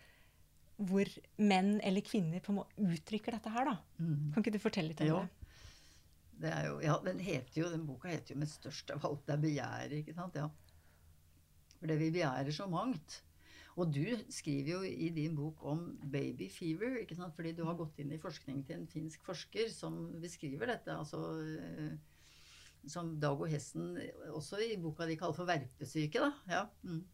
hvor 0.82 1.06
menn 1.38 1.76
eller 1.86 2.02
kvinner 2.02 2.42
på 2.42 2.54
en 2.54 2.62
måte 2.64 2.88
uttrykker 2.88 3.36
dette 3.36 3.52
her, 3.54 3.68
da. 3.70 3.76
Mm. 4.02 4.32
Kan 4.34 4.42
ikke 4.42 4.56
du 4.56 4.64
fortelle 4.64 4.94
litt 4.94 5.04
om 5.06 5.12
Ja. 5.12 5.20
det? 5.22 5.38
Er 6.52 6.66
jo, 6.72 6.80
ja, 6.82 6.96
den, 7.06 7.20
heter 7.22 7.62
jo, 7.62 7.68
den 7.70 7.84
boka 7.86 8.10
heter 8.10 8.34
jo 8.34 8.40
'Med 8.40 8.50
størst 8.50 8.90
av 8.96 9.04
alt 9.06 9.30
er 9.30 9.38
begjæret'. 9.38 10.00
ikke 10.00 10.16
sant? 10.16 10.34
Ja. 10.36 10.48
For 11.78 11.86
det 11.88 12.00
vi 12.00 12.10
begjærer 12.10 12.50
så 12.52 12.66
mangt. 12.70 13.22
Og 13.80 13.92
du 13.96 14.04
skriver 14.34 14.72
jo 14.74 14.82
i 14.84 15.10
din 15.16 15.36
bok 15.36 15.64
om 15.72 15.86
baby 16.12 16.50
fever, 16.52 16.98
ikke 17.02 17.16
sant? 17.16 17.36
fordi 17.36 17.54
du 17.56 17.64
har 17.68 17.78
gått 17.80 18.02
inn 18.04 18.12
i 18.12 18.20
forskning 18.20 18.66
til 18.68 18.82
en 18.82 18.90
finsk 18.92 19.24
forsker 19.24 19.72
som 19.72 20.04
beskriver 20.22 20.74
dette. 20.74 20.92
altså 20.92 21.22
eh, 21.40 21.96
Som 22.92 23.16
Dag 23.22 23.40
og 23.40 23.48
Hesten 23.52 23.96
også 24.34 24.60
i 24.66 24.76
boka 24.82 25.08
de 25.08 25.16
kaller 25.20 25.38
for 25.38 25.48
verpesyke. 25.48 26.20
da, 26.20 26.34
ja. 26.52 26.66
Mm. 26.84 27.06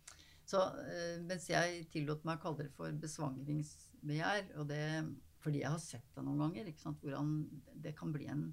Så 0.47 0.63
eh, 0.87 1.21
mens 1.27 1.49
jeg 1.51 1.85
tillot 1.93 2.25
meg 2.25 2.39
å 2.39 2.45
kalle 2.47 2.65
det 2.65 2.73
for 2.75 3.01
besvangringsbegjær, 3.05 4.53
og 4.57 4.69
det 4.71 4.83
fordi 5.43 5.61
jeg 5.61 5.71
har 5.71 5.79
sett 5.79 6.07
det 6.15 6.23
noen 6.25 6.41
ganger, 6.41 6.67
ikke 6.67 6.81
sant? 6.81 7.03
hvordan 7.03 7.35
det 7.83 7.93
kan 7.97 8.15
bli 8.15 8.31
en 8.31 8.47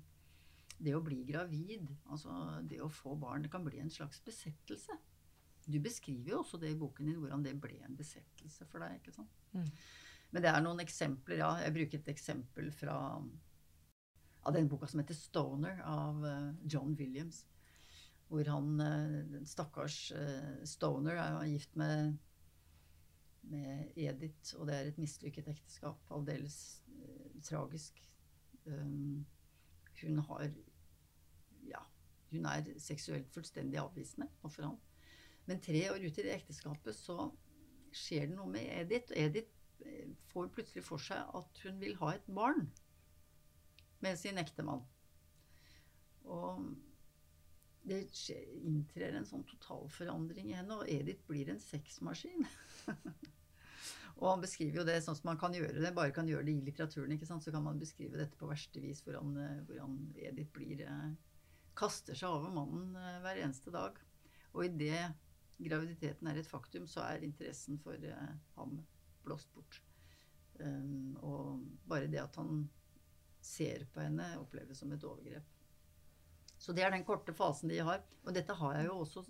Det 0.84 0.90
å 0.90 1.00
bli 1.00 1.20
gravid, 1.24 1.86
altså 2.10 2.60
det 2.66 2.80
å 2.82 2.88
få 2.90 3.14
barn, 3.16 3.44
det 3.44 3.50
kan 3.52 3.62
bli 3.64 3.78
en 3.78 3.92
slags 3.94 4.18
besettelse. 4.26 4.96
Du 5.66 5.78
beskriver 5.80 6.34
jo 6.34 6.40
også 6.42 6.60
det 6.60 6.72
i 6.74 6.78
boken 6.78 7.08
din, 7.08 7.20
hvordan 7.22 7.44
det 7.44 7.54
ble 7.60 7.78
en 7.84 7.96
besettelse 7.96 8.66
for 8.70 8.84
deg. 8.84 8.98
ikke 9.00 9.14
sant? 9.14 9.40
Mm. 9.54 9.70
Men 10.34 10.42
det 10.42 10.50
er 10.50 10.62
noen 10.64 10.82
eksempler, 10.82 11.38
ja. 11.40 11.50
Jeg 11.62 11.74
bruker 11.76 12.00
et 12.00 12.12
eksempel 12.12 12.70
fra 12.74 12.98
av 14.44 14.52
den 14.52 14.68
boka 14.68 14.86
som 14.86 15.00
heter 15.00 15.14
'Stoner' 15.14 15.80
av 15.88 16.26
eh, 16.26 16.54
John 16.68 16.94
Williams. 16.94 17.46
Hvor 18.28 18.44
han, 18.48 18.80
eh, 18.80 19.24
den 19.30 19.46
stakkars 19.46 20.12
eh, 20.12 20.64
Stoner, 20.64 21.16
er 21.16 21.32
jo 21.32 21.52
gift 21.52 21.76
med, 21.76 22.18
med 23.42 23.92
Edith, 23.96 24.56
og 24.58 24.66
det 24.66 24.74
er 24.74 24.90
et 24.90 24.98
mislykket 24.98 25.48
ekteskap. 25.48 26.00
Aldeles 26.10 26.82
tragisk. 27.44 28.00
Um, 28.64 29.26
hun 30.00 30.18
har 30.18 30.50
Ja, 31.68 31.80
hun 32.30 32.46
er 32.46 32.64
seksuelt 32.78 33.28
fullstendig 33.32 33.78
avvisende 33.78 34.28
overfor 34.42 34.62
han. 34.62 34.78
Men 35.48 35.60
tre 35.60 35.82
år 35.92 36.04
ut 36.04 36.18
i 36.18 36.24
det 36.24 36.36
ekteskapet 36.38 36.96
så 36.96 37.28
skjer 37.94 38.30
det 38.30 38.38
noe 38.38 38.50
med 38.50 38.68
Edith. 38.78 39.12
Og 39.12 39.20
Edith 39.20 39.84
eh, 39.84 40.08
får 40.32 40.50
plutselig 40.54 40.84
for 40.86 41.02
seg 41.02 41.36
at 41.36 41.62
hun 41.66 41.78
vil 41.82 41.96
ha 42.00 42.14
et 42.14 42.26
barn 42.26 42.66
med 44.04 44.18
sin 44.20 44.40
ektemann. 44.40 44.82
Og 46.24 46.64
det 47.84 48.00
inntrer 48.64 49.12
en 49.12 49.28
sånn 49.28 49.44
totalforandring 49.48 50.48
i 50.50 50.56
henne, 50.56 50.80
og 50.80 50.88
Edith 50.88 51.26
blir 51.28 51.50
en 51.52 51.60
sexmaskin. 51.60 52.46
og 54.18 54.26
han 54.30 54.44
beskriver 54.44 54.80
jo 54.80 54.86
det 54.88 55.02
sånn 55.04 55.18
som 55.18 55.28
man 55.28 55.40
kan 55.40 55.56
gjøre 55.56 55.82
det, 55.82 55.92
bare 55.96 56.14
kan 56.16 56.28
gjøre 56.28 56.46
det 56.48 56.56
i 56.56 56.64
litteraturen. 56.64 57.12
ikke 57.12 57.28
sant? 57.28 57.44
Så 57.44 57.52
kan 57.52 57.66
man 57.66 57.80
beskrive 57.80 58.20
dette 58.20 58.40
på 58.40 58.48
verste 58.48 58.80
vis, 58.80 59.04
hvordan, 59.04 59.36
eh, 59.44 59.60
hvordan 59.68 60.00
Edith 60.16 60.56
blir 60.56 60.80
eh, 60.88 61.12
kaster 61.76 62.16
seg 62.16 62.32
over 62.32 62.54
mannen 62.54 62.96
hver 62.96 63.42
eneste 63.42 63.72
dag. 63.74 64.00
Og 64.54 64.64
idet 64.68 65.10
graviditeten 65.62 66.28
er 66.28 66.40
et 66.40 66.50
faktum, 66.50 66.86
så 66.90 67.04
er 67.06 67.26
interessen 67.26 67.78
for 67.82 67.98
eh, 67.98 68.32
ham 68.56 68.78
blåst 69.24 69.52
bort. 69.54 69.80
Um, 70.60 71.16
og 71.26 71.64
bare 71.90 72.06
det 72.10 72.20
at 72.22 72.36
han 72.38 72.66
ser 73.44 73.84
på 73.92 74.02
henne, 74.04 74.34
oppleves 74.40 74.78
som 74.80 74.92
et 74.94 75.04
overgrep. 75.04 75.46
Så 76.58 76.72
det 76.72 76.84
er 76.84 76.92
den 76.94 77.04
korte 77.04 77.34
fasen 77.36 77.72
de 77.72 77.80
har. 77.84 78.04
Og 78.24 78.34
dette 78.34 78.54
har 78.56 78.76
jeg 78.78 78.86
jo 78.88 78.98
også 79.02 79.24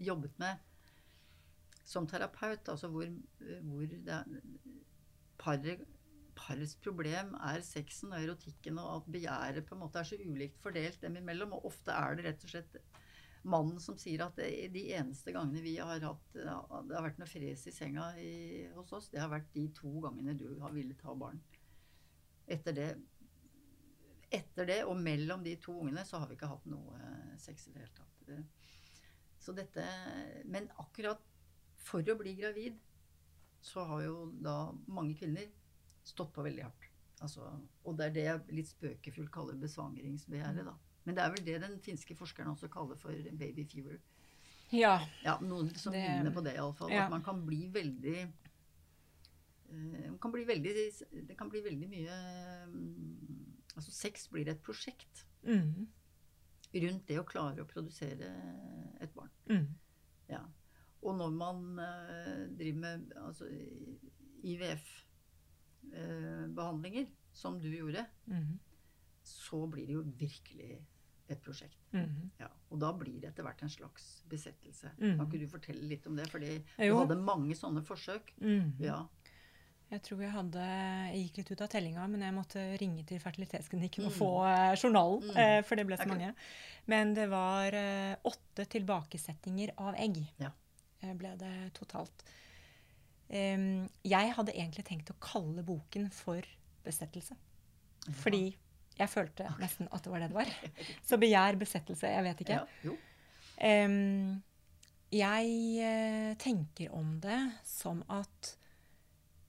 jobbet 0.00 0.38
med 0.42 0.62
som 1.84 2.08
terapeut. 2.08 2.68
Altså 2.72 2.88
hvor, 2.90 3.10
hvor 3.68 3.92
paret, 5.38 5.84
parets 6.34 6.74
problem 6.82 7.34
er 7.38 7.62
sexen 7.66 8.12
og 8.12 8.22
erotikken, 8.22 8.80
og 8.82 8.96
at 8.96 9.12
begjæret 9.12 9.66
på 9.68 9.76
en 9.76 9.84
måte 9.84 10.00
er 10.00 10.08
så 10.08 10.18
ulikt 10.18 10.58
fordelt 10.62 11.00
dem 11.02 11.20
imellom. 11.20 11.54
Og 11.58 11.70
ofte 11.70 11.94
er 11.94 12.18
det 12.18 12.26
rett 12.28 12.48
og 12.48 12.54
slett 12.56 12.80
mannen 13.44 13.80
som 13.82 13.96
sier 14.00 14.24
at 14.24 14.36
det, 14.40 14.48
de 14.74 14.84
eneste 14.96 15.32
gangene 15.34 15.62
vi 15.64 15.76
har 15.76 16.00
hatt 16.00 16.36
Det 16.36 16.46
har 16.48 17.04
vært 17.04 17.18
noe 17.20 17.28
fres 17.28 17.66
i 17.68 17.74
senga 17.74 18.06
i, 18.20 18.64
hos 18.74 18.92
oss, 18.96 19.10
det 19.12 19.20
har 19.20 19.32
vært 19.32 19.52
de 19.56 19.66
to 19.76 19.92
gangene 20.04 20.36
du 20.38 20.46
har 20.62 20.72
villet 20.74 21.04
ha 21.04 21.16
barn. 21.18 21.42
Etter 22.44 22.76
det 22.76 22.88
etter 24.34 24.66
det, 24.66 24.80
og 24.88 24.98
mellom 24.98 25.44
de 25.44 25.54
to 25.62 25.76
ungene, 25.78 26.02
så 26.06 26.18
har 26.18 26.26
vi 26.26 26.34
ikke 26.34 26.50
hatt 26.50 26.64
noe 26.66 26.96
eh, 26.98 27.34
sex 27.38 27.68
i 27.68 27.74
det 27.74 27.84
hele 27.84 27.94
tatt. 27.94 28.32
Så 29.44 29.52
dette 29.52 29.84
Men 30.48 30.70
akkurat 30.80 31.20
for 31.84 32.06
å 32.08 32.16
bli 32.18 32.32
gravid, 32.38 32.80
så 33.64 33.84
har 33.88 34.02
jo 34.04 34.16
da 34.42 34.72
mange 34.86 35.14
kvinner 35.18 35.46
stått 36.04 36.32
på 36.34 36.44
veldig 36.44 36.64
hardt. 36.64 36.88
Altså, 37.22 37.46
og 37.84 37.96
det 37.98 38.08
er 38.08 38.14
det 38.16 38.24
jeg 38.24 38.56
litt 38.58 38.70
spøkefullt 38.72 39.32
kaller 39.32 39.60
besvangringsbegjæret, 39.60 40.66
da. 40.66 40.74
Men 41.04 41.14
det 41.14 41.22
er 41.24 41.30
vel 41.34 41.44
det 41.44 41.60
den 41.60 41.78
finske 41.80 42.14
forskeren 42.16 42.48
også 42.54 42.68
kaller 42.72 42.96
for 42.96 43.12
baby 43.38 43.64
fever. 43.68 43.98
Ja. 44.72 44.98
Ja, 45.24 45.38
noen 45.40 45.68
som 45.76 45.92
Det- 45.92 46.00
ligner 46.08 46.30
på 46.32 46.42
det, 46.44 46.54
iallfall. 46.56 46.90
ja. 46.90 47.04
At 47.04 47.10
man 47.10 47.22
kan 47.22 47.46
bli 47.46 47.68
veldig 47.68 48.16
eh, 48.22 50.10
man 50.10 50.18
kan 50.18 50.32
bli 50.32 50.44
veldig, 50.44 50.74
Det 51.28 51.36
kan 51.38 51.48
bli 51.50 51.60
veldig 51.60 51.88
mye 51.88 52.16
mm, 52.66 53.44
Altså, 53.76 53.90
sex 53.90 54.28
blir 54.28 54.48
et 54.48 54.62
prosjekt 54.62 55.24
Mm. 55.44 55.86
rundt 56.74 57.06
det 57.06 57.18
å 57.18 57.24
klare 57.24 57.60
å 57.60 57.66
produsere 57.66 58.30
et 59.00 59.12
barn. 59.14 59.30
Mm. 59.50 59.68
Ja. 60.28 60.40
Og 61.02 61.16
når 61.18 61.30
man 61.36 61.78
eh, 61.78 62.46
driver 62.56 62.78
med 62.80 63.12
altså, 63.16 63.44
IVF-behandlinger, 65.90 67.06
som 67.32 67.58
du 67.60 67.68
gjorde, 67.68 68.06
Mm. 68.28 68.58
så 69.24 69.66
blir 69.70 69.86
det 69.86 69.92
jo 69.94 70.02
virkelig 70.02 70.84
et 71.28 71.40
prosjekt. 71.42 71.78
Mm. 71.92 72.30
Ja, 72.40 72.48
og 72.70 72.78
da 72.82 72.92
blir 72.92 73.20
det 73.20 73.30
etter 73.30 73.42
hvert 73.46 73.62
en 73.62 73.68
slags 73.72 74.22
besettelse. 74.28 74.90
Mm. 74.98 75.16
Kan 75.16 75.26
ikke 75.26 75.40
du 75.40 75.46
fortelle 75.48 75.88
litt 75.88 76.06
om 76.06 76.16
det? 76.16 76.26
Fordi 76.30 76.58
du 76.78 76.96
hadde 76.98 77.16
mange 77.16 77.54
sånne 77.56 77.82
forsøk. 77.86 78.34
Mm. 78.40 78.74
Ja. 78.80 79.06
Jeg 79.90 80.02
tror 80.02 80.20
jeg 80.24 80.32
hadde 80.32 80.62
Jeg 81.12 81.18
gikk 81.28 81.36
litt 81.38 81.50
ut 81.52 81.60
av 81.62 81.68
tellinga, 81.68 82.06
men 82.10 82.20
jeg 82.20 82.34
måtte 82.34 82.62
ringe 82.80 83.04
til 83.06 83.18
fertilitetsklinikken 83.20 84.06
og 84.06 84.12
Mm. 84.12 84.18
få 84.18 84.30
eh, 84.48 84.74
journalen, 84.76 85.22
Mm. 85.30 85.36
eh, 85.36 85.62
for 85.62 85.76
det 85.76 85.86
ble 85.86 85.96
så 85.96 86.06
mange. 86.08 86.34
Men 86.86 87.14
det 87.14 87.28
var 87.30 87.72
eh, 87.72 88.16
åtte 88.24 88.66
tilbakesettinger 88.68 89.70
av 89.78 89.94
egg. 89.94 90.26
Ja. 90.38 90.50
ble 91.14 91.36
det 91.36 91.72
totalt. 91.74 92.22
Jeg 93.30 94.32
hadde 94.36 94.52
egentlig 94.54 94.84
tenkt 94.84 95.10
å 95.10 95.16
kalle 95.20 95.62
boken 95.62 96.10
for 96.12 96.40
'Besettelse'. 96.84 97.36
Fordi 98.10 98.54
jeg 98.98 99.08
følte 99.10 99.48
nesten 99.60 99.88
at 99.92 100.02
det 100.04 100.12
var 100.12 100.20
det 100.24 100.28
det 100.32 100.36
var. 100.38 100.50
Så 101.08 101.18
begjær, 101.18 101.56
besettelse, 101.60 102.10
jeg 102.14 102.24
vet 102.26 102.42
ikke. 102.44 102.58
Ja, 102.60 102.66
jo. 102.86 102.96
Em, 103.58 104.42
jeg 105.14 105.54
eh, 105.84 106.34
tenker 106.42 106.92
om 106.94 107.16
det 107.22 107.38
som 107.68 108.02
at 108.10 108.54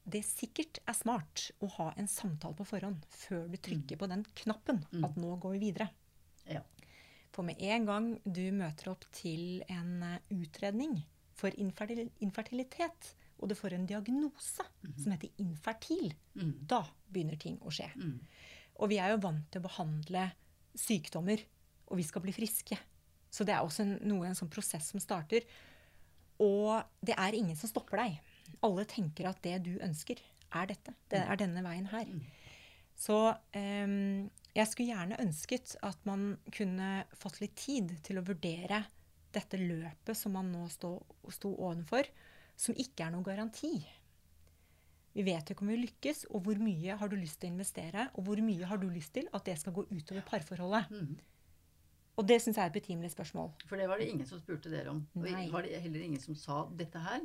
det 0.05 0.21
sikkert 0.27 0.77
er 0.85 0.93
smart 0.93 1.47
å 1.65 1.69
ha 1.79 1.87
en 1.97 2.05
samtale 2.07 2.53
på 2.59 2.65
forhånd 2.69 3.05
før 3.09 3.47
du 3.49 3.57
trykker 3.57 3.97
på 3.97 4.09
den 4.11 4.21
knappen 4.37 4.83
Mm. 4.91 5.03
at 5.07 5.15
nå 5.17 5.31
går 5.41 5.55
vi 5.55 5.59
videre. 5.71 5.87
Ja. 6.45 6.61
For 7.33 7.43
med 7.43 7.57
en 7.59 7.85
gang 7.89 8.11
du 8.23 8.43
møter 8.53 8.91
opp 8.93 9.05
til 9.11 9.63
en 9.67 10.03
eh, 10.03 10.19
utredning 10.31 10.99
for 11.35 11.49
infertil 11.59 12.09
infertilitet, 12.23 13.15
og 13.41 13.49
du 13.49 13.55
får 13.57 13.73
en 13.75 13.87
diagnose 13.89 14.63
som 15.01 15.11
heter 15.11 15.29
infertil, 15.41 16.13
Mm. 16.35 16.53
da 16.67 16.83
begynner 17.11 17.37
ting 17.41 17.57
å 17.65 17.71
skje. 17.73 17.89
Og 18.81 18.91
vi 18.91 18.99
er 18.99 19.13
jo 19.13 19.21
vant 19.23 19.45
til 19.51 19.61
å 19.61 19.67
behandle 19.67 20.27
sykdommer, 20.75 21.41
og 21.87 21.99
vi 21.99 22.05
skal 22.07 22.23
bli 22.25 22.33
friske. 22.35 22.77
Så 23.31 23.47
det 23.47 23.55
er 23.55 23.63
også 23.63 23.83
en, 23.85 23.97
noe, 24.07 24.27
en 24.27 24.37
sånn 24.37 24.51
prosess 24.51 24.91
som 24.91 25.01
starter. 25.03 25.45
Og 26.43 26.81
det 27.05 27.15
er 27.19 27.37
ingen 27.37 27.57
som 27.59 27.71
stopper 27.71 28.01
deg. 28.01 28.17
Alle 28.65 28.85
tenker 28.89 29.29
at 29.29 29.41
det 29.45 29.59
du 29.67 29.75
ønsker, 29.83 30.19
er 30.55 30.69
dette. 30.69 30.93
Det 31.11 31.19
er 31.19 31.39
denne 31.39 31.63
veien 31.65 31.87
her. 31.91 32.07
Mm. 32.07 32.21
Så 32.95 33.17
um, 33.33 34.29
jeg 34.55 34.69
skulle 34.71 34.93
gjerne 34.93 35.19
ønsket 35.19 35.75
at 35.83 36.05
man 36.07 36.37
kunne 36.55 37.03
fått 37.19 37.41
litt 37.41 37.57
tid 37.59 37.91
til 38.05 38.21
å 38.21 38.23
vurdere 38.23 38.85
dette 39.35 39.59
løpet 39.59 40.15
som 40.15 40.37
man 40.37 40.53
nå 40.53 40.63
sto 40.71 41.51
ovenfor, 41.51 42.07
som 42.55 42.77
ikke 42.79 43.03
er 43.03 43.11
noen 43.11 43.27
garanti. 43.27 43.73
Vi 45.15 45.23
vet 45.23 45.49
ikke 45.53 45.63
om 45.63 45.69
vi 45.71 45.77
lykkes, 45.79 46.25
og 46.35 46.41
hvor 46.43 46.59
mye 46.59 46.97
har 46.99 47.07
du 47.11 47.15
lyst 47.15 47.39
til 47.39 47.47
å 47.49 47.53
investere, 47.55 48.09
og 48.19 48.25
hvor 48.27 48.41
mye 48.43 48.67
har 48.67 48.81
du 48.81 48.89
lyst 48.91 49.13
til 49.15 49.29
at 49.33 49.45
det 49.47 49.55
skal 49.61 49.73
gå 49.77 49.85
utover 49.87 50.25
parforholdet. 50.27 50.89
Mm. 50.91 51.15
Og 52.19 52.27
det 52.27 52.41
syns 52.43 52.57
jeg 52.59 52.63
er 52.63 52.71
et 52.71 52.75
betimelig 52.75 53.11
spørsmål. 53.13 53.49
For 53.67 53.79
det 53.79 53.87
var 53.91 53.99
det 53.99 54.09
ingen 54.11 54.27
som 54.27 54.39
spurte 54.39 54.71
dere 54.71 54.91
om. 54.91 55.01
Og 55.15 55.25
Nei. 55.27 55.47
var 55.51 55.63
det 55.67 55.79
heller 55.83 56.03
ingen 56.03 56.19
som 56.23 56.35
sa 56.39 56.65
dette 56.71 56.99
her 57.03 57.23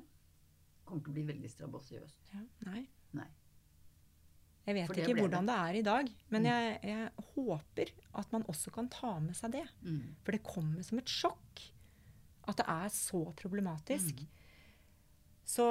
kommer 0.86 1.04
til 1.06 1.12
å 1.12 1.18
bli 1.18 1.26
veldig 1.28 1.50
strabasiøst. 1.52 2.32
Ja, 2.34 2.40
nei. 2.66 2.80
Nei. 3.14 3.28
Jeg 4.66 4.76
vet 4.76 4.90
ikke 4.90 5.14
hvordan 5.16 5.20
hvordan 5.22 5.46
det 5.50 5.58
er 5.58 5.78
i 5.78 5.82
dag, 5.86 6.10
men 6.30 6.42
Mm. 6.42 6.48
jeg, 6.50 6.80
jeg 6.82 7.10
håper 7.34 7.92
at 8.14 8.32
man 8.32 8.42
også 8.50 8.70
kan 8.74 8.88
ta 8.88 9.12
med 9.20 9.34
seg 9.38 9.52
det. 9.52 9.66
Mm. 9.82 10.14
For 10.22 10.32
det 10.32 10.42
kommer 10.42 10.82
som 10.82 10.98
et 10.98 11.06
sjokk 11.10 11.62
at 12.48 12.56
det 12.56 12.66
er 12.68 12.88
så 12.88 13.22
problematisk. 13.38 14.20
Mm. 14.20 14.28
Så 15.46 15.66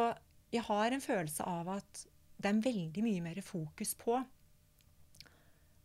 jeg 0.52 0.66
har 0.66 0.96
en 0.96 1.04
følelse 1.04 1.46
av 1.48 1.70
at 1.78 2.06
det 2.40 2.50
er 2.50 2.62
veldig 2.64 3.04
mye 3.04 3.24
mer 3.24 3.42
fokus 3.44 3.94
på 4.00 4.18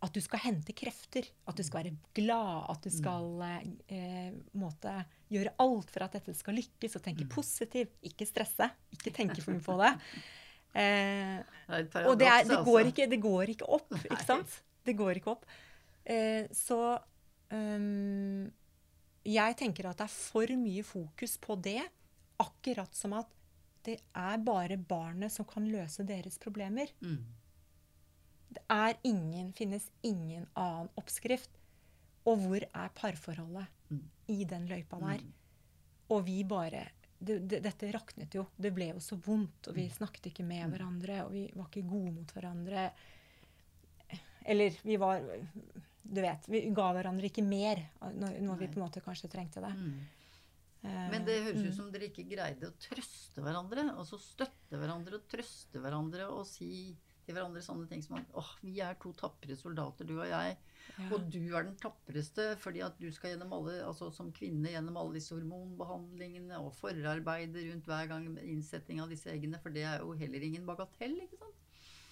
at 0.04 0.12
du 0.12 0.20
skal 0.20 0.42
hente 0.44 0.74
krefter. 0.76 1.26
At 1.48 1.56
du 1.56 1.64
skal 1.64 1.80
være 1.80 1.94
glad. 2.16 2.66
At 2.74 2.84
du 2.84 2.90
skal 2.92 3.40
eh, 3.88 4.34
måte, 4.60 4.92
gjøre 5.32 5.54
alt 5.64 5.92
for 5.94 6.04
at 6.04 6.16
dette 6.18 6.34
skal 6.36 6.58
lykkes. 6.58 6.98
Og 6.98 7.04
tenke 7.06 7.26
positivt. 7.30 7.94
Ikke 8.04 8.28
stresse. 8.28 8.68
Ikke 8.94 9.14
tenke 9.14 9.40
for 9.44 9.56
mye 9.56 9.64
på 9.64 9.78
det. 9.82 9.92
Eh, 10.74 11.36
Det 11.68 12.00
og 12.02 12.16
det, 12.18 12.26
er, 12.26 12.40
det, 12.42 12.56
altså. 12.56 12.64
går 12.66 12.88
ikke, 12.88 13.04
det 13.06 13.18
går 13.22 13.50
ikke 13.52 13.66
opp, 13.76 13.92
ikke 13.94 14.24
sant? 14.26 14.56
Det 14.82 14.96
går 14.98 15.20
ikke 15.20 15.30
opp. 15.30 15.44
Eh, 16.02 16.48
så 16.50 16.78
um, 17.54 18.48
jeg 19.22 19.56
tenker 19.60 19.86
at 19.86 20.00
det 20.00 20.08
er 20.08 20.16
for 20.16 20.50
mye 20.58 20.82
fokus 20.82 21.36
på 21.38 21.54
det, 21.62 21.78
akkurat 22.42 22.90
som 22.98 23.14
at 23.20 23.30
det 23.84 23.98
er 24.16 24.38
bare 24.44 24.76
barnet 24.78 25.32
som 25.32 25.46
kan 25.48 25.66
løse 25.70 26.04
deres 26.08 26.38
problemer. 26.42 26.90
Mm. 27.04 27.18
Det 28.54 28.62
er 28.70 28.94
ingen, 29.04 29.52
finnes 29.52 29.88
ingen 30.06 30.46
annen 30.54 30.88
oppskrift. 31.00 31.50
Og 32.24 32.38
hvor 32.46 32.64
er 32.64 32.92
parforholdet 32.96 33.66
Mm. 33.90 33.98
i 34.32 34.44
den 34.48 34.66
løypa 34.66 34.96
der? 34.98 35.20
Mm. 35.20 35.32
Og 36.14 36.22
vi 36.24 36.38
bare 36.48 36.86
det, 37.20 37.38
det, 37.48 37.62
Dette 37.62 37.90
raknet 37.92 38.32
jo. 38.34 38.46
Det 38.56 38.72
ble 38.74 38.88
jo 38.94 39.00
så 39.00 39.16
vondt, 39.20 39.68
og 39.68 39.74
vi 39.76 39.84
snakket 39.92 40.26
ikke 40.32 40.44
med 40.44 40.70
hverandre, 40.72 41.18
og 41.26 41.32
vi 41.32 41.44
var 41.54 41.68
ikke 41.68 41.84
gode 41.88 42.12
mot 42.16 42.32
hverandre. 42.32 42.86
Eller 44.46 44.74
vi 44.82 44.96
var 45.00 45.20
Du 46.02 46.20
vet, 46.20 46.48
vi 46.52 46.60
ga 46.76 46.90
hverandre 46.92 47.30
ikke 47.30 47.42
mer 47.44 47.80
når, 48.00 48.40
når 48.44 48.58
vi 48.60 48.66
på 48.68 48.76
en 48.80 48.84
måte 48.84 49.00
kanskje 49.04 49.30
trengte 49.32 49.62
det. 49.64 49.70
Mm. 49.72 49.94
Eh, 50.84 51.08
Men 51.12 51.24
det 51.26 51.40
høres 51.46 51.62
ut 51.62 51.70
mm. 51.72 51.76
som 51.78 51.90
dere 51.92 52.10
ikke 52.10 52.26
greide 52.28 52.68
å 52.68 52.76
trøste 52.80 53.44
hverandre. 53.44 53.88
Og 53.96 54.06
så 54.08 54.20
støtte 54.20 54.80
hverandre 54.80 55.18
og 55.20 55.26
trøste 55.30 55.80
hverandre 55.82 56.28
og 56.28 56.44
si 56.48 56.94
til 57.24 57.36
hverandre 57.36 57.62
sånne 57.64 57.88
ting 57.88 58.02
som 58.04 58.18
at 58.18 58.34
åh, 58.36 58.50
vi 58.60 58.78
er 58.84 58.98
to 59.00 59.14
tapre 59.16 59.56
soldater, 59.56 60.04
du 60.04 60.18
og 60.18 60.28
jeg. 60.28 60.58
ja. 60.98 61.06
Og 61.08 61.24
du 61.32 61.40
er 61.56 61.64
den 61.64 61.78
tapreste 61.80 62.50
fordi 62.60 62.82
at 62.84 62.98
du 63.00 63.08
skal 63.16 63.32
gjennom 63.32 63.54
alle, 63.56 63.78
altså 63.86 64.10
som 64.12 64.28
kvinne 64.36 64.74
gjennom 64.74 64.98
alle 65.00 65.16
disse 65.16 65.32
hormonbehandlingene 65.32 66.60
og 66.60 66.74
forarbeidet 66.76 67.64
rundt 67.70 67.88
hver 67.88 68.10
gang 68.12 68.28
med 68.34 68.44
innsetting 68.44 69.00
av 69.00 69.08
disse 69.12 69.32
eggene, 69.32 69.60
for 69.62 69.72
det 69.72 69.86
er 69.88 70.04
jo 70.04 70.12
heller 70.20 70.44
ingen 70.44 70.68
bagatell, 70.68 71.16
ikke 71.24 71.40
sant? 71.40 71.62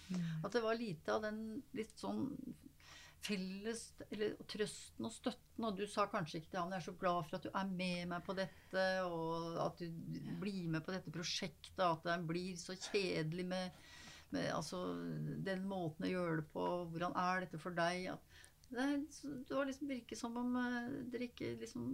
Mm. 0.08 0.24
At 0.48 0.56
det 0.56 0.64
var 0.64 0.80
lite 0.80 1.12
av 1.12 1.28
den 1.28 1.42
litt 1.76 1.92
sånn 2.00 2.24
felles 3.22 3.80
eller 4.10 4.34
trøsten 4.50 5.06
og 5.06 5.14
støtten. 5.14 5.66
Og 5.66 5.78
du 5.78 5.84
sa 5.90 6.06
kanskje 6.10 6.40
ikke 6.40 6.52
til 6.52 6.60
ham 6.60 6.72
'Jeg 6.72 6.80
er 6.80 6.86
så 6.86 6.94
glad 6.98 7.24
for 7.28 7.38
at 7.38 7.46
du 7.46 7.50
er 7.54 7.66
med 7.70 8.06
meg 8.12 8.24
på 8.26 8.36
dette', 8.36 8.86
og 9.06 9.58
at 9.66 9.78
du 9.78 9.90
blir 10.40 10.68
med 10.68 10.84
på 10.84 10.92
dette 10.92 11.10
prosjektet, 11.10 11.82
at 11.82 12.02
det 12.04 12.26
blir 12.26 12.56
så 12.56 12.74
kjedelig 12.74 13.46
med, 13.46 13.70
med 14.30 14.50
altså, 14.52 14.84
den 15.44 15.66
måten 15.68 16.06
å 16.06 16.12
gjøre 16.12 16.40
det 16.42 16.48
på. 16.52 16.66
Hvordan 16.90 17.16
er 17.16 17.46
dette 17.46 17.58
for 17.58 17.70
deg? 17.70 18.12
At 18.16 18.40
det, 18.72 18.88
det 19.48 19.66
liksom 19.68 19.88
virket 19.88 20.18
som 20.18 20.36
om 20.36 20.56
eh, 20.56 20.90
dere 21.12 21.28
ikke 21.28 21.54
liksom 21.60 21.92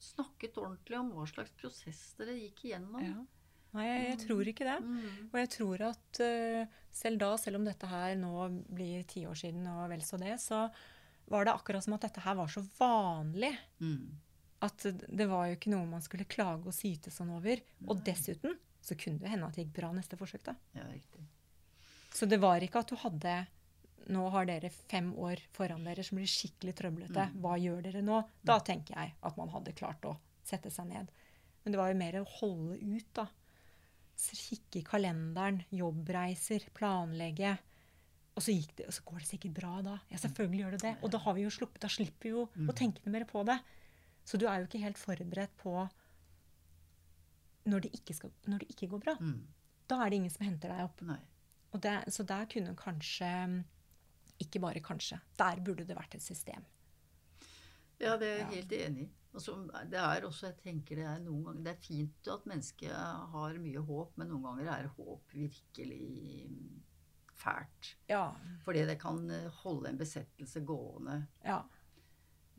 snakket 0.00 0.56
ordentlig 0.56 0.98
om 0.98 1.10
hva 1.16 1.26
slags 1.26 1.52
prosess 1.58 2.14
dere 2.18 2.38
gikk 2.38 2.64
igjennom. 2.64 3.02
ja. 3.04 3.26
Nei, 3.76 3.84
jeg, 3.86 4.06
jeg 4.08 4.18
tror 4.24 4.48
ikke 4.50 4.66
det. 4.66 4.78
Mm. 4.82 5.28
Og 5.30 5.36
jeg 5.38 5.50
tror 5.54 5.84
at 5.90 6.20
uh, 6.24 6.78
selv 6.90 7.20
da, 7.22 7.28
selv 7.38 7.60
om 7.60 7.68
dette 7.68 7.86
her 7.90 8.16
nå 8.18 8.32
blir 8.74 9.04
ti 9.10 9.22
år 9.30 9.38
siden 9.38 9.68
og 9.70 9.84
vel 9.92 10.02
så 10.02 10.18
det, 10.18 10.32
så 10.42 10.64
var 11.30 11.46
det 11.46 11.52
akkurat 11.54 11.84
som 11.86 11.94
at 11.94 12.08
dette 12.08 12.24
her 12.24 12.34
var 12.40 12.50
så 12.50 12.64
vanlig 12.80 13.52
Mm. 13.78 14.08
at 14.66 14.82
det 15.08 15.26
var 15.30 15.46
jo 15.48 15.54
ikke 15.56 15.70
noe 15.72 15.86
man 15.88 16.02
skulle 16.02 16.26
klage 16.28 16.66
og 16.66 16.74
syte 16.74 17.12
sånn 17.14 17.30
over. 17.36 17.62
Og 17.86 18.02
dessuten 18.04 18.58
så 18.82 18.96
kunne 18.98 19.22
det 19.22 19.30
hende 19.30 19.46
at 19.46 19.54
det 19.54 19.66
gikk 19.68 19.76
bra 19.78 19.92
neste 19.94 20.18
forsøk, 20.18 20.42
da. 20.50 20.56
Ja, 20.74 20.84
riktig. 20.90 21.22
Så 22.12 22.26
det 22.26 22.40
var 22.42 22.58
ikke 22.64 22.82
at 22.82 22.90
du 22.90 22.96
hadde 22.98 23.38
Nå 24.10 24.24
har 24.32 24.46
dere 24.48 24.70
fem 24.90 25.12
år 25.22 25.38
foran 25.54 25.84
dere 25.86 26.02
som 26.02 26.16
blir 26.18 26.26
skikkelig 26.26 26.72
trøblete. 26.74 27.26
Mm. 27.30 27.34
Hva 27.44 27.52
gjør 27.60 27.82
dere 27.84 28.00
nå? 28.02 28.16
Da 28.42 28.56
tenker 28.66 28.96
jeg 28.96 29.12
at 29.22 29.36
man 29.38 29.52
hadde 29.52 29.74
klart 29.76 30.02
å 30.08 30.16
sette 30.42 30.72
seg 30.72 30.88
ned. 30.88 31.12
Men 31.62 31.74
det 31.74 31.78
var 31.78 31.92
jo 31.92 31.98
mer 32.00 32.16
å 32.18 32.24
holde 32.40 32.78
ut, 32.80 33.06
da. 33.14 33.26
Kikke 34.20 34.80
i 34.80 34.86
kalenderen, 34.86 35.62
jobbreiser, 35.72 36.66
planlegge. 36.76 37.56
Og 38.36 38.44
så, 38.44 38.54
det, 38.76 38.86
og 38.86 38.94
så 38.94 39.04
går 39.06 39.22
det 39.22 39.28
sikkert 39.28 39.56
bra 39.56 39.72
da. 39.84 39.96
Ja, 40.12 40.20
selvfølgelig 40.22 40.60
gjør 40.62 40.76
det 40.76 40.82
det. 40.84 40.92
Og 41.04 41.12
da 41.12 41.20
har 41.24 41.36
vi 41.36 41.44
jo 41.44 41.52
sluppet, 41.52 41.80
da 41.82 41.90
slipper 41.92 42.28
vi 42.28 42.34
jo 42.34 42.44
å 42.46 42.76
tenke 42.76 43.02
noe 43.04 43.14
mer 43.14 43.26
på 43.28 43.42
det. 43.48 43.58
Så 44.28 44.38
du 44.40 44.46
er 44.46 44.60
jo 44.60 44.68
ikke 44.68 44.82
helt 44.84 45.00
forberedt 45.00 45.56
på 45.60 45.74
når 47.70 47.84
det 47.84 47.90
ikke, 47.98 48.16
skal, 48.16 48.32
når 48.48 48.62
det 48.62 48.70
ikke 48.72 48.88
går 48.92 49.02
bra. 49.04 49.16
Mm. 49.20 49.40
Da 49.90 50.00
er 50.00 50.12
det 50.12 50.20
ingen 50.20 50.32
som 50.32 50.46
henter 50.46 50.72
deg 50.72 50.86
opp. 50.86 51.02
Og 51.74 51.82
det, 51.84 51.96
så 52.14 52.24
der 52.26 52.48
kunne 52.50 52.74
kanskje 52.78 53.28
Ikke 54.40 54.60
bare 54.62 54.80
kanskje. 54.80 55.18
Der 55.36 55.60
burde 55.60 55.84
det 55.84 55.96
vært 55.96 56.14
et 56.16 56.24
system. 56.24 56.64
Ja, 58.00 58.16
det 58.16 58.28
er 58.28 58.38
jeg 58.38 58.46
helt 58.54 58.72
enig 58.72 59.02
i. 59.04 59.08
Altså, 59.30 59.54
det 59.86 59.98
er 60.00 60.24
også, 60.26 60.48
jeg 60.48 60.56
tenker 60.64 60.98
det 60.98 61.04
er 61.06 61.20
noen 61.22 61.44
ganger 61.46 61.66
Det 61.68 61.72
er 61.72 61.84
fint 61.84 62.30
at 62.32 62.46
mennesket 62.50 62.94
har 63.34 63.58
mye 63.62 63.82
håp, 63.86 64.16
men 64.18 64.32
noen 64.32 64.48
ganger 64.48 64.70
er 64.74 64.88
håp 64.96 65.34
virkelig 65.34 66.48
fælt. 67.40 67.92
Ja. 68.10 68.24
Fordi 68.64 68.82
det 68.88 68.98
kan 69.00 69.22
eh, 69.30 69.46
holde 69.62 69.92
en 69.92 70.00
besettelse 70.00 70.64
gående. 70.66 71.20
ja. 71.46 71.60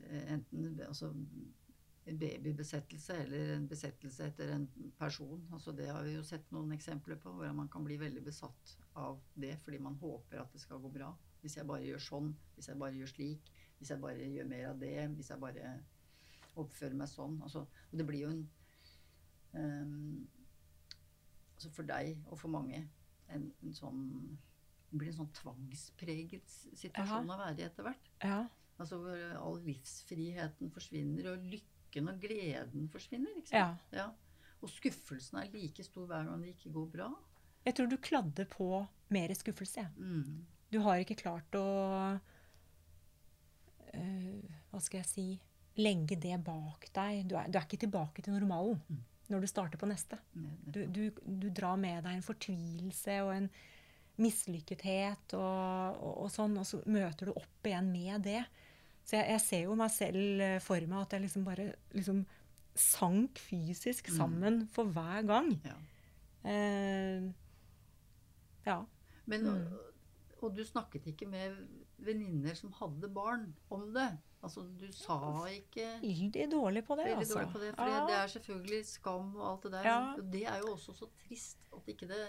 eh, 0.08 0.32
Enten 0.34 0.80
altså, 0.88 1.12
en 2.06 2.18
babybesettelse 2.18 3.14
eller 3.24 3.54
en 3.56 3.68
besettelse 3.70 4.26
etter 4.32 4.56
en 4.56 4.68
person. 4.98 5.44
Altså, 5.54 5.72
det 5.78 5.90
har 5.92 6.04
vi 6.08 6.16
jo 6.16 6.24
sett 6.26 6.50
noen 6.52 6.72
eksempler 6.74 7.20
på, 7.22 7.36
hvordan 7.36 7.60
man 7.60 7.70
kan 7.70 7.84
bli 7.86 8.00
veldig 8.02 8.24
besatt 8.26 8.78
av 8.98 9.20
det 9.36 9.54
fordi 9.62 9.78
man 9.80 10.00
håper 10.02 10.42
at 10.42 10.56
det 10.56 10.64
skal 10.64 10.82
gå 10.82 10.90
bra. 10.90 11.12
Hvis 11.44 11.58
jeg 11.60 11.68
bare 11.70 11.86
gjør 11.86 12.02
sånn, 12.08 12.32
hvis 12.56 12.72
jeg 12.72 12.80
bare 12.82 12.98
gjør 12.98 13.12
slik, 13.12 13.52
hvis 13.78 13.92
jeg 13.94 14.02
bare 14.02 14.32
gjør 14.34 14.50
mer 14.50 14.68
av 14.72 14.82
det, 14.82 14.96
hvis 15.18 15.30
jeg 15.30 15.42
bare 15.42 15.76
oppfører 16.60 16.98
meg 16.98 17.10
sånn. 17.12 17.38
Altså, 17.46 17.66
og 17.66 18.00
det 18.00 18.06
blir 18.08 18.26
jo 18.26 18.32
en 18.34 18.46
um, 19.54 20.30
altså 21.56 21.72
For 21.76 21.88
deg 21.88 22.16
og 22.32 22.40
for 22.42 22.52
mange 22.54 22.80
en, 23.32 23.52
en 23.64 23.76
sånn 23.76 24.02
det 24.92 25.00
blir 25.00 25.12
en 25.14 25.20
sånn 25.22 25.36
tvangspreget 25.38 26.50
situasjon 26.52 26.80
situasjon 26.82 27.30
å 27.32 27.38
være 27.40 27.62
i 27.62 27.68
etter 27.70 27.88
hvert. 27.88 28.10
ja. 28.26 28.42
Altså 28.82 28.98
hvor 28.98 29.20
all 29.38 29.60
livsfriheten 29.62 30.72
forsvinner, 30.74 31.28
og 31.30 31.44
lykken 31.52 32.10
og 32.10 32.24
gleden 32.24 32.88
forsvinner. 32.90 33.36
ikke 33.38 33.52
sant? 33.52 33.84
Ja. 33.94 34.00
Ja. 34.10 34.56
Og 34.62 34.72
skuffelsen 34.74 35.38
er 35.38 35.52
like 35.54 35.86
stor 35.86 36.08
hver 36.10 36.26
gang 36.26 36.42
det 36.42 36.56
ikke 36.56 36.74
går 36.74 36.88
bra. 36.96 37.10
Jeg 37.66 37.78
tror 37.78 37.92
du 37.92 37.98
kladder 38.02 38.48
på 38.50 38.68
mer 39.14 39.34
skuffelse. 39.38 39.86
Mm. 39.98 40.48
Du 40.74 40.80
har 40.82 41.02
ikke 41.04 41.20
klart 41.20 41.56
å 41.60 41.66
eh, 43.94 44.50
Hva 44.72 44.82
skal 44.82 45.04
jeg 45.04 45.10
si 45.12 45.28
Legge 45.78 46.18
det 46.20 46.38
bak 46.44 46.90
deg. 46.94 47.28
Du 47.30 47.36
er, 47.40 47.48
du 47.48 47.58
er 47.58 47.64
ikke 47.68 47.80
tilbake 47.86 48.22
til 48.26 48.34
normalen 48.36 48.82
Mm. 48.90 48.98
når 49.32 49.42
du 49.42 49.48
starter 49.48 49.78
på 49.80 49.88
neste. 49.88 50.18
Du, 50.68 50.86
du, 50.92 51.12
du 51.26 51.50
drar 51.50 51.78
med 51.80 52.04
deg 52.04 52.18
en 52.18 52.22
fortvilelse 52.26 53.22
og 53.24 53.32
en 53.38 53.50
mislykkethet 54.22 55.34
og, 55.38 55.96
og, 56.04 56.18
og 56.26 56.32
sånn, 56.34 56.58
og 56.60 56.66
så 56.68 56.82
møter 56.92 57.30
du 57.30 57.32
opp 57.40 57.70
igjen 57.70 57.88
med 57.94 58.26
det. 58.28 58.42
Så 59.08 59.16
jeg, 59.18 59.30
jeg 59.32 59.42
ser 59.46 59.64
jo 59.70 59.78
meg 59.80 59.92
selv 59.96 60.44
eh, 60.44 60.58
for 60.62 60.84
meg 60.92 61.06
at 61.06 61.16
jeg 61.16 61.24
liksom 61.26 61.46
bare 61.48 61.70
liksom 61.96 62.26
sank 62.76 63.40
fysisk 63.42 64.12
Mm. 64.12 64.18
sammen 64.18 64.60
for 64.72 64.86
hver 64.92 65.24
gang. 65.28 65.50
Ja. 65.66 65.78
Eh, 66.48 67.30
ja. 68.68 68.78
Men, 69.26 69.42
Mm. 69.48 69.72
og, 69.72 70.44
og 70.44 70.56
du 70.56 70.64
snakket 70.66 71.08
ikke 71.12 71.28
med 71.30 71.56
venninner 72.02 72.56
som 72.58 72.72
hadde 72.80 73.08
barn 73.14 73.54
om 73.72 73.88
det? 73.96 74.10
Altså, 74.44 74.64
du 74.80 74.88
sa 74.92 75.18
ikke 75.54 75.88
Veldig 76.02 76.46
dårlig 76.52 76.82
på 76.88 76.96
det, 76.98 77.06
Veldig 77.12 77.18
altså. 77.26 77.36
dårlig 77.40 77.52
på 77.54 77.60
det, 77.62 77.76
for 77.76 77.86
Ja. 77.92 78.06
det 78.08 78.16
er 78.18 78.28
selvfølgelig 78.34 78.86
skam 78.90 79.36
og 79.36 79.44
alt 79.52 79.64
det 79.68 79.72
der. 79.72 79.84
Ja. 79.86 80.00
Og 80.18 80.32
det 80.34 80.46
er 80.50 80.58
jo 80.64 80.72
også 80.74 80.94
så 80.98 81.10
trist 81.28 81.58
at 81.78 81.86
ikke 81.94 82.08
det 82.10 82.22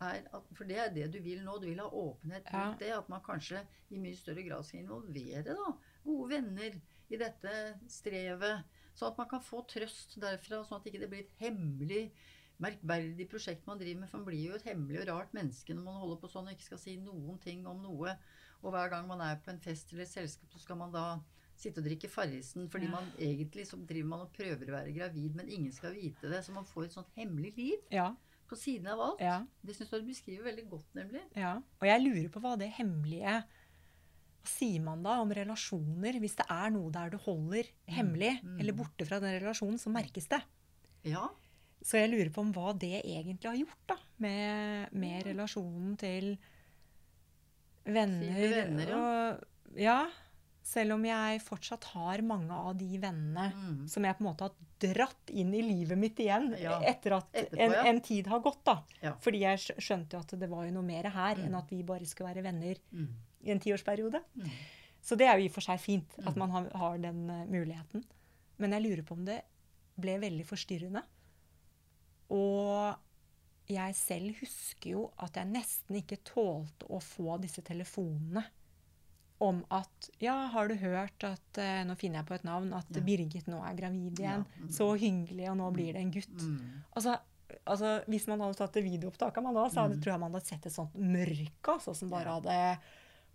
er 0.00 0.20
at, 0.32 0.42
For 0.54 0.64
det 0.64 0.78
er 0.78 0.88
det 0.94 1.08
du 1.12 1.18
vil 1.22 1.42
nå. 1.42 1.56
Du 1.58 1.66
vil 1.66 1.80
ha 1.82 1.88
åpenhet 1.90 2.44
Ja. 2.52 2.68
rundt 2.68 2.78
det. 2.78 2.92
At 2.94 3.08
man 3.08 3.20
kanskje 3.20 3.64
i 3.90 3.98
mye 3.98 4.14
større 4.16 4.44
grad 4.48 4.62
skal 4.64 4.80
involvere 4.84 5.42
da, 5.44 5.72
gode 6.04 6.28
venner 6.30 6.80
i 7.10 7.16
dette 7.16 7.56
strevet. 7.88 8.62
Sånn 8.94 9.10
at 9.12 9.18
man 9.18 9.28
kan 9.28 9.40
få 9.40 9.64
trøst 9.66 10.14
derfra, 10.20 10.62
sånn 10.64 10.78
at 10.80 10.86
ikke 10.86 11.00
det 11.00 11.10
blir 11.10 11.20
et 11.26 11.34
hemmelig, 11.40 12.12
merkverdig 12.60 13.28
prosjekt 13.30 13.66
man 13.66 13.78
driver 13.78 14.00
med. 14.00 14.08
For 14.10 14.18
man 14.18 14.26
blir 14.26 14.46
jo 14.50 14.54
et 14.54 14.62
hemmelig 14.66 15.00
og 15.02 15.08
rart 15.08 15.34
menneske 15.34 15.74
når 15.74 15.84
man 15.84 16.00
holder 16.02 16.20
på 16.22 16.30
sånn 16.32 16.46
og 16.46 16.54
ikke 16.56 16.68
skal 16.70 16.78
si 16.82 16.96
noen 16.96 17.38
ting 17.42 17.66
om 17.66 17.82
noe. 17.82 18.16
Og 18.62 18.72
hver 18.74 18.90
gang 18.90 19.06
man 19.06 19.20
er 19.20 19.36
på 19.44 19.50
en 19.52 19.60
fest 19.62 19.92
eller 19.92 20.02
et 20.02 20.08
selskap, 20.14 20.50
så 20.50 20.58
skal 20.64 20.76
man 20.76 20.92
da 20.92 21.20
sitte 21.60 21.82
og 21.82 21.86
drikke 21.88 22.08
Farrisen, 22.10 22.68
fordi 22.70 22.88
man 22.92 23.06
egentlig 23.18 23.66
så 23.68 23.76
driver 23.82 24.08
man 24.12 24.24
og 24.26 24.32
prøver 24.36 24.68
å 24.70 24.76
være 24.76 24.94
gravid, 24.96 25.36
men 25.38 25.48
ingen 25.50 25.72
skal 25.74 25.94
vite 25.96 26.30
det. 26.30 26.40
Så 26.46 26.54
man 26.54 26.66
får 26.68 26.88
et 26.88 26.96
sånt 26.98 27.14
hemmelig 27.18 27.54
liv 27.56 27.78
Ja, 27.94 28.12
på 28.48 28.56
siden 28.56 28.86
av 28.92 29.00
alt. 29.04 29.20
ja, 29.20 29.38
Det 29.62 29.74
syns 29.76 29.90
jeg 29.92 30.04
du 30.04 30.10
beskriver 30.12 30.44
veldig 30.50 30.66
godt, 30.70 30.86
nemlig. 30.94 31.22
ja. 31.36 31.56
Og 31.80 31.86
jeg 31.90 32.04
lurer 32.04 32.28
på 32.32 32.40
hva 32.44 32.54
det 32.60 32.70
hemmelige 32.78 33.40
Hva 34.38 34.52
sier 34.52 34.80
man 34.80 35.02
da 35.04 35.18
om 35.20 35.32
relasjoner? 35.34 36.16
Hvis 36.22 36.36
det 36.38 36.46
er 36.48 36.70
noe 36.72 36.92
der 36.94 37.10
du 37.12 37.18
holder 37.20 37.66
hemmelig, 37.90 38.38
mm. 38.42 38.60
eller 38.62 38.72
borte 38.78 39.04
fra 39.04 39.18
den 39.20 39.34
relasjonen, 39.42 39.76
så 39.82 39.90
merkes 39.92 40.28
det. 40.30 40.38
Ja. 41.04 41.26
Så 41.82 41.98
jeg 42.00 42.10
lurer 42.10 42.30
på 42.34 42.40
om 42.46 42.52
hva 42.54 42.72
det 42.78 43.02
egentlig 43.04 43.50
har 43.50 43.58
gjort 43.58 43.84
da, 43.90 43.96
med, 44.24 44.94
med 44.94 45.26
relasjonen 45.26 45.98
til 46.00 46.38
venner. 47.84 48.40
Venner, 48.54 48.88
ja. 48.88 49.02
og, 49.02 49.44
Ja, 49.78 49.98
selv 50.68 50.92
om 50.98 51.04
jeg 51.08 51.40
fortsatt 51.40 51.84
har 51.94 52.20
mange 52.28 52.52
av 52.52 52.74
de 52.76 52.98
vennene 53.00 53.46
Mm. 53.54 53.88
som 53.88 54.04
jeg 54.04 54.16
på 54.18 54.20
en 54.20 54.26
måte 54.28 54.44
har 54.48 54.94
dratt 54.94 55.30
inn 55.32 55.54
i 55.56 55.62
livet 55.64 55.96
mitt 55.98 56.16
igjen 56.20 56.50
Ja. 56.60 56.78
etter 56.82 57.16
at 57.16 57.32
Etterpå, 57.32 57.58
en, 57.64 57.72
ja. 57.72 57.84
en 57.88 58.00
tid 58.04 58.26
har 58.26 58.40
gått. 58.44 58.60
da. 58.64 58.82
Ja. 59.02 59.14
Fordi 59.24 59.40
jeg 59.40 59.58
skjønte 59.80 60.12
jo 60.12 60.18
at 60.20 60.34
det 60.38 60.48
var 60.50 60.66
jo 60.66 60.72
noe 60.72 60.82
mer 60.84 61.08
her 61.08 61.36
Mm. 61.36 61.46
enn 61.46 61.54
at 61.54 61.70
vi 61.70 61.82
bare 61.82 62.04
skulle 62.06 62.34
være 62.34 62.42
venner 62.44 62.76
Mm. 62.92 63.08
i 63.44 63.50
en 63.50 63.60
tiårsperiode. 63.60 64.20
Mm. 64.36 64.50
Så 65.00 65.16
det 65.16 65.26
er 65.26 65.38
jo 65.38 65.44
i 65.44 65.48
og 65.48 65.54
for 65.54 65.60
seg 65.62 65.80
fint 65.80 66.18
at 66.18 66.34
Mm. 66.34 66.38
man 66.38 66.50
har, 66.50 66.70
har 66.74 66.98
den 66.98 67.30
uh, 67.30 67.46
muligheten. 67.46 68.04
Men 68.58 68.72
jeg 68.72 68.82
lurer 68.82 69.02
på 69.04 69.12
om 69.12 69.24
det 69.24 69.42
ble 69.98 70.18
veldig 70.20 70.44
forstyrrende. 70.44 71.02
Og 72.30 72.96
jeg 73.68 73.94
selv 73.94 74.34
husker 74.40 74.90
jo 74.90 75.10
at 75.18 75.34
jeg 75.34 75.46
nesten 75.50 75.96
ikke 76.02 76.18
tålte 76.24 76.88
å 76.90 77.00
få 77.00 77.38
disse 77.40 77.62
telefonene 77.64 78.44
om 79.40 79.64
at 79.70 80.10
Ja, 80.20 80.46
har 80.50 80.68
du 80.68 80.74
hørt 80.74 81.22
at 81.22 81.58
uh, 81.62 81.84
Nå 81.86 81.94
finner 81.96 82.20
jeg 82.20 82.26
på 82.26 82.34
et 82.34 82.44
navn. 82.44 82.72
At 82.74 82.86
Ja. 82.90 83.00
Birgit 83.06 83.46
nå 83.46 83.60
er 83.62 83.74
gravid 83.78 84.18
igjen. 84.18 84.44
Ja, 84.44 84.62
mm. 84.64 84.70
Så 84.74 84.88
hyggelig, 84.98 85.48
og 85.50 85.56
nå 85.60 85.72
blir 85.72 85.92
det 85.94 86.02
en 86.02 86.10
gutt. 86.10 86.34
Mm. 86.42 86.82
Altså, 86.96 87.18
altså, 87.64 87.92
Hvis 88.08 88.26
man 88.26 88.40
hadde 88.40 88.58
tatt 88.58 88.72
det 88.74 88.82
videoopptak 88.84 89.36
av 89.38 89.44
meg 89.44 89.54
da, 89.54 89.66
så 89.68 89.84
hadde, 89.84 89.96
Mm. 89.96 90.02
tror 90.02 90.12
jeg 90.12 90.20
man 90.20 90.32
hadde 90.34 90.46
sett 90.46 90.66
et 90.66 90.72
sånt 90.74 90.94
mørke 90.98 91.74
altså, 91.76 91.94
som 91.94 92.10
bare 92.10 92.24
Ja. 92.24 92.40
hadde 92.40 92.78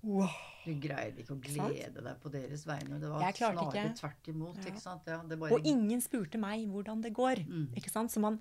Wow. 0.04 0.28
Du 0.66 0.74
greide 0.76 1.16
ikke 1.24 1.32
å 1.32 1.39
sant? 1.47 1.72
glede 1.72 2.04
deg 2.04 2.18
på 2.20 2.30
deres 2.30 2.66
vegne. 2.68 2.99
Det 2.99 3.08
var 3.10 3.22
snarere 3.32 3.70
ikke. 3.72 3.95
tvert 4.01 4.28
imot. 4.28 4.58
Ikke 4.68 4.82
sant? 4.82 5.06
Bare, 5.06 5.54
Og 5.54 5.62
ingen 5.66 6.01
spurte 6.01 6.38
meg 6.38 6.68
hvordan 6.68 7.01
det 7.01 7.14
går. 7.14 7.45
Mm. 7.47 7.70
Ikke 7.74 7.89
sant? 7.89 8.12
Så 8.12 8.20
man, 8.20 8.38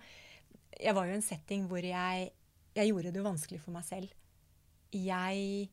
jeg 0.81 0.93
var 0.93 1.07
jo 1.07 1.13
i 1.13 1.15
en 1.15 1.23
setting 1.23 1.69
hvor 1.69 1.79
jeg, 1.81 2.33
jeg 2.75 2.89
gjorde 2.91 3.13
det 3.13 3.23
vanskelig 3.23 3.61
for 3.61 3.71
meg 3.71 3.85
selv. 3.85 4.11
Jeg 4.93 5.71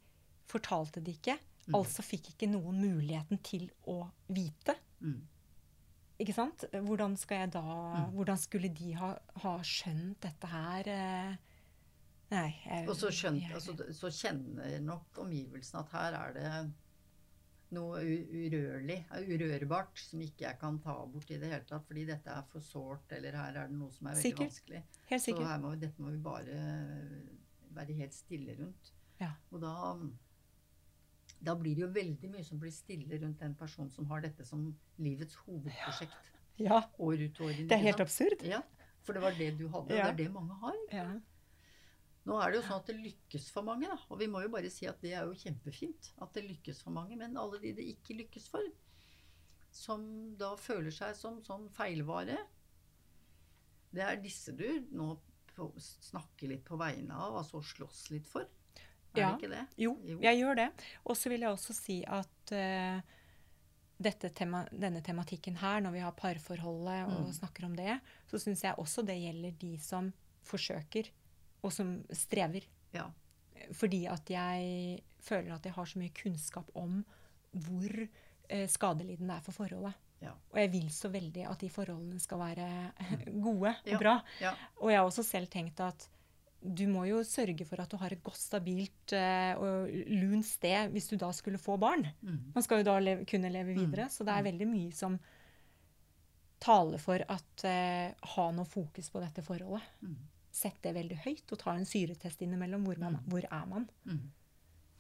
fortalte 0.50 1.02
det 1.04 1.18
ikke, 1.18 1.38
Mm. 1.70 1.76
altså 1.80 2.02
fikk 2.04 2.32
ikke 2.34 2.50
noen 2.52 2.80
muligheten 2.82 3.38
til 3.44 3.70
å 3.88 4.10
vite. 4.30 4.76
Mm. 5.02 5.22
Ikke 6.20 6.34
sant? 6.36 6.66
Hvordan, 6.74 7.16
skal 7.18 7.38
jeg 7.46 7.52
da, 7.52 7.62
Mm. 7.62 8.12
hvordan 8.16 8.38
skulle 8.38 8.74
de 8.76 8.92
ha, 8.94 9.14
ha 9.44 9.58
skjønt 9.64 10.20
dette 10.20 10.48
her? 10.48 10.88
eh? 10.90 11.36
Nei. 12.32 12.50
Jeg, 12.66 12.90
Og 12.90 12.96
så, 12.96 13.08
skjønt, 13.10 13.42
jeg- 13.42 13.54
altså, 13.54 13.74
så 13.94 14.10
kjenner 14.12 14.80
nok 14.82 15.14
omgivelsene 15.18 15.80
at 15.80 15.90
her 15.92 16.14
er 16.14 16.34
det 16.34 16.74
noe 17.72 18.00
urørlig, 18.02 19.06
urørbart, 19.30 19.98
som 19.98 20.20
ikke 20.22 20.42
jeg 20.48 20.60
kan 20.60 20.80
ta 20.80 21.06
bort 21.06 21.30
i 21.32 21.38
det 21.38 21.52
hele 21.52 21.64
tatt. 21.70 21.86
Fordi 21.88 22.06
dette 22.06 22.28
er 22.28 22.42
for 22.52 22.60
sårt, 22.60 23.12
eller 23.12 23.32
her 23.32 23.56
er 23.64 23.68
det 23.68 23.78
noe 23.78 23.92
som 23.92 24.08
er 24.08 24.14
veldig 24.16 24.24
Sikkert. 24.24 24.50
vanskelig. 24.50 24.84
Helt 25.10 25.22
Så 25.24 25.38
her 25.48 25.60
må 25.60 25.70
vi, 25.76 25.78
dette 25.86 26.00
må 26.02 26.10
vi 26.12 26.18
bare 26.18 26.60
være 27.74 27.96
helt 27.96 28.14
stille 28.14 28.58
rundt. 28.60 28.92
Ja. 29.22 29.32
Og 29.52 29.62
da, 29.62 29.96
da 31.42 31.56
blir 31.56 31.76
det 31.78 31.82
jo 31.86 31.88
veldig 31.96 32.30
mye 32.34 32.44
som 32.44 32.60
blir 32.60 32.72
stille 32.76 33.20
rundt 33.22 33.40
den 33.40 33.54
personen 33.56 33.90
som 33.94 34.06
har 34.12 34.22
dette 34.26 34.46
som 34.46 34.66
livets 35.00 35.36
hovedprosjekt. 35.46 36.18
Ja, 36.60 36.82
År 37.00 37.22
ut 37.24 37.40
og 37.40 37.46
år 37.48 37.54
inn. 37.62 37.68
det 37.70 37.78
er 37.78 37.86
helt 37.86 38.02
absurd. 38.04 38.42
Ja, 38.44 38.60
for 39.08 39.14
det 39.16 39.22
var 39.24 39.32
det 39.38 39.54
du 39.58 39.68
hadde, 39.72 39.94
og 39.94 39.96
Ja. 39.96 40.10
det 40.12 40.12
er 40.12 40.18
det 40.26 40.34
mange 40.34 40.58
har. 40.60 40.76
Ja. 40.92 41.06
Nå 42.28 42.36
er 42.44 42.52
det 42.52 42.60
jo 42.60 42.66
sånn 42.68 42.82
at 42.82 42.86
det 42.92 42.98
lykkes 43.00 43.46
for 43.50 43.64
mange, 43.64 43.88
da. 43.88 43.96
Og 44.12 44.20
vi 44.20 44.28
må 44.28 44.42
jo 44.44 44.50
bare 44.52 44.70
si 44.70 44.86
at 44.86 45.00
det 45.02 45.14
er 45.16 45.24
jo 45.26 45.34
kjempefint 45.40 46.12
at 46.22 46.34
det 46.36 46.44
lykkes 46.50 46.82
for 46.84 46.92
mange. 46.92 47.16
Men 47.18 47.38
alle 47.38 47.58
de 47.64 47.72
det 47.74 47.86
ikke 47.96 48.18
lykkes 48.20 48.50
for, 48.52 48.62
som 49.72 50.36
da 50.38 50.52
føler 50.60 50.92
seg 50.92 51.16
som 51.16 51.40
sånn 51.42 51.70
feilvare, 51.72 52.38
det 53.94 54.04
er 54.04 54.20
disse 54.22 54.52
du 54.56 54.68
nå 54.92 55.16
snakker 55.80 56.48
litt 56.52 56.66
på 56.68 56.78
vegne 56.80 57.16
av, 57.16 57.40
altså 57.42 57.62
slåss 57.64 58.10
litt 58.12 58.28
for. 58.28 58.46
Er 59.16 59.20
Ja. 59.22 59.30
det 59.36 59.42
ikke 59.44 59.52
det? 59.56 59.68
Jo, 59.78 59.98
Jo. 60.06 60.20
jeg 60.22 60.38
gjør 60.40 60.56
det. 60.56 60.70
Og 61.06 61.16
så 61.18 61.30
vil 61.30 61.42
jeg 61.42 61.50
også 61.50 61.74
si 61.74 62.04
at 62.08 62.52
uh, 62.54 63.02
dette 64.02 64.30
tema, 64.30 64.66
denne 64.72 65.02
tematikken 65.04 65.58
her, 65.60 65.82
når 65.82 65.92
vi 65.92 66.00
har 66.00 66.12
parforholdet 66.12 67.08
og 67.08 67.26
Mm. 67.26 67.34
snakker 67.34 67.66
om 67.66 67.76
det, 67.76 68.00
så 68.28 68.40
syns 68.40 68.62
jeg 68.64 68.76
også 68.78 69.06
det 69.06 69.18
gjelder 69.20 69.52
de 69.60 69.78
som 69.78 70.14
forsøker, 70.44 71.10
og 71.64 71.72
som 71.74 72.04
strever. 72.14 72.62
Ja. 72.94 73.10
Fordi 73.74 74.06
at 74.08 74.30
jeg 74.30 75.02
føler 75.20 75.54
at 75.56 75.66
jeg 75.66 75.74
har 75.74 75.86
så 75.86 76.00
mye 76.00 76.14
kunnskap 76.16 76.70
om 76.76 77.04
hvor 77.54 78.08
uh, 78.54 78.68
skadelidende 78.68 79.34
det 79.34 79.38
er 79.38 79.42
for 79.42 79.52
forholdet. 79.52 79.94
Ja. 80.22 80.32
Og 80.52 80.58
jeg 80.60 80.72
vil 80.72 80.90
så 80.92 81.10
veldig 81.10 81.50
at 81.50 81.60
de 81.60 81.70
forholdene 81.70 82.20
skal 82.20 82.38
være 82.40 82.92
gode 83.42 83.76
og 83.94 84.00
bra. 84.00 84.22
ja. 84.42 84.54
Og 84.82 84.92
jeg 84.92 85.00
har 85.00 85.06
også 85.06 85.24
selv 85.24 85.48
tenkt 85.48 85.80
at 85.80 86.08
du 86.62 86.88
må 86.92 87.06
jo 87.08 87.22
sørge 87.24 87.66
for 87.66 87.80
at 87.80 87.90
du 87.90 87.98
har 87.98 88.12
et 88.12 88.24
godt, 88.24 88.36
stabilt 88.38 89.14
eh, 89.16 89.54
og 89.56 89.88
lunt 90.12 90.46
sted 90.46 90.92
hvis 90.92 91.08
du 91.10 91.16
da 91.22 91.30
skulle 91.32 91.58
få 91.58 91.78
barn. 91.80 92.04
Mm. 92.22 92.40
Man 92.56 92.64
skal 92.66 92.82
jo 92.82 92.88
da 92.90 92.98
leve, 93.00 93.26
kunne 93.26 93.52
leve 93.54 93.74
videre. 93.78 94.10
Så 94.12 94.26
det 94.28 94.34
er 94.36 94.44
veldig 94.50 94.68
mye 94.68 94.92
som 94.92 95.16
taler 96.60 97.00
for 97.00 97.24
at 97.32 97.64
uh, 97.64 98.28
ha 98.36 98.50
noe 98.52 98.68
fokus 98.68 99.08
på 99.14 99.22
dette 99.24 99.44
forholdet. 99.46 99.86
Mm. 100.04 100.18
Sett 100.52 100.82
det 100.84 100.92
veldig 100.98 101.22
høyt, 101.24 101.46
og 101.56 101.62
ta 101.62 101.72
en 101.78 101.88
syretest 101.88 102.42
innimellom. 102.44 102.84
Hvor, 102.84 103.00
man, 103.00 103.16
Mm. 103.22 103.30
hvor 103.32 103.46
er 103.48 103.66
man? 103.72 103.86
Mm. 104.04 104.26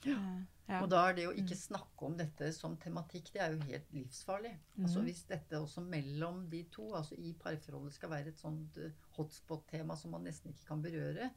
Eh, 0.05 0.45
ja. 0.70 0.80
Og 0.84 0.88
da 0.93 1.01
er 1.10 1.18
det 1.18 1.26
å 1.28 1.34
ikke 1.36 1.57
snakke 1.60 2.05
om 2.07 2.16
dette 2.16 2.53
som 2.55 2.78
tematikk, 2.80 3.34
det 3.34 3.41
er 3.43 3.51
jo 3.57 3.66
helt 3.68 3.91
livsfarlig. 3.91 4.53
Altså 4.80 4.99
Mhm. 5.01 5.05
Hvis 5.10 5.24
dette 5.28 5.60
også 5.60 5.82
mellom 5.84 6.49
de 6.49 6.64
to, 6.72 6.93
altså 6.95 7.16
i 7.18 7.34
parforholdet, 7.34 7.93
skal 7.93 8.10
være 8.10 8.28
et 8.32 8.39
sånt 8.39 8.78
eh, 8.78 8.91
hotspot-tema 9.18 9.97
som 9.97 10.12
man 10.12 10.24
nesten 10.24 10.53
ikke 10.53 10.68
kan 10.68 10.82
berøre, 10.82 11.30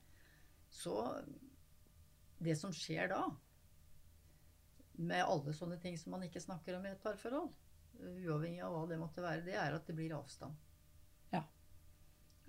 så 0.73 0.97
Det 2.43 2.57
som 2.59 2.73
skjer 2.75 3.07
da, 3.13 3.21
med 4.99 5.23
alle 5.23 5.53
sånne 5.55 5.77
ting 5.81 5.95
som 5.99 6.11
man 6.17 6.25
ikke 6.27 6.43
snakker 6.43 6.75
om 6.75 6.87
i 6.89 6.91
et 6.91 7.03
parforhold, 7.05 7.53
uavhengig 8.03 8.65
av 8.67 8.75
hva 8.75 8.81
det 8.91 8.99
måtte 8.99 9.23
være, 9.23 9.45
det 9.47 9.55
er 9.55 9.77
at 9.77 9.87
det 9.87 9.95
blir 9.95 10.15
avstand. 10.17 10.57
Ja. 11.31 11.45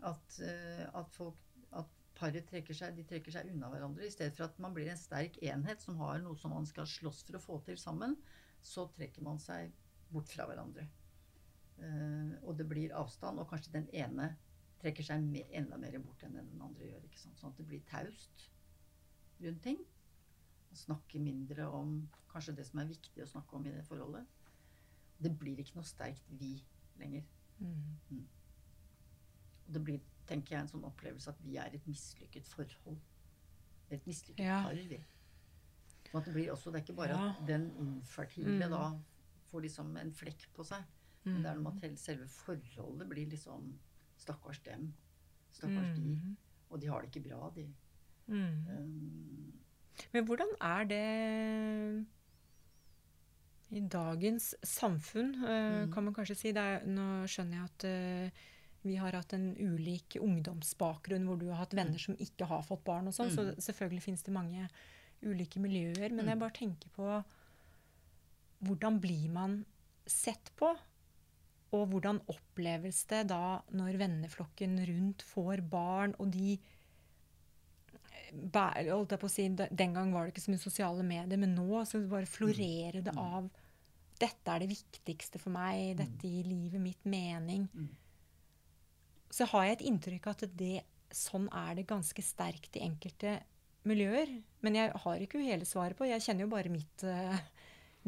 At, 0.10 0.40
eh, 0.42 0.88
at 0.90 1.14
folk 1.14 1.38
at 1.78 1.92
paret 2.18 2.48
trekker 2.50 2.78
seg, 2.78 2.98
de 2.98 3.06
trekker 3.08 3.36
seg 3.36 3.52
unna 3.52 3.70
hverandre. 3.70 4.08
I 4.08 4.14
stedet 4.14 4.38
for 4.38 4.48
at 4.48 4.58
man 4.64 4.74
blir 4.76 4.90
en 4.90 5.00
sterk 5.00 5.38
enhet 5.46 5.86
som 5.86 6.00
har 6.02 6.24
noe 6.24 6.40
som 6.40 6.56
man 6.56 6.68
skal 6.70 6.90
slåss 6.90 7.24
for 7.28 7.38
å 7.38 7.44
få 7.44 7.60
til 7.68 7.78
sammen, 7.82 8.18
så 8.64 8.88
trekker 8.98 9.26
man 9.26 9.38
seg 9.42 9.74
bort 10.14 10.32
fra 10.32 10.48
hverandre. 10.50 10.88
Eh, 11.84 12.34
og 12.44 12.58
det 12.58 12.68
blir 12.70 12.98
avstand, 12.98 13.42
og 13.42 13.50
kanskje 13.50 13.78
den 13.78 13.90
ene 13.94 14.34
trekker 14.84 15.06
seg 15.08 15.24
me 15.24 15.46
enda 15.56 15.78
mer 15.80 15.96
bort 16.04 16.24
enn 16.28 16.36
den 16.36 16.62
andre 16.62 16.90
gjør. 16.90 17.04
ikke 17.08 17.22
sant? 17.22 17.40
Sånn 17.40 17.54
at 17.54 17.58
det 17.62 17.68
blir 17.70 17.84
taust 17.90 18.48
rundt 19.44 19.62
ting. 19.64 19.80
Og 20.74 20.78
snakke 20.82 21.22
mindre 21.22 21.68
om 21.72 21.96
kanskje 22.34 22.56
det 22.58 22.66
som 22.68 22.80
er 22.82 22.90
viktig 22.90 23.24
å 23.24 23.30
snakke 23.30 23.56
om 23.56 23.66
i 23.70 23.72
det 23.76 23.86
forholdet. 23.88 24.26
Det 25.22 25.32
blir 25.40 25.60
ikke 25.62 25.76
noe 25.78 25.88
sterkt 25.88 26.28
vi 26.40 26.56
lenger. 27.00 27.24
Mm. 27.62 28.24
Og 29.68 29.74
det 29.78 29.84
blir, 29.86 30.00
tenker 30.28 30.56
jeg, 30.58 30.66
en 30.66 30.72
sånn 30.74 30.88
opplevelse 30.90 31.32
at 31.32 31.40
vi 31.46 31.56
er 31.62 31.76
et 31.78 31.88
mislykket 31.88 32.48
forhold. 32.50 33.00
Et 33.94 34.06
mislykket 34.10 34.44
Ja. 34.44 34.64
par, 34.64 34.74
vi. 34.76 35.00
Sånn 36.10 36.20
at 36.20 36.26
det 36.26 36.34
blir 36.34 36.52
også, 36.52 36.72
det 36.74 36.82
er 36.82 36.86
ikke 36.86 36.96
bare 36.98 37.10
Ja. 37.16 37.30
at 37.40 37.46
den 37.48 37.70
infertile 37.78 38.60
Mm. 38.60 38.70
da 38.70 39.00
får 39.52 39.62
liksom 39.62 39.96
en 39.98 40.12
flekk 40.12 40.48
på 40.54 40.66
seg. 40.66 40.84
Men 41.26 41.42
det 41.44 41.52
er 41.52 41.56
noe 41.56 41.72
med 41.72 41.84
at 41.86 42.00
selve 42.00 42.28
forholdet 42.28 43.08
blir 43.10 43.30
liksom 43.30 43.78
Stakkars 44.24 44.60
dem. 44.66 44.90
Stakkars 45.54 45.94
de. 45.98 46.02
Mm. 46.16 46.36
Og 46.72 46.82
de 46.82 46.88
har 46.90 47.02
det 47.04 47.12
ikke 47.12 47.28
bra, 47.30 47.50
de. 47.56 47.68
Mm. 48.28 48.68
Um, 48.72 49.54
Men 50.14 50.26
hvordan 50.26 50.54
er 50.64 50.86
det 50.90 51.04
i 53.74 53.82
dagens 53.90 54.54
samfunn, 54.64 55.34
eh, 55.44 55.86
Mm. 55.86 55.94
kan 55.94 56.04
man 56.04 56.14
kanskje 56.14 56.36
si? 56.38 56.52
Det 56.52 56.62
er, 56.62 56.86
nå 56.86 57.26
skjønner 57.28 57.58
jeg 57.58 57.64
at 57.70 57.84
uh, 57.86 58.30
vi 58.84 58.96
har 59.00 59.12
hatt 59.16 59.34
en 59.34 59.56
ulik 59.56 60.18
ungdomsbakgrunn, 60.20 61.26
hvor 61.26 61.40
du 61.40 61.48
har 61.50 61.56
hatt 61.64 61.74
venner 61.74 61.98
som 62.00 62.16
ikke 62.16 62.46
har 62.46 62.62
fått 62.68 62.84
barn 62.84 63.08
og 63.08 63.14
sånn, 63.14 63.32
så 63.32 63.46
Mm. 63.54 63.56
selvfølgelig 63.62 64.02
finnes 64.04 64.24
det 64.24 64.34
mange 64.34 64.70
ulike 65.24 65.60
miljøer. 65.60 66.12
Men 66.12 66.26
jeg 66.28 66.40
bare 66.40 66.52
tenker 66.52 66.90
på 66.96 67.24
hvordan 68.64 69.00
blir 69.00 69.30
man 69.32 69.66
sett 70.06 70.52
på? 70.58 70.76
Og 71.74 71.88
hvordan 71.90 72.22
oppleves 72.30 73.04
det 73.10 73.24
da 73.32 73.60
når 73.74 73.98
venneflokken 74.02 74.78
rundt 74.90 75.26
får 75.26 75.64
barn, 75.72 76.14
og 76.22 76.30
de 76.36 76.58
holdt 78.34 79.14
jeg 79.14 79.22
på 79.22 79.30
å 79.30 79.32
si, 79.32 79.48
Den 79.50 79.94
gang 79.94 80.14
var 80.14 80.26
det 80.26 80.34
ikke 80.34 80.46
så 80.48 80.54
mye 80.54 80.62
sosiale 80.62 81.04
medier, 81.06 81.38
men 81.38 81.56
nå 81.56 81.84
så 81.86 82.02
bare 82.10 82.30
florerer 82.30 83.04
det 83.04 83.14
Mm. 83.14 83.20
av 83.20 83.50
Dette 84.20 84.48
er 84.48 84.60
det 84.60 84.70
viktigste 84.70 85.40
for 85.40 85.50
meg. 85.50 85.98
Dette 85.98 86.28
gir 86.30 86.46
livet 86.46 86.80
mitt 86.80 87.04
mening. 87.04 87.68
Mm. 87.74 87.90
Så 89.32 89.46
har 89.50 89.66
jeg 89.66 89.74
et 89.80 89.88
inntrykk 89.90 90.28
av 90.28 90.36
at 90.44 90.56
det, 90.56 90.84
sånn 91.12 91.50
er 91.52 91.76
det 91.76 91.88
ganske 91.88 92.22
sterkt 92.22 92.78
i 92.78 92.84
enkelte 92.86 93.42
miljøer. 93.86 94.44
Men 94.62 94.76
jeg 94.76 94.92
har 95.04 95.18
ikke 95.20 95.42
hele 95.44 95.66
svaret 95.66 95.98
på. 95.98 96.06
Jeg 96.08 96.22
kjenner 96.22 96.46
jo 96.46 96.48
bare 96.54 96.70
mitt, 96.70 97.04
eh, 97.04 97.40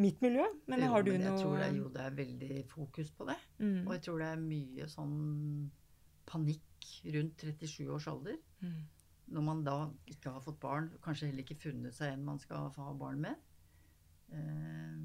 mitt 0.02 0.22
miljø. 0.24 0.46
Men 0.68 0.84
jo, 0.84 0.89
har 0.91 1.06
du 1.06 1.12
men 1.14 1.24
jeg 1.24 1.32
noe 1.32 1.41
tror 1.41 1.58
det, 1.62 1.70
jo, 1.78 1.89
det 1.93 2.04
er 2.04 2.18
veldig 2.20 2.60
fokus 2.72 3.12
på 3.16 3.28
det. 3.30 3.38
Mm. 3.60 3.82
Og 3.86 3.93
jeg 3.96 4.04
tror 4.08 4.22
det 4.22 4.28
er 4.32 4.43
mye 4.43 4.88
sånn 4.91 5.18
panikk 6.30 6.89
rundt 7.16 7.46
37 7.46 7.89
års 7.96 8.08
alder. 8.12 8.38
Mm. 8.62 8.82
Når 9.36 9.46
man 9.46 9.64
da 9.66 9.78
ikke 10.12 10.36
har 10.36 10.43
fått 10.46 10.60
barn, 10.62 10.91
kanskje 11.04 11.30
heller 11.32 11.46
ikke 11.46 11.58
funnet 11.70 11.96
seg 11.98 12.14
en 12.14 12.26
man 12.28 12.41
skal 12.41 12.70
ha 12.76 12.91
barn 13.00 13.24
med. 13.26 13.41
Eh, 14.34 15.02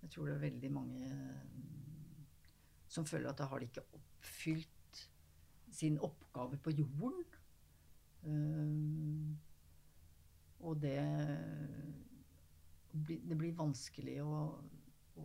Jeg 0.00 0.10
tror 0.10 0.26
det 0.26 0.34
er 0.34 0.44
veldig 0.46 0.70
mange 0.72 1.06
mm, 1.06 2.20
som 2.88 3.04
føler 3.06 3.28
at 3.30 3.38
da 3.38 3.46
har 3.50 3.60
de 3.60 3.68
ikke 3.68 3.84
oppfylt 3.92 5.02
sin 5.70 5.98
oppgave 6.00 6.56
på 6.56 6.70
jorden. 6.70 7.24
Um, 8.24 9.38
og 10.60 10.80
det 10.82 10.96
Det 12.92 13.38
blir 13.38 13.54
vanskelig 13.54 14.18
å, 14.24 14.34
å 15.20 15.24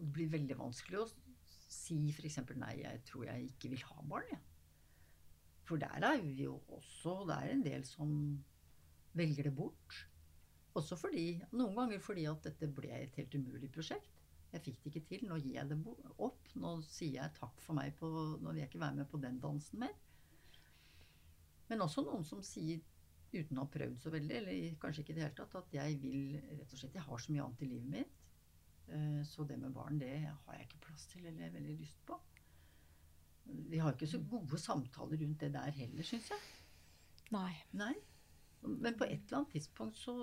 Det 0.00 0.08
blir 0.12 0.30
veldig 0.32 0.56
vanskelig 0.56 1.00
å 1.00 1.08
si 1.70 1.96
f.eks.: 2.10 2.38
Nei, 2.56 2.76
jeg 2.82 3.02
tror 3.08 3.26
jeg 3.28 3.50
ikke 3.50 3.70
vil 3.74 3.84
ha 3.90 4.04
barn, 4.08 4.28
jeg. 4.32 4.40
For 5.68 5.80
der 5.80 6.02
er 6.02 6.22
vi 6.24 6.42
jo 6.42 6.56
også 6.74 7.26
Det 7.28 7.36
er 7.36 7.52
en 7.52 7.64
del 7.64 7.84
som 7.86 8.14
velger 9.14 9.46
det 9.48 9.54
bort. 9.54 9.98
Også 10.78 10.96
fordi, 10.96 11.40
noen 11.52 11.76
ganger 11.76 12.02
fordi 12.02 12.24
at 12.30 12.44
dette 12.46 12.68
ble 12.74 12.90
et 12.94 13.16
helt 13.18 13.34
umulig 13.34 13.70
prosjekt. 13.74 14.10
Jeg 14.52 14.64
fikk 14.64 14.78
det 14.82 14.90
ikke 14.90 15.08
til. 15.08 15.26
Nå 15.30 15.38
gir 15.38 15.56
jeg 15.58 15.70
det 15.70 15.78
opp. 16.18 16.48
Nå 16.58 16.76
sier 16.86 17.20
jeg 17.20 17.36
takk 17.38 17.58
for 17.62 17.78
meg. 17.78 17.94
På, 17.98 18.10
nå 18.40 18.52
vil 18.52 18.62
jeg 18.62 18.70
ikke 18.70 18.82
være 18.82 18.98
med 19.00 19.10
på 19.10 19.20
den 19.22 19.38
dansen 19.42 19.82
mer. 19.82 19.94
Men 21.70 21.84
også 21.86 22.02
noen 22.02 22.26
som 22.26 22.42
sier, 22.42 22.82
uten 23.32 23.58
å 23.58 23.64
ha 23.64 23.72
prøvd 23.72 24.00
så 24.02 24.12
veldig, 24.12 24.34
eller 24.36 24.78
kanskje 24.82 25.04
ikke 25.04 25.14
i 25.14 25.18
det 25.18 25.24
hele 25.24 25.36
tatt, 25.38 25.54
at 25.60 25.74
jeg 25.76 25.98
vil 26.02 26.34
rett 26.58 26.74
og 26.74 26.80
slett 26.80 26.98
Jeg 26.98 27.06
har 27.06 27.22
så 27.22 27.32
mye 27.32 27.44
annet 27.44 27.62
i 27.62 27.70
livet 27.70 27.92
mitt. 27.94 28.18
Eh, 28.90 29.22
så 29.26 29.46
det 29.46 29.58
med 29.58 29.74
barn, 29.74 30.00
det 30.00 30.12
har 30.26 30.56
jeg 30.56 30.68
ikke 30.68 30.84
plass 30.88 31.06
til 31.12 31.26
eller 31.30 31.54
veldig 31.54 31.76
lyst 31.78 32.04
på. 32.06 32.18
Vi 33.70 33.78
har 33.82 33.94
ikke 33.94 34.10
så 34.10 34.20
gode 34.30 34.58
samtaler 34.58 35.22
rundt 35.22 35.40
det 35.40 35.52
der 35.54 35.74
heller, 35.74 36.06
syns 36.06 36.30
jeg. 36.30 36.46
Nei. 37.34 37.52
Nei. 37.72 37.94
Men 38.62 38.96
på 38.98 39.06
et 39.06 39.22
eller 39.24 39.40
annet 39.40 39.54
tidspunkt 39.54 39.96
så, 39.96 40.14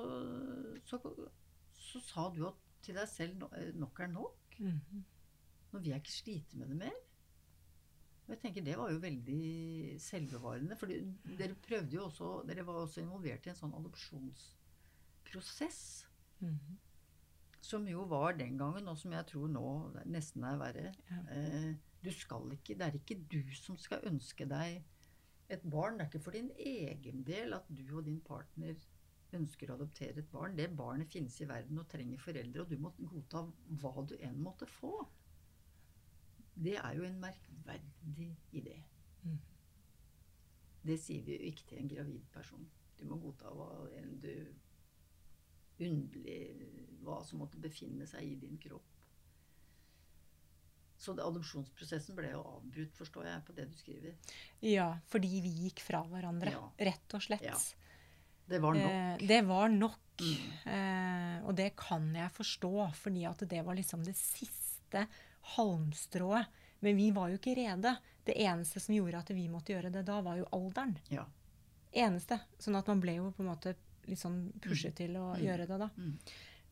så, 0.86 0.99
så 1.74 2.01
sa 2.05 2.28
du 2.36 2.43
til 2.86 2.99
deg 2.99 3.10
selv 3.10 3.47
eh, 3.53 3.74
nok 3.76 3.99
er 3.99 4.12
nok. 4.12 4.60
Mm 4.60 4.80
-hmm. 4.80 5.03
Nå 5.72 5.80
vil 5.80 5.89
jeg 5.89 6.03
ikke 6.03 6.12
slite 6.12 6.58
med 6.58 6.68
det 6.68 6.78
mer. 6.78 6.97
Og 8.28 8.34
jeg 8.36 8.41
tenker 8.41 8.63
Det 8.63 8.78
var 8.78 8.91
jo 8.91 8.97
veldig 8.99 9.99
selvbevarende. 10.03 10.75
For 10.75 10.86
dere 11.39 11.55
prøvde 11.67 11.95
jo 11.95 12.03
også 12.09 12.43
Dere 12.47 12.65
var 12.67 12.73
også 12.82 13.01
involvert 13.01 13.45
i 13.47 13.49
en 13.53 13.61
sånn 13.61 13.78
adopsjonsprosess. 13.80 15.80
Mm 16.39 16.53
-hmm. 16.53 16.75
Som 17.61 17.88
jo 17.88 18.03
var 18.03 18.32
den 18.32 18.57
gangen, 18.57 18.88
og 18.88 18.97
som 18.97 19.11
jeg 19.11 19.25
tror 19.25 19.47
nå 19.47 19.91
nesten 20.05 20.43
er 20.43 20.57
verre. 20.57 20.93
Ja. 21.09 21.15
Eh, 21.32 21.75
du 22.03 22.11
skal 22.11 22.51
ikke, 22.51 22.73
det 22.73 22.82
er 22.82 22.93
ikke 22.93 23.25
du 23.32 23.55
som 23.55 23.78
skal 23.78 23.99
ønske 24.03 24.45
deg 24.45 24.84
et 25.49 25.71
barn. 25.71 25.93
Det 25.93 26.01
er 26.01 26.05
ikke 26.05 26.23
for 26.23 26.32
din 26.32 26.51
egen 26.59 27.23
del 27.23 27.53
at 27.53 27.63
du 27.69 27.97
og 27.97 28.05
din 28.05 28.21
partner 28.21 28.73
ønsker 29.36 29.71
å 29.71 29.75
adoptere 29.75 30.19
et 30.19 30.32
barn. 30.32 30.55
Det 30.57 30.69
barnet 30.78 31.11
finnes 31.11 31.41
i 31.41 31.47
verden 31.49 31.80
og 31.82 31.88
trenger 31.91 32.17
foreldre, 32.17 32.61
og 32.61 32.69
du 32.69 32.78
må 32.78 32.93
godta 32.97 33.43
hva 33.82 34.05
du 34.07 34.15
enn 34.19 34.43
måtte 34.43 34.65
få. 34.65 35.07
Det 36.58 36.76
er 36.80 36.95
jo 36.97 37.05
en 37.05 37.20
merkverdig 37.22 38.32
idé. 38.58 38.78
Mm. 39.24 39.38
Det 40.88 40.97
sier 41.01 41.26
vi 41.26 41.36
jo 41.38 41.49
ikke 41.51 41.68
til 41.70 41.82
en 41.84 41.91
gravid 41.91 42.24
person. 42.34 42.68
Du 42.97 43.05
må 43.05 43.20
godta 43.22 43.51
hva 43.53 43.70
enn 43.99 44.18
du 44.24 44.32
Underlig 45.78 46.66
hva 47.05 47.20
som 47.22 47.38
måtte 47.38 47.60
befinne 47.62 48.08
seg 48.10 48.26
i 48.26 48.38
din 48.41 48.55
kropp. 48.58 48.95
Så 50.97 51.14
det, 51.14 51.22
adopsjonsprosessen 51.22 52.18
ble 52.18 52.32
jo 52.32 52.39
avbrutt, 52.41 52.95
forstår 52.97 53.28
jeg, 53.30 53.43
på 53.45 53.53
det 53.60 53.68
du 53.70 53.76
skriver. 53.78 54.16
Ja, 54.66 54.88
fordi 55.12 55.30
vi 55.45 55.51
gikk 55.68 55.84
fra 55.86 56.01
hverandre, 56.10 56.55
Ja. 56.55 56.64
rett 56.89 57.14
og 57.14 57.22
slett. 57.22 57.45
Ja. 57.45 57.53
Det 58.49 58.60
var 58.64 58.74
nok. 58.74 58.89
Eh, 58.89 59.28
det 59.28 59.41
var 59.45 59.70
nok. 59.70 59.99
Mm. 60.18 60.74
Eh, 60.74 61.45
og 61.45 61.55
det 61.55 61.76
kan 61.76 62.10
jeg 62.16 62.32
forstå, 62.32 62.74
fordi 62.95 63.26
at 63.30 63.38
det 63.47 63.64
var 63.64 63.76
liksom 63.76 64.03
det 64.03 64.16
siste 64.18 65.05
halmstrået. 65.56 66.45
Men 66.80 66.95
vi 67.00 67.10
var 67.12 67.30
jo 67.32 67.38
ikke 67.39 67.56
rede. 67.58 67.95
Det 68.28 68.36
eneste 68.43 68.80
som 68.84 68.93
gjorde 68.95 69.18
at 69.24 69.30
vi 69.34 69.48
måtte 69.50 69.74
gjøre 69.74 69.91
det 69.91 70.06
da, 70.06 70.20
var 70.22 70.38
jo 70.38 70.45
alderen. 70.54 70.98
Ja. 71.10 71.26
Eneste. 71.98 72.39
Sånn 72.60 72.76
at 72.78 72.88
man 72.91 73.00
ble 73.02 73.16
jo 73.18 73.32
på 73.32 73.41
en 73.45 73.50
måte 73.50 73.76
litt 74.08 74.20
sånn 74.22 74.52
pushet 74.62 74.95
til 74.95 75.16
å 75.18 75.34
Mm. 75.36 75.41
gjøre 75.43 75.68
det 75.68 75.80
da. 75.80 75.89
Mm. 75.98 76.18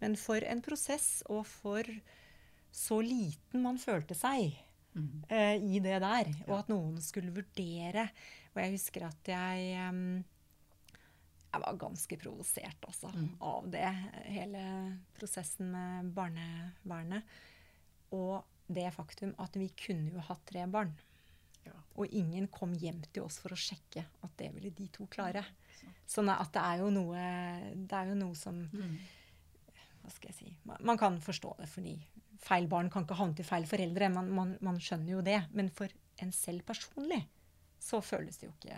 Men 0.02 0.16
for 0.16 0.38
en 0.44 0.62
prosess, 0.62 1.24
og 1.30 1.46
for 1.48 1.84
så 2.72 3.02
liten 3.02 3.62
man 3.62 3.78
følte 3.78 4.16
seg 4.16 4.56
Mm. 4.96 5.24
eh, 5.30 5.56
i 5.76 5.80
det 5.80 6.00
der, 6.00 6.30
og 6.48 6.60
at 6.60 6.68
noen 6.70 7.02
skulle 7.02 7.34
vurdere 7.34 8.10
Og 8.56 8.62
jeg 8.64 8.72
husker 8.72 9.04
at 9.04 9.24
jeg 9.28 9.90
um, 9.90 10.24
Jeg 11.54 11.62
var 11.62 11.76
ganske 11.78 12.18
provosert, 12.20 12.80
altså, 12.88 13.12
Mm. 13.14 13.36
av 13.42 13.70
det. 13.72 13.90
Hele 14.26 15.00
prosessen 15.18 15.72
med 15.72 16.14
barnevernet. 16.14 17.24
Og 18.12 18.44
det 18.68 18.88
faktum 18.93 19.34
at 19.39 19.55
vi 19.59 19.70
kunne 19.78 20.11
jo 20.16 20.20
hatt 20.20 20.45
tre 20.49 20.66
barn. 20.68 20.93
Ja. 21.66 21.74
Og 21.97 22.07
ingen 22.13 22.47
kom 22.47 22.74
hjem 22.74 23.01
til 23.13 23.24
oss 23.24 23.38
for 23.41 23.53
å 23.53 23.57
sjekke 23.59 24.03
at 24.24 24.34
det 24.38 24.51
ville 24.53 24.70
de 24.76 24.88
to 24.93 25.07
klare. 25.07 25.43
Sånn 26.07 26.30
at 26.30 26.51
det 26.53 26.61
er 26.61 26.82
jo 26.84 26.89
noe, 26.93 27.22
det 27.76 27.93
er 27.97 28.11
jo 28.11 28.16
noe 28.16 28.36
som 28.38 28.63
Mm. 28.74 28.97
hva 30.03 30.11
skal 30.13 30.30
jeg 30.30 30.36
si 30.38 30.55
Man, 30.66 30.78
man 30.82 30.97
kan 30.97 31.18
forstå 31.22 31.55
det, 31.57 31.68
fordi 31.70 31.95
feil 32.45 32.68
barn 32.68 32.89
kan 32.93 33.03
ikke 33.05 33.18
havne 33.18 33.36
til 33.36 33.45
feil 33.45 33.66
foreldre. 33.66 34.09
Man, 34.13 34.30
man, 34.32 34.57
man 34.61 34.78
skjønner 34.80 35.11
jo 35.16 35.22
det. 35.26 35.39
Men 35.53 35.70
for 35.70 35.89
en 36.22 36.32
selv 36.32 36.61
personlig 36.66 37.24
så 37.80 38.01
føles 38.03 38.38
det 38.38 38.47
jo 38.49 38.53
ikke 38.53 38.78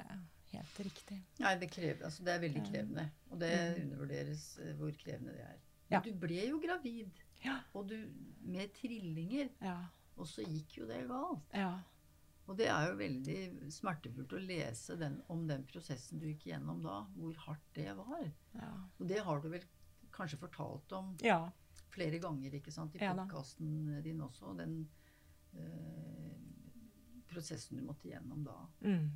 helt 0.54 0.80
riktig. 0.80 1.18
Nei, 1.40 1.56
det, 1.60 1.70
krever, 1.72 2.06
altså 2.08 2.24
det 2.24 2.34
er 2.34 2.40
veldig 2.40 2.64
krevende. 2.72 3.10
Og 3.32 3.40
det 3.40 3.52
Mm. 3.78 3.82
undervurderes 3.84 4.46
eh, 4.60 4.74
hvor 4.80 4.92
krevende 5.04 5.34
det 5.36 5.42
er. 5.44 5.58
Ja. 5.90 6.00
Men 6.00 6.04
du 6.14 6.20
ble 6.28 6.48
jo 6.50 6.60
gravid, 6.60 7.12
Ja. 7.44 7.60
og 7.74 7.88
du 7.92 7.96
med 8.42 8.74
trillinger, 8.74 9.50
Ja. 9.62 9.78
og 10.18 10.28
så 10.28 10.44
gikk 10.48 10.78
jo 10.80 10.88
det 10.90 11.04
galt. 11.08 11.54
Ja. 11.54 11.76
Og 12.48 12.56
det 12.58 12.70
er 12.72 12.88
jo 12.90 12.96
veldig 12.98 13.72
smertefullt 13.76 14.34
å 14.34 14.40
lese 14.40 14.96
den, 14.98 15.18
om 15.30 15.46
den 15.48 15.66
prosessen 15.68 16.20
du 16.22 16.28
gikk 16.30 16.46
gjennom 16.48 16.80
da, 16.82 17.02
hvor 17.18 17.36
hardt 17.44 17.74
det 17.76 17.92
var. 17.98 18.24
Ja. 18.56 18.72
Og 19.00 19.08
det 19.10 19.20
har 19.26 19.42
du 19.44 19.50
vel 19.52 19.66
kanskje 20.16 20.40
fortalt 20.40 20.92
om 20.96 21.12
ja. 21.22 21.42
flere 21.92 22.20
ganger 22.24 22.56
ikke 22.56 22.72
sant, 22.72 22.96
i 22.96 23.00
podkasten 23.04 24.02
din 24.06 24.22
også. 24.24 24.56
Den 24.58 24.78
øh, 25.60 26.38
prosessen 27.28 27.78
du 27.78 27.84
måtte 27.84 28.10
gjennom 28.10 28.44
da. 28.48 28.56
Mm. 28.82 29.12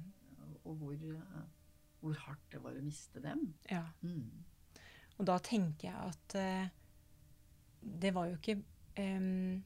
Og 0.66 0.76
hvor, 0.78 0.94
eh, 0.94 1.42
hvor 2.02 2.20
hardt 2.28 2.52
det 2.52 2.62
var 2.64 2.76
å 2.78 2.84
miste 2.86 3.24
dem. 3.24 3.54
ja. 3.72 3.86
Mm. 4.02 4.44
Og 5.20 5.26
da 5.28 5.36
tenker 5.44 5.88
jeg 5.88 6.12
at 6.12 6.36
eh, 6.40 6.70
det 7.82 8.14
var 8.14 8.30
jo 8.30 8.38
ikke 8.38 8.58
um, 9.02 9.64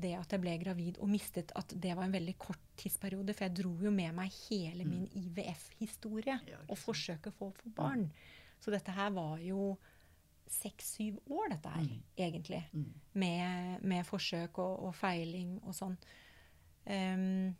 det 0.00 0.12
at 0.16 0.32
jeg 0.32 0.40
ble 0.40 0.52
gravid 0.62 0.98
og 1.02 1.10
mistet 1.10 1.52
at 1.58 1.72
det 1.82 1.92
var 1.96 2.06
en 2.06 2.14
veldig 2.14 2.36
kort 2.40 2.62
tidsperiode. 2.80 3.34
For 3.36 3.48
jeg 3.48 3.56
dro 3.58 3.72
jo 3.84 3.90
med 3.92 4.14
meg 4.16 4.32
hele 4.48 4.86
min 4.88 5.06
IVF-historie 5.18 6.38
Ja, 6.46 6.60
ikke 6.62 6.70
og 6.72 6.78
forsøket 6.78 7.32
å 7.32 7.36
få 7.36 7.50
få 7.58 7.72
barn. 7.76 8.06
Så 8.60 8.72
dette 8.72 8.92
her 8.92 9.10
var 9.16 9.38
jo 9.42 9.74
seks-syv 10.50 11.18
år, 11.30 11.48
dette 11.52 11.68
her, 11.70 11.82
Mm. 11.84 12.02
egentlig. 12.16 12.62
Mm. 12.72 12.92
Med, 13.12 13.82
med 13.84 14.04
forsøk 14.06 14.58
og, 14.58 14.80
og 14.88 14.94
feiling 14.94 15.58
og 15.62 15.74
sånn. 15.74 15.96
Um, 16.86 17.54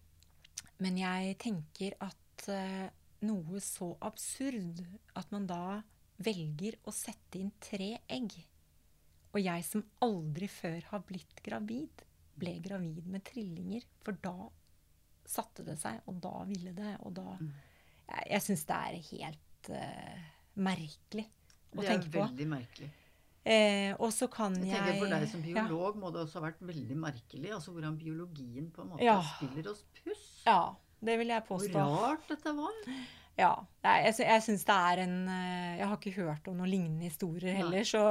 men 0.81 0.97
jeg 0.99 1.37
tenker 1.39 1.95
at 2.01 2.47
uh, 2.49 2.89
noe 3.23 3.61
så 3.61 3.93
absurd 4.01 4.81
at 5.15 5.31
man 5.31 5.47
da 5.47 5.83
velger 6.25 6.77
å 6.85 6.93
sette 6.93 7.39
inn 7.39 7.53
tre 7.61 7.99
egg. 8.09 8.33
Og 9.31 9.41
jeg 9.43 9.65
som 9.65 9.85
aldri 10.03 10.49
før 10.51 10.81
har 10.91 11.03
blitt 11.07 11.43
gravid, 11.47 12.03
ble 12.41 12.57
gravid 12.65 13.07
med 13.07 13.23
trillinger. 13.29 13.85
For 14.05 14.17
da 14.25 14.35
satte 15.31 15.63
det 15.67 15.77
seg, 15.79 16.01
og 16.11 16.17
da 16.25 16.33
ville 16.49 16.73
det, 16.75 16.97
og 17.07 17.15
da 17.21 17.37
Mm. 17.41 17.51
Jeg, 18.11 18.25
jeg 18.33 18.43
syns 18.43 18.65
det 18.67 18.77
er 18.77 18.95
helt 19.13 19.69
uh, 19.71 20.23
merkelig 20.59 21.27
å 21.77 21.85
tenke 21.85 22.09
på. 22.09 22.11
Det 22.11 22.19
er 22.19 22.25
veldig 22.25 22.47
merkelig. 22.51 22.89
Eh, 23.45 23.93
og 24.03 24.11
så 24.13 24.27
kan 24.29 24.53
Jeg 24.59 24.67
jeg, 24.69 24.81
tenker 24.83 24.99
For 24.99 25.13
deg 25.15 25.29
som 25.31 25.45
ja. 25.47 25.63
biolog 25.63 25.97
må 25.97 26.11
det 26.13 26.21
også 26.25 26.41
ha 26.41 26.49
vært 26.51 26.59
veldig 26.61 26.97
merkelig. 27.01 27.53
altså 27.55 27.73
Hvordan 27.73 27.97
biologien 27.97 28.67
på 28.75 28.83
en 28.83 28.91
måte 28.91 29.07
Ja. 29.07 29.23
spiller 29.37 29.71
oss 29.71 29.85
puss. 29.95 30.27
Ja, 30.45 30.75
det 31.01 31.19
vil 31.23 31.29
jeg 31.33 31.47
påstå. 31.47 31.71
Hvor 31.73 32.03
rart 32.11 32.27
dette 32.29 32.53
var. 32.59 32.83
Ja. 33.41 33.55
Jeg, 33.87 34.15
jeg 34.21 34.43
syns 34.45 34.65
det 34.69 34.77
er 34.77 35.01
en 35.07 35.15
eh, 35.33 35.79
Jeg 35.81 35.89
har 35.89 35.97
ikke 35.97 36.17
hørt 36.21 36.49
om 36.51 36.59
noen 36.61 36.69
lignende 36.71 37.09
historier 37.09 37.57
heller, 37.57 37.87
så 37.89 38.03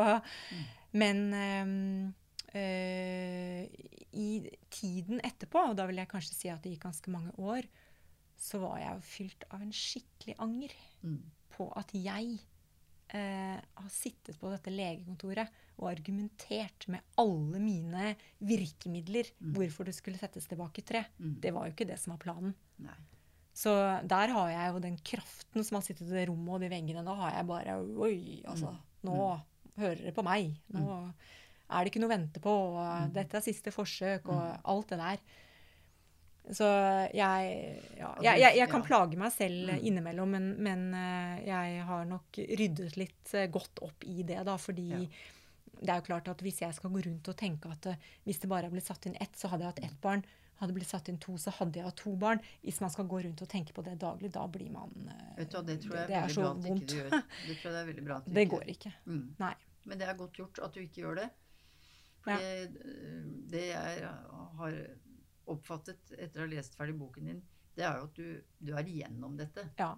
Men 0.97 1.19
ehm, 1.37 2.13
eh, 2.57 3.67
i 4.17 4.29
tiden 4.73 5.21
etterpå, 5.23 5.61
og 5.69 5.75
da 5.77 5.85
vil 5.89 6.01
jeg 6.01 6.09
kanskje 6.09 6.33
si 6.37 6.49
at 6.49 6.63
det 6.65 6.73
gikk 6.73 6.87
ganske 6.87 7.11
mange 7.13 7.33
år, 7.37 7.67
så 8.39 8.61
var 8.63 8.79
jeg 8.81 8.95
jo 8.95 9.03
fylt 9.05 9.43
av 9.53 9.61
en 9.65 9.73
skikkelig 9.75 10.37
anger 10.41 10.73
Mm. 11.03 11.19
på 11.55 11.69
at 11.79 11.91
jeg 11.95 12.39
eh, 13.15 13.59
har 13.79 13.89
sittet 13.93 14.35
på 14.39 14.49
dette 14.51 14.69
legekontoret 14.73 15.47
og 15.79 15.87
argumentert 15.93 16.87
med 16.91 16.99
alle 17.17 17.59
mine 17.63 18.15
virkemidler 18.43 19.29
Mm. 19.39 19.53
hvorfor 19.55 19.85
det 19.87 19.95
skulle 19.95 20.19
settes 20.19 20.47
tilbake 20.47 20.83
tre. 20.85 21.05
Mm. 21.19 21.37
Det 21.39 21.53
var 21.55 21.67
jo 21.67 21.73
ikke 21.75 21.87
det 21.87 21.99
som 21.99 22.11
var 22.17 22.19
planen. 22.25 22.53
Nei. 22.83 22.97
Så 23.59 23.71
der 24.07 24.31
har 24.31 24.51
jeg 24.53 24.71
jo 24.73 24.79
den 24.85 24.97
kraften 25.03 25.65
som 25.67 25.75
har 25.79 25.83
sittet 25.83 26.07
i 26.07 26.15
det 26.15 26.27
rommet 26.29 26.53
og 26.55 26.61
de 26.63 26.69
veggene. 26.71 27.03
Da 27.03 27.15
har 27.19 27.33
jeg 27.35 27.47
bare 27.49 27.75
Oi, 28.07 28.41
altså. 28.47 28.71
Mm. 28.71 29.09
Nå 29.09 29.17
hører 29.79 29.99
dere 30.05 30.15
på 30.15 30.23
meg. 30.27 30.53
Nå 30.75 30.85
er 31.69 31.83
det 31.83 31.91
ikke 31.91 31.99
noe 32.01 32.09
å 32.09 32.15
vente 32.17 32.39
på, 32.43 32.49
og 32.49 32.79
Mm. 32.79 33.11
dette 33.13 33.37
er 33.37 33.43
siste 33.45 33.71
forsøk, 33.75 34.29
og 34.31 34.39
Mm. 34.41 34.61
alt 34.73 34.87
det 34.89 34.97
der. 34.99 35.19
Så 36.51 36.65
jeg 37.13 37.81
Ja, 37.99 38.13
jeg, 38.23 38.39
jeg, 38.41 38.55
jeg 38.57 38.69
kan 38.71 38.81
ja. 38.81 38.87
plage 38.87 39.17
meg 39.17 39.31
selv 39.35 39.69
Mm. 39.69 39.83
innimellom, 39.85 40.29
men, 40.29 40.47
men 40.63 40.93
eh, 40.93 41.45
jeg 41.45 41.83
har 41.85 42.05
nok 42.05 42.31
ryddet 42.57 42.97
litt 42.97 43.33
eh, 43.35 43.47
godt 43.47 43.83
opp 43.85 44.03
i 44.07 44.23
det, 44.23 44.43
da, 44.45 44.55
fordi 44.57 44.87
Ja. 44.89 44.97
det 45.81 45.89
er 45.89 45.99
jo 46.01 46.07
klart 46.09 46.27
at 46.27 46.41
hvis 46.41 46.59
jeg 46.61 46.73
skal 46.73 46.89
gå 46.89 47.03
rundt 47.05 47.27
og 47.29 47.37
tenke 47.37 47.69
at 47.71 47.85
eh, 47.85 47.95
hvis 48.25 48.39
det 48.41 48.49
bare 48.49 48.63
har 48.63 48.71
blitt 48.71 48.87
satt 48.87 49.05
inn 49.05 49.15
ett, 49.21 49.35
så 49.37 49.47
hadde 49.49 49.61
jeg 49.67 49.73
hatt 49.75 49.83
ett 49.91 50.01
barn. 50.01 50.23
Hadde 50.59 50.75
blitt 50.75 50.89
satt 50.89 51.07
inn 51.11 51.17
to, 51.23 51.37
så 51.39 51.53
hadde 51.55 51.79
jeg 51.79 51.87
hatt 51.87 51.99
to 52.01 52.13
barn. 52.19 52.41
Hvis 52.63 52.81
man 52.83 52.91
skal 52.91 53.07
gå 53.07 53.21
rundt 53.25 53.43
og 53.45 53.49
tenke 53.51 53.75
på 53.75 53.83
det 53.85 53.95
daglig, 54.01 54.31
da 54.35 54.45
blir 54.51 54.71
man 54.73 54.91
eh, 55.07 55.27
Vet 55.37 55.53
du 55.53 55.59
det 55.69 55.77
tror 55.85 55.99
jeg 56.01 56.09
det 56.09 56.17
er 56.17 56.23
er 56.23 56.27
veldig 56.27 56.35
så 56.35 56.47
vondt. 56.47 56.95
Det 57.47 57.57
tror 57.59 57.69
jeg 57.69 57.75
det 57.75 57.81
er 57.81 57.91
veldig 57.91 58.07
bra 58.07 58.17
at 58.19 58.25
du 58.25 58.33
Det 58.35 58.45
ikke 58.47 58.55
går 58.57 58.73
ikke. 58.75 58.93
Mm. 59.05 59.21
Nei. 59.39 59.53
Men 59.85 60.01
det 60.01 60.09
er 60.09 60.17
godt 60.19 60.41
gjort 60.41 60.59
at 60.65 60.75
du 60.75 60.81
ikke 60.83 61.05
gjør 61.05 61.21
det. 61.23 61.29
For 62.19 62.35
Ja. 62.35 62.39
det, 62.43 62.83
det 63.53 63.65
jeg 63.69 64.09
har 64.59 64.81
oppfattet 65.49 66.11
etter 66.17 66.41
å 66.41 66.45
ha 66.45 66.51
lest 66.51 66.75
ferdig 66.77 66.97
boken 66.99 67.31
din, 67.31 67.39
det 67.77 67.85
er 67.87 68.01
jo 68.01 68.09
at 68.09 68.19
du, 68.19 68.41
du 68.59 68.73
er 68.75 68.91
igjennom 68.91 69.37
dette. 69.39 69.63
Ja. 69.79 69.93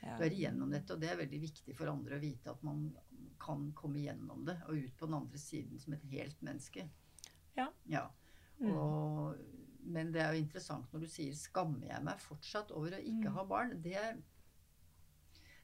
Du 0.00 0.24
er 0.24 0.32
igjennom 0.32 0.70
dette, 0.72 0.94
og 0.94 1.02
det 1.02 1.10
er 1.12 1.18
veldig 1.20 1.40
viktig 1.42 1.74
for 1.76 1.90
andre 1.90 2.16
å 2.16 2.22
vite 2.22 2.52
at 2.54 2.62
man 2.66 2.86
kan 3.38 3.68
komme 3.76 4.00
igjennom 4.00 4.44
det 4.46 4.56
og 4.66 4.78
ut 4.78 4.96
på 4.98 5.06
den 5.06 5.16
andre 5.18 5.38
siden 5.38 5.78
som 5.82 5.94
et 5.94 6.04
helt 6.10 6.40
menneske. 6.42 6.88
Ja. 7.58 7.68
ja. 7.90 8.06
Mm. 8.58 8.72
Og, 8.72 9.36
men 9.88 10.12
det 10.14 10.22
er 10.22 10.34
jo 10.34 10.42
interessant 10.42 10.92
når 10.92 11.04
du 11.04 11.08
sier 11.10 11.34
'skammer 11.34 11.86
jeg 11.88 12.04
meg 12.04 12.20
fortsatt 12.20 12.70
over 12.76 12.96
å 12.96 13.00
ikke 13.02 13.30
Mm. 13.30 13.34
ha 13.36 13.44
barn'? 13.44 13.82
Det 13.82 14.22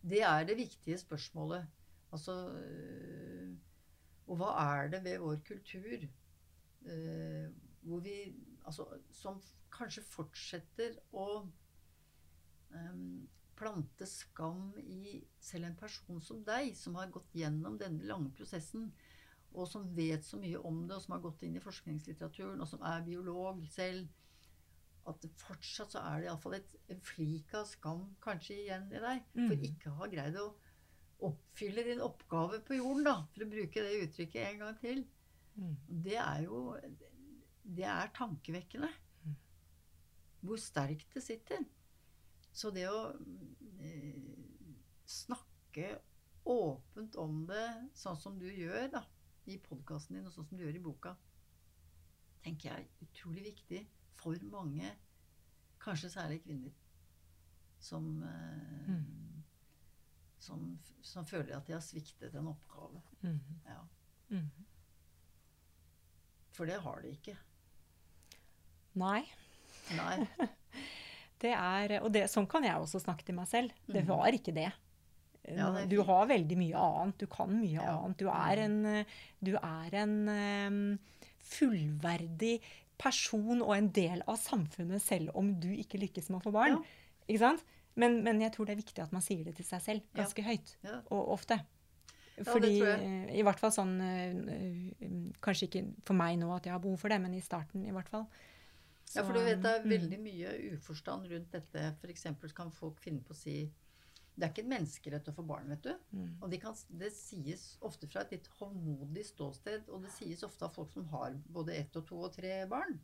det 0.04 0.20
er 0.22 0.44
det 0.44 0.56
viktige 0.56 0.98
spørsmålet. 0.98 1.66
Altså 2.12 2.32
øh, 2.52 3.54
Og 4.26 4.36
hva 4.36 4.50
er 4.82 4.88
det 4.88 5.04
ved 5.04 5.18
vår 5.18 5.36
kultur 5.46 6.08
øh, 6.86 7.50
hvor 7.82 8.00
vi 8.00 8.34
Altså 8.66 8.86
som 9.12 9.40
kanskje 9.70 10.02
fortsetter 10.02 10.94
å 11.12 11.26
um, 12.70 13.28
plante 13.58 14.06
skam 14.08 14.72
i 14.80 15.18
selv 15.40 15.68
en 15.68 15.76
person 15.76 16.20
som 16.24 16.40
deg, 16.46 16.72
som 16.76 16.94
har 16.94 17.10
gått 17.12 17.34
gjennom 17.36 17.76
denne 17.78 18.06
lange 18.08 18.32
prosessen, 18.32 18.88
og 19.55 19.68
som 19.70 19.86
vet 19.96 20.24
så 20.26 20.38
mye 20.40 20.59
om 20.66 20.82
det, 20.88 20.96
og 20.96 21.02
som 21.05 21.14
har 21.16 21.22
gått 21.24 21.42
inn 21.46 21.57
i 21.57 21.62
forskningslitteraturen, 21.62 22.61
og 22.61 22.68
som 22.68 22.82
er 22.82 23.05
biolog 23.07 23.62
selv, 23.70 24.09
at 25.07 25.20
det 25.20 25.30
fortsatt 25.36 25.92
så 25.92 26.00
er 26.00 26.22
det 26.22 26.28
iallfall 26.30 26.57
en 26.59 27.02
flik 27.05 27.52
av 27.55 27.66
skam 27.68 28.07
kanskje 28.24 28.57
igjen 28.62 28.86
i 28.90 29.02
deg, 29.02 29.24
for 29.34 29.55
Mm. 29.55 29.66
ikke 29.68 29.90
å 29.90 29.98
ha 30.00 30.07
greid 30.09 30.38
å 30.40 30.55
oppfylle 31.28 31.84
din 31.84 32.00
oppgave 32.00 32.61
på 32.64 32.78
jorden, 32.78 33.05
da, 33.05 33.16
for 33.32 33.44
å 33.44 33.50
bruke 33.50 33.84
det 33.84 34.09
uttrykket 34.09 34.48
en 34.48 34.59
gang 34.59 34.78
til. 34.80 35.05
Mm. 35.57 35.76
Det 36.09 36.16
er 36.16 36.42
jo 36.44 36.80
Det 37.66 37.84
er 37.88 38.11
tankevekkende. 38.12 38.90
Mm. 39.24 39.36
Hvor 40.42 40.57
sterkt 40.61 41.14
det 41.14 41.22
sitter. 41.22 41.64
Så 42.52 42.70
det 42.70 42.84
å 42.90 43.14
eh, 43.80 44.34
snakke 45.07 45.98
åpent 46.44 47.16
om 47.16 47.46
det, 47.46 47.88
sånn 47.96 48.18
som 48.20 48.36
du 48.38 48.44
gjør 48.52 48.90
da, 48.92 49.02
i 49.47 49.59
podkasten 49.59 50.16
din, 50.16 50.26
og 50.26 50.32
sånn 50.32 50.47
som 50.49 50.59
du 50.59 50.64
gjør 50.64 50.76
i 50.78 50.82
boka, 50.84 51.14
tenker 52.45 52.70
jeg 52.70 52.84
er 52.84 53.07
utrolig 53.07 53.42
viktig 53.45 53.86
for 54.20 54.36
mange, 54.53 54.90
kanskje 55.80 56.11
særlig 56.12 56.42
kvinner, 56.45 56.72
som, 57.78 58.22
eh, 58.22 58.88
Mm. 58.88 59.42
som, 60.38 60.78
som 61.03 61.24
føler 61.24 61.57
at 61.57 61.66
de 61.66 61.72
har 61.72 61.80
sviktet 61.80 62.34
en 62.34 62.49
oppgave. 62.49 63.03
Mm. 63.22 63.40
Ja. 63.66 63.80
Mm. 64.30 64.51
For 66.55 66.66
det 66.66 66.80
har 66.84 67.01
de 67.03 67.09
ikke. 67.16 67.36
Nei. 68.95 69.24
Nei. 69.97 70.26
Det 71.45 71.51
er, 71.53 71.99
og 72.01 72.12
det, 72.14 72.22
sånn 72.30 72.47
kan 72.49 72.64
jeg 72.64 72.78
også 72.80 73.01
snakke 73.03 73.24
til 73.26 73.34
meg 73.36 73.49
selv. 73.51 73.72
Det 73.86 74.01
Mhm. 74.05 74.07
var 74.09 74.32
ikke 74.32 74.53
det. 74.55 74.70
Ja, 75.45 75.68
er 75.76 75.88
du 75.90 75.99
har 76.07 76.28
veldig 76.30 76.57
mye 76.57 76.80
annet. 76.80 77.18
Du 77.20 77.26
kan 77.30 77.53
mye 77.53 77.76
Ja. 77.76 77.99
annet. 77.99 78.16
Du 78.18 78.28
er 78.28 78.64
en, 78.64 78.86
eh, 78.86 79.05
du 79.45 79.55
er 79.57 79.95
en 80.03 80.14
um, 80.28 80.99
fullverdig 81.45 82.61
person 82.99 83.61
og 83.61 83.76
en 83.76 83.90
del 83.90 84.22
av 84.26 84.38
samfunnet 84.38 85.03
selv 85.03 85.34
om 85.34 85.53
du 85.61 85.68
ikke 85.74 86.01
lykkes 86.01 86.30
med 86.30 86.40
å 86.40 86.45
få 86.47 86.53
barn. 86.55 86.78
Ja. 86.78 86.82
Ikke 87.28 87.45
sant? 87.45 87.64
Men, 87.95 88.22
men 88.24 88.40
jeg 88.40 88.53
tror 88.55 88.66
det 88.66 88.74
er 88.74 88.82
viktig 88.82 89.03
at 89.05 89.12
man 89.14 89.22
sier 89.22 89.45
det 89.45 89.57
til 89.57 89.66
seg 89.68 89.82
selv 89.82 90.03
Ja. 90.14 90.22
ganske 90.22 90.42
høyt 90.42 90.76
og 91.11 91.28
ofte. 91.36 91.61
Fordi 92.42 92.80
eh, 92.82 93.28
I 93.38 93.45
hvert 93.47 93.61
fall 93.62 93.70
sånn 93.70 93.95
eh, 94.03 94.32
eh, 94.34 95.12
Kanskje 95.45 95.68
ikke 95.68 95.84
for 96.07 96.18
meg 96.18 96.40
nå 96.40 96.49
at 96.51 96.66
jeg 96.66 96.74
har 96.74 96.82
behov 96.82 96.99
for 96.99 97.12
det, 97.12 97.20
men 97.22 97.36
i 97.36 97.42
starten 97.45 97.84
i 97.86 97.95
hvert 97.95 98.11
fall. 98.11 98.26
Ja, 99.12 99.22
for 99.22 99.36
du 99.36 99.42
vet 99.45 99.61
det 99.62 99.70
er 99.70 99.84
mm. 99.84 99.90
veldig 99.92 100.18
mye 100.24 100.55
uforstand 100.74 101.28
rundt 101.30 101.53
dette. 101.55 101.84
For 102.01 102.57
kan 102.57 102.72
folk 102.74 102.99
finne 103.05 103.22
på 103.22 103.36
å 103.36 103.38
si 103.38 103.59
Det 104.35 104.43
er 104.47 104.51
ikke 104.51 104.64
en 104.64 104.72
menneskerett 104.72 105.28
å 105.30 105.35
få 105.37 105.45
barn, 105.47 105.68
vet 105.70 105.85
du. 105.87 105.93
Mm. 106.18 106.30
Og 106.43 106.49
de 106.51 106.59
kan, 106.59 106.74
det 106.99 107.12
sies 107.14 107.76
ofte 107.87 108.09
fra 108.11 108.24
et 108.24 108.32
litt 108.35 108.49
hovmodig 108.59 109.22
ståsted, 109.28 109.87
og 109.95 110.03
det 110.03 110.11
sies 110.16 110.43
ofte 110.43 110.66
av 110.66 110.74
folk 110.74 110.91
som 110.91 111.07
har 111.12 111.37
både 111.55 111.76
ett 111.78 111.95
og 112.01 112.07
to 112.09 112.18
og 112.26 112.32
tre 112.35 112.57
barn. 112.70 112.99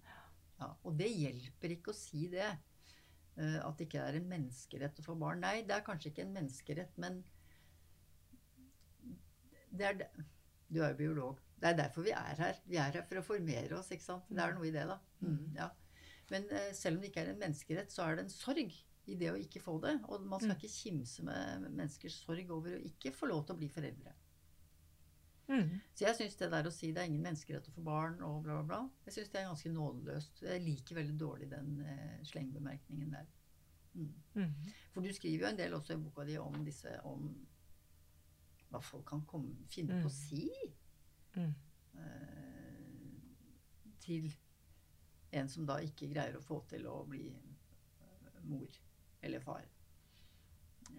Ja, 0.59 0.73
og 0.83 0.97
det 0.99 1.07
hjelper 1.13 1.77
ikke 1.77 1.95
å 1.95 1.97
si 1.97 2.27
det. 2.33 2.49
eh, 3.39 3.61
At 3.63 3.79
det 3.79 3.87
ikke 3.87 4.03
er 4.09 4.19
en 4.19 4.27
menneskerett 4.33 4.99
å 4.99 5.07
få 5.07 5.15
barn. 5.23 5.41
Nei, 5.47 5.61
det 5.63 5.77
er 5.79 5.87
kanskje 5.87 6.11
ikke 6.11 6.27
en 6.27 6.35
menneskerett, 6.35 6.99
men 6.99 7.23
det 9.71 9.87
er 9.87 9.95
det. 10.03 10.11
Du 10.71 10.81
er 10.83 10.93
jo 10.93 10.99
biolog. 10.99 11.39
Det 11.61 11.71
er 11.71 11.79
derfor 11.79 12.05
vi 12.07 12.13
er 12.17 12.37
her. 12.43 12.59
Vi 12.67 12.79
er 12.81 12.91
her 12.99 13.07
for 13.07 13.21
å 13.21 13.25
formere 13.27 13.79
oss, 13.79 13.91
ikke 13.95 14.07
sant. 14.07 14.27
Det 14.31 14.43
er 14.43 14.55
noe 14.57 14.67
i 14.69 14.75
det, 14.75 14.85
da. 14.89 14.99
Mm, 15.23 15.41
ja. 15.57 15.71
Men 16.31 16.47
eh, 16.55 16.71
selv 16.75 16.97
om 16.99 17.03
det 17.05 17.11
ikke 17.11 17.25
er 17.25 17.33
en 17.35 17.41
menneskerett, 17.43 17.91
så 17.95 18.05
er 18.07 18.19
det 18.19 18.27
en 18.27 18.33
sorg 18.35 18.75
i 19.07 19.15
det 19.17 19.31
å 19.33 19.37
ikke 19.41 19.61
få 19.63 19.81
det. 19.83 20.01
Og 20.09 20.21
man 20.27 20.41
skal 20.41 20.55
Mm. 20.55 20.61
ikke 20.61 20.75
kimse 20.75 21.23
med 21.25 21.71
menneskers 21.71 22.19
sorg 22.25 22.51
over 22.51 22.71
å 22.79 22.85
ikke 22.85 23.13
få 23.15 23.27
lov 23.29 23.47
til 23.47 23.55
å 23.55 23.59
bli 23.59 23.69
foreldre. 23.69 24.13
Mm. 25.49 25.81
Så 25.95 26.05
jeg 26.07 26.15
syns 26.17 26.37
det 26.39 26.51
der 26.51 26.63
å 26.65 26.71
si 26.73 26.93
det 26.93 26.99
er 27.03 27.07
ingen 27.11 27.23
menneskerett 27.23 27.67
å 27.69 27.73
få 27.75 27.83
barn 27.83 28.21
og 28.23 28.43
bla, 28.45 28.63
bla, 28.63 28.63
bla, 28.63 28.91
jeg 29.07 29.15
syns 29.15 29.31
det 29.33 29.41
er 29.41 29.49
ganske 29.49 29.73
nådeløst. 29.73 30.43
Jeg 30.43 30.63
liker 30.63 30.95
veldig 31.01 31.17
dårlig 31.19 31.49
den 31.51 31.81
eh, 31.81 32.21
slengbemerkningen 32.23 33.11
der. 33.11 33.27
Mm. 33.95 34.13
Mm. 34.37 34.53
For 34.93 35.01
du 35.03 35.13
skriver 35.13 35.41
jo 35.43 35.47
en 35.51 35.57
del 35.59 35.73
også 35.75 35.95
i 35.97 35.97
boka 36.05 36.25
di 36.25 36.37
om 36.39 36.65
disse 36.65 36.93
om 37.05 37.25
hva 38.71 38.79
folk 38.81 39.05
kan 39.11 39.25
komme, 39.27 39.57
finne 39.67 39.99
på 39.99 40.07
Mm. 40.07 40.07
å 40.07 40.11
si 40.11 40.51
Mm. 41.35 41.55
eh, 41.99 43.11
til 44.01 44.33
en 45.33 45.49
som 45.49 45.67
da 45.67 45.79
ikke 45.79 46.09
greier 46.13 46.37
å 46.39 46.43
få 46.43 46.61
til 46.69 46.87
å 46.87 47.05
bli 47.09 47.33
mor. 48.45 48.61
mor 48.61 48.69
eller 49.23 49.41
far. 49.41 49.65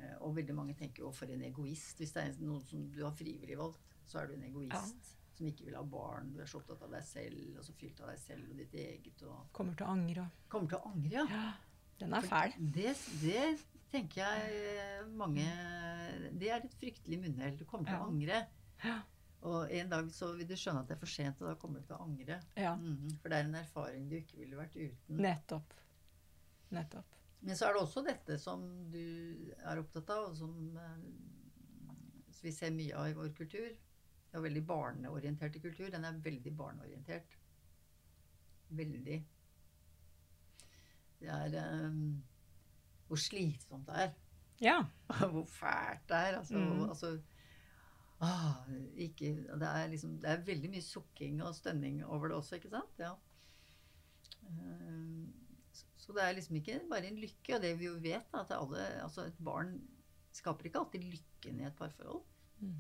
Eh, 0.01 0.15
og 0.22 0.36
veldig 0.36 0.55
mange 0.55 0.76
tenker 0.80 1.03
jo 1.03 1.11
for 1.15 1.26
en 1.32 1.41
egoist. 1.47 1.97
Hvis 2.01 2.13
det 2.15 2.24
er 2.24 2.38
noen 2.41 2.61
som 2.65 2.86
du 2.93 3.01
har 3.05 3.15
frivillig 3.17 3.57
valgt, 3.59 3.95
så 4.07 4.19
er 4.22 4.28
du 4.28 4.34
en 4.38 4.43
egoist. 4.49 4.72
Ja. 5.11 5.17
Som 5.38 5.47
ikke 5.47 5.65
vil 5.65 5.76
ha 5.76 5.82
barn. 5.84 6.32
Du 6.36 6.39
er 6.43 6.45
så 6.49 6.59
opptatt 6.59 6.82
av 6.86 6.91
deg 6.93 7.03
selv, 7.07 7.57
og 7.57 7.63
så 7.65 7.74
fylt 7.74 8.01
av 8.03 8.11
deg 8.11 8.19
selv 8.19 8.49
og 8.51 8.57
ditt 8.61 8.74
eget. 8.78 9.24
Og 9.26 9.47
Kommer 9.57 9.74
til 9.80 9.86
å 9.88 9.93
angre 9.95 10.30
kommer 10.51 10.69
til 10.69 10.78
å 10.78 10.91
angre, 10.91 11.11
ja. 11.11 11.26
Ja, 11.32 11.45
den 12.01 12.13
er 12.17 12.22
fæl. 12.28 12.53
Det, 12.76 12.95
det 13.22 13.45
tenker 13.91 14.22
jeg 14.22 14.59
eh, 14.76 15.07
mange 15.19 15.45
Det 16.39 16.49
er 16.49 16.63
et 16.65 16.76
fryktelig 16.80 17.19
munnhell. 17.24 17.57
Du 17.57 17.65
kommer 17.65 17.86
til 17.89 17.95
Ja. 17.95 18.03
å 18.03 18.11
angre. 18.11 18.41
Ja. 18.84 18.99
Og 19.41 19.72
en 19.74 19.89
dag 19.89 20.09
så 20.13 20.36
vil 20.38 20.45
du 20.47 20.53
skjønne 20.53 20.84
at 20.84 20.88
det 20.91 20.95
er 20.95 20.99
for 21.01 21.09
sent, 21.09 21.39
og 21.41 21.47
da 21.49 21.55
kommer 21.57 21.80
du 21.82 21.88
til 21.88 21.95
å 21.97 22.03
angre. 22.05 22.39
Ja, 22.57 22.76
Mhm, 22.76 23.15
For 23.22 23.30
det 23.30 23.38
er 23.39 23.47
en 23.49 23.55
erfaring 23.55 24.07
du 24.09 24.15
ikke 24.19 24.38
ville 24.38 24.55
vært 24.59 24.76
uten. 24.78 25.17
nettopp. 25.17 25.74
Nettopp. 26.72 27.15
Men 27.42 27.58
så 27.58 27.68
er 27.68 27.74
det 27.74 27.82
også 27.82 28.04
dette 28.06 28.38
som 28.38 28.64
du 28.94 29.02
er 29.58 29.80
opptatt 29.82 30.10
av, 30.14 30.28
og 30.30 30.38
som 30.38 30.78
eh, 30.78 31.06
som 32.42 32.48
vi 32.50 32.52
ser 32.56 32.74
mye 32.74 32.98
av 32.98 33.10
i 33.12 33.14
vår 33.18 33.34
kultur. 33.38 33.70
Det 34.32 34.38
er 34.39 34.44
veldig 34.46 34.64
barneorientert 34.66 35.56
i 35.58 35.62
kultur. 35.62 35.89
Den 35.94 36.06
er 36.08 36.22
veldig 36.24 36.54
barneorientert. 36.58 37.36
Veldig. 38.70 39.18
Det 41.22 41.30
er 41.30 41.58
um, 41.86 42.24
hvor 43.08 43.20
slitsomt 43.22 43.89
det 43.89 44.06
er. 44.06 44.14
Ja. 44.62 44.78
hvor 45.34 45.46
fælt 45.46 46.08
det 46.10 46.18
er. 46.18 46.38
Altså, 46.39 46.58
Mm. 46.58 46.89
altså 46.89 47.22
ah, 48.22 48.56
ikke, 48.96 49.36
det, 49.36 49.68
er 49.68 49.88
liksom, 49.88 50.18
det 50.22 50.30
er 50.30 50.46
veldig 50.46 50.70
mye 50.70 50.82
sukking 50.82 51.44
og 51.44 51.56
stønning 51.56 52.06
over 52.06 52.28
det 52.28 52.38
også, 52.38 52.56
ikke 52.56 52.70
sant? 52.70 53.00
Ja. 53.00 53.14
Eh, 54.48 55.31
så, 56.02 56.14
det 56.18 56.24
er 56.24 56.38
liksom 56.38 56.58
ikke 56.58 56.80
bare 56.89 57.12
en 57.12 57.20
lykke. 57.22 57.56
Og 57.56 57.62
det 57.62 57.76
vi 57.78 57.88
jo 57.88 57.97
vet, 58.02 58.26
da, 58.34 58.41
at 58.41 58.56
alle, 58.56 58.86
altså 59.04 59.28
et 59.30 59.43
barn 59.43 59.76
skaper 60.34 60.70
ikke 60.70 60.82
alltid 60.82 61.06
lykken 61.12 61.62
i 61.62 61.68
et 61.68 61.78
parforhold. 61.78 62.24
Mm. 62.62 62.80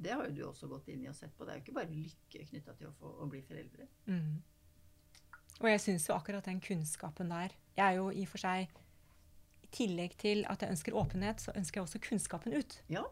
Det 0.00 0.14
har 0.14 0.28
jo 0.28 0.36
du 0.36 0.44
også 0.48 0.68
gått 0.70 0.88
inn 0.92 1.02
i 1.04 1.10
og 1.10 1.16
sett 1.16 1.34
på. 1.36 1.44
Det 1.44 1.52
er 1.52 1.58
jo 1.58 1.64
ikke 1.66 1.76
bare 1.80 1.92
lykke 1.92 2.44
knytta 2.52 2.76
til 2.78 2.88
å, 2.88 2.94
få, 3.00 3.10
å 3.24 3.28
bli 3.30 3.42
foreldre. 3.44 3.88
Mm. 4.08 4.38
Og 5.60 5.66
jeg 5.68 5.82
syns 5.84 6.06
jo 6.08 6.14
akkurat 6.16 6.46
den 6.46 6.60
kunnskapen 6.64 7.28
der 7.28 7.52
Jeg 7.76 7.82
er 7.84 7.96
jo 7.98 8.06
i 8.14 8.22
og 8.24 8.30
for 8.30 8.40
seg 8.40 8.70
I 9.60 9.68
tillegg 9.76 10.14
til 10.20 10.46
at 10.48 10.62
jeg 10.62 10.72
ønsker 10.72 10.96
åpenhet, 10.96 11.42
så 11.42 11.52
ønsker 11.52 11.80
jeg 11.80 11.88
også 11.88 12.00
kunnskapen 12.06 12.56
ut. 12.56 12.78
Ja. 12.88 13.04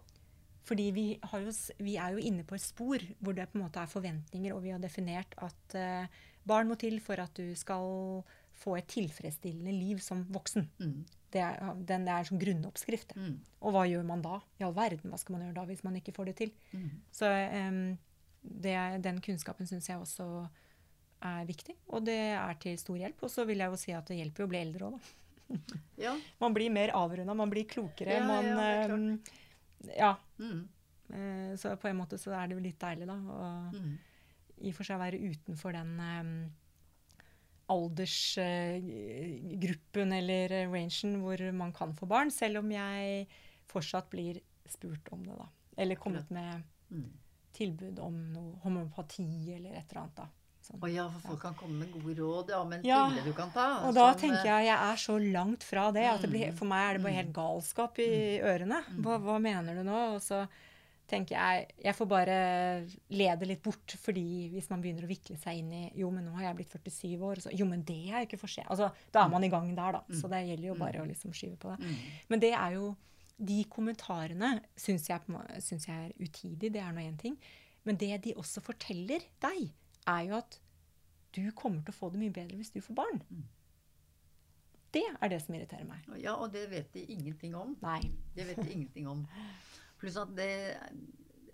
Fordi 0.68 0.88
vi, 0.94 1.06
har 1.22 1.44
jo, 1.44 1.52
vi 1.84 1.96
er 2.00 2.16
jo 2.16 2.24
inne 2.30 2.44
på 2.44 2.56
et 2.56 2.64
spor 2.64 3.04
hvor 3.18 3.36
det 3.36 3.50
på 3.50 3.58
en 3.58 3.66
måte 3.66 3.82
er 3.82 3.90
forventninger, 3.90 4.54
og 4.54 4.64
vi 4.64 4.72
har 4.72 4.80
definert 4.82 5.36
at 5.44 5.76
eh, 5.76 6.18
barn 6.48 6.68
må 6.70 6.76
til 6.80 6.98
for 7.04 7.20
at 7.20 7.32
du 7.36 7.52
skal 7.56 8.22
få 8.58 8.76
et 8.78 8.88
tilfredsstillende 8.90 9.72
liv 9.74 10.00
som 10.04 10.24
voksen. 10.34 10.68
Mm. 10.82 11.04
Det 11.30 11.40
er, 11.44 11.74
den 11.88 12.06
er 12.08 12.24
som 12.24 12.38
grunnoppskrift. 12.40 13.14
Mm. 13.16 13.34
Og 13.62 13.74
hva 13.74 13.82
gjør 13.88 14.04
man 14.08 14.22
da? 14.24 14.38
I 14.60 14.64
all 14.66 14.74
verden, 14.76 15.10
hva 15.12 15.18
skal 15.20 15.36
man 15.36 15.44
gjøre 15.46 15.58
da 15.60 15.64
hvis 15.68 15.84
man 15.84 15.98
ikke 16.00 16.14
får 16.16 16.30
det 16.30 16.36
til? 16.40 16.52
Mm. 16.72 16.88
Så 17.12 17.28
um, 17.28 17.82
det, 18.42 18.76
den 19.04 19.20
kunnskapen 19.24 19.68
syns 19.68 19.88
jeg 19.90 20.00
også 20.00 20.28
er 21.28 21.44
viktig, 21.48 21.74
og 21.90 22.04
det 22.06 22.16
er 22.38 22.58
til 22.62 22.78
stor 22.78 22.96
hjelp. 23.00 23.22
Og 23.26 23.30
så 23.34 23.44
vil 23.48 23.58
jeg 23.64 23.72
jo 23.74 23.78
si 23.80 23.92
at 23.96 24.06
det 24.08 24.20
hjelper 24.20 24.44
jo 24.44 24.48
å 24.48 24.52
bli 24.54 24.60
eldre 24.62 24.88
òg, 24.88 24.98
da. 24.98 25.14
Ja. 25.98 26.12
Man 26.42 26.54
blir 26.56 26.70
mer 26.72 26.92
avrunda, 26.96 27.34
man 27.34 27.48
blir 27.50 27.64
klokere. 27.68 28.18
Ja, 28.18 28.24
man, 28.28 28.44
ja, 28.44 28.56
det 28.56 29.94
er 29.94 29.96
ja, 29.98 30.10
Mm. 30.38 30.68
eh, 31.10 31.52
så 31.58 31.72
på 31.80 31.88
en 31.88 31.96
måte 31.98 32.18
så 32.20 32.30
er 32.36 32.46
det 32.50 32.56
jo 32.58 32.62
litt 32.62 32.78
deilig, 32.82 33.06
da. 33.08 33.14
Å 33.16 33.72
Mm. 33.74 33.94
i 34.60 34.68
og 34.70 34.74
for 34.76 34.84
seg 34.88 34.98
være 35.00 35.20
utenfor 35.22 35.72
den 35.72 35.92
em, 36.00 36.32
aldersgruppen 37.68 40.12
eller 40.12 40.48
rangen 40.72 41.20
hvor 41.22 41.42
man 41.52 41.72
kan 41.76 41.92
få 41.96 42.06
barn, 42.10 42.30
selv 42.34 42.58
om 42.62 42.70
jeg 42.72 43.26
fortsatt 43.68 44.08
blir 44.12 44.40
spurt 44.68 45.08
om 45.12 45.22
det, 45.26 45.36
da. 45.38 45.46
Eller 45.78 45.94
kommet 45.96 46.30
med 46.30 46.62
Mm. 46.90 47.10
tilbud 47.52 47.98
om 48.00 48.32
noe 48.32 48.56
homopati 48.62 49.52
eller 49.54 49.70
et 49.76 49.90
eller 49.92 50.00
annet. 50.02 50.14
da. 50.16 50.26
Sånn. 50.62 50.82
Oh 50.82 50.88
ja, 50.90 51.08
for 51.10 51.20
folk 51.28 51.40
kan 51.42 51.54
komme 51.54 51.78
med 51.84 51.92
gode 51.92 52.14
råd 52.16 52.46
med 52.68 52.78
en 52.78 52.84
Ja, 52.84 53.08
pille 53.10 53.24
du 53.24 53.32
kan 53.32 53.50
ta. 53.52 53.86
Og 53.86 53.94
da 53.94 54.12
sånn, 54.14 54.20
tenker 54.20 54.44
jeg 54.44 54.64
jeg 54.66 54.78
er 54.78 54.96
så 54.96 55.18
langt 55.32 55.62
fra 55.62 55.90
det 55.92 56.04
at 56.06 56.20
det 56.22 56.30
blir, 56.30 56.46
Mm. 56.50 56.54
for 56.56 56.64
meg 56.66 56.88
er 56.88 56.92
det 56.98 57.02
bare 57.04 57.12
helt 57.12 57.32
galskap 57.32 57.98
i 57.98 58.38
ørene. 58.40 58.82
Hva, 59.02 59.18
hva 59.20 59.38
mener 59.40 59.74
du 59.74 59.82
nå? 59.84 60.14
Og 60.14 60.20
så 60.20 60.48
tenker 61.08 61.36
jeg 61.36 61.66
jeg 61.84 61.96
får 61.96 62.08
bare 62.10 62.36
lede 63.14 63.48
litt 63.48 63.62
bort, 63.64 63.94
fordi 64.02 64.48
hvis 64.52 64.68
man 64.72 64.82
begynner 64.84 65.06
å 65.06 65.10
vikle 65.10 65.38
seg 65.40 65.62
inn 65.62 65.72
i 65.74 65.82
Jo, 65.98 66.10
men 66.14 66.26
nå 66.28 66.34
har 66.36 66.48
jeg 66.48 66.58
blitt 66.60 66.76
47 66.76 67.26
år. 67.30 67.42
Så, 67.44 67.52
jo, 67.56 67.66
men 67.68 67.84
det 67.88 68.00
er 68.10 68.22
jo 68.22 68.28
ikke 68.28 68.40
for 68.40 68.52
sent. 68.52 68.68
Altså, 68.72 68.90
da 69.14 69.24
er 69.24 69.32
man 69.32 69.46
i 69.46 69.52
gang 69.52 69.70
der, 69.72 69.98
da. 69.98 70.18
Så 70.20 70.30
det 70.30 70.44
gjelder 70.46 70.70
jo 70.70 70.78
bare 70.78 71.02
å 71.02 71.08
liksom 71.08 71.34
skyve 71.36 71.58
på 71.60 71.74
det. 71.74 71.80
Mm. 71.84 72.22
Men 72.32 72.46
det 72.46 72.54
er 72.54 72.78
jo 72.78 72.94
De 73.38 73.60
kommentarene 73.70 74.48
syns 74.74 75.04
jeg, 75.06 75.22
på 75.22 75.40
syns 75.62 75.84
jeg 75.86 76.08
er 76.08 76.14
utidig. 76.18 76.72
Det 76.74 76.80
er 76.82 76.90
nå 76.90 77.04
én 77.06 77.18
ting. 77.20 77.36
Men 77.86 77.94
det 78.00 78.16
de 78.24 78.32
også 78.34 78.58
forteller 78.66 79.22
deg, 79.44 79.68
er 80.08 80.24
jo 80.26 80.40
at 80.40 80.58
du 81.36 81.44
kommer 81.54 81.84
til 81.84 81.94
å 81.94 81.98
få 82.00 82.10
det 82.10 82.18
mye 82.18 82.34
bedre 82.34 82.58
hvis 82.58 82.72
du 82.74 82.80
får 82.82 82.96
barn. 82.98 83.22
Det 84.90 85.04
er 85.06 85.30
det 85.30 85.38
som 85.44 85.54
irriterer 85.54 85.86
meg. 85.86 86.02
Ja, 86.18 86.34
og 86.34 86.50
det 86.54 86.64
vet 86.72 86.90
de 86.96 87.04
ingenting 87.12 87.54
om. 87.54 87.76
Nei. 87.84 88.00
Det 88.34 88.46
vet 88.48 88.58
de 88.62 88.72
ingenting 88.72 89.08
om. 89.10 89.26
Pluss 89.98 90.16
at 90.20 90.30
det, 90.36 90.52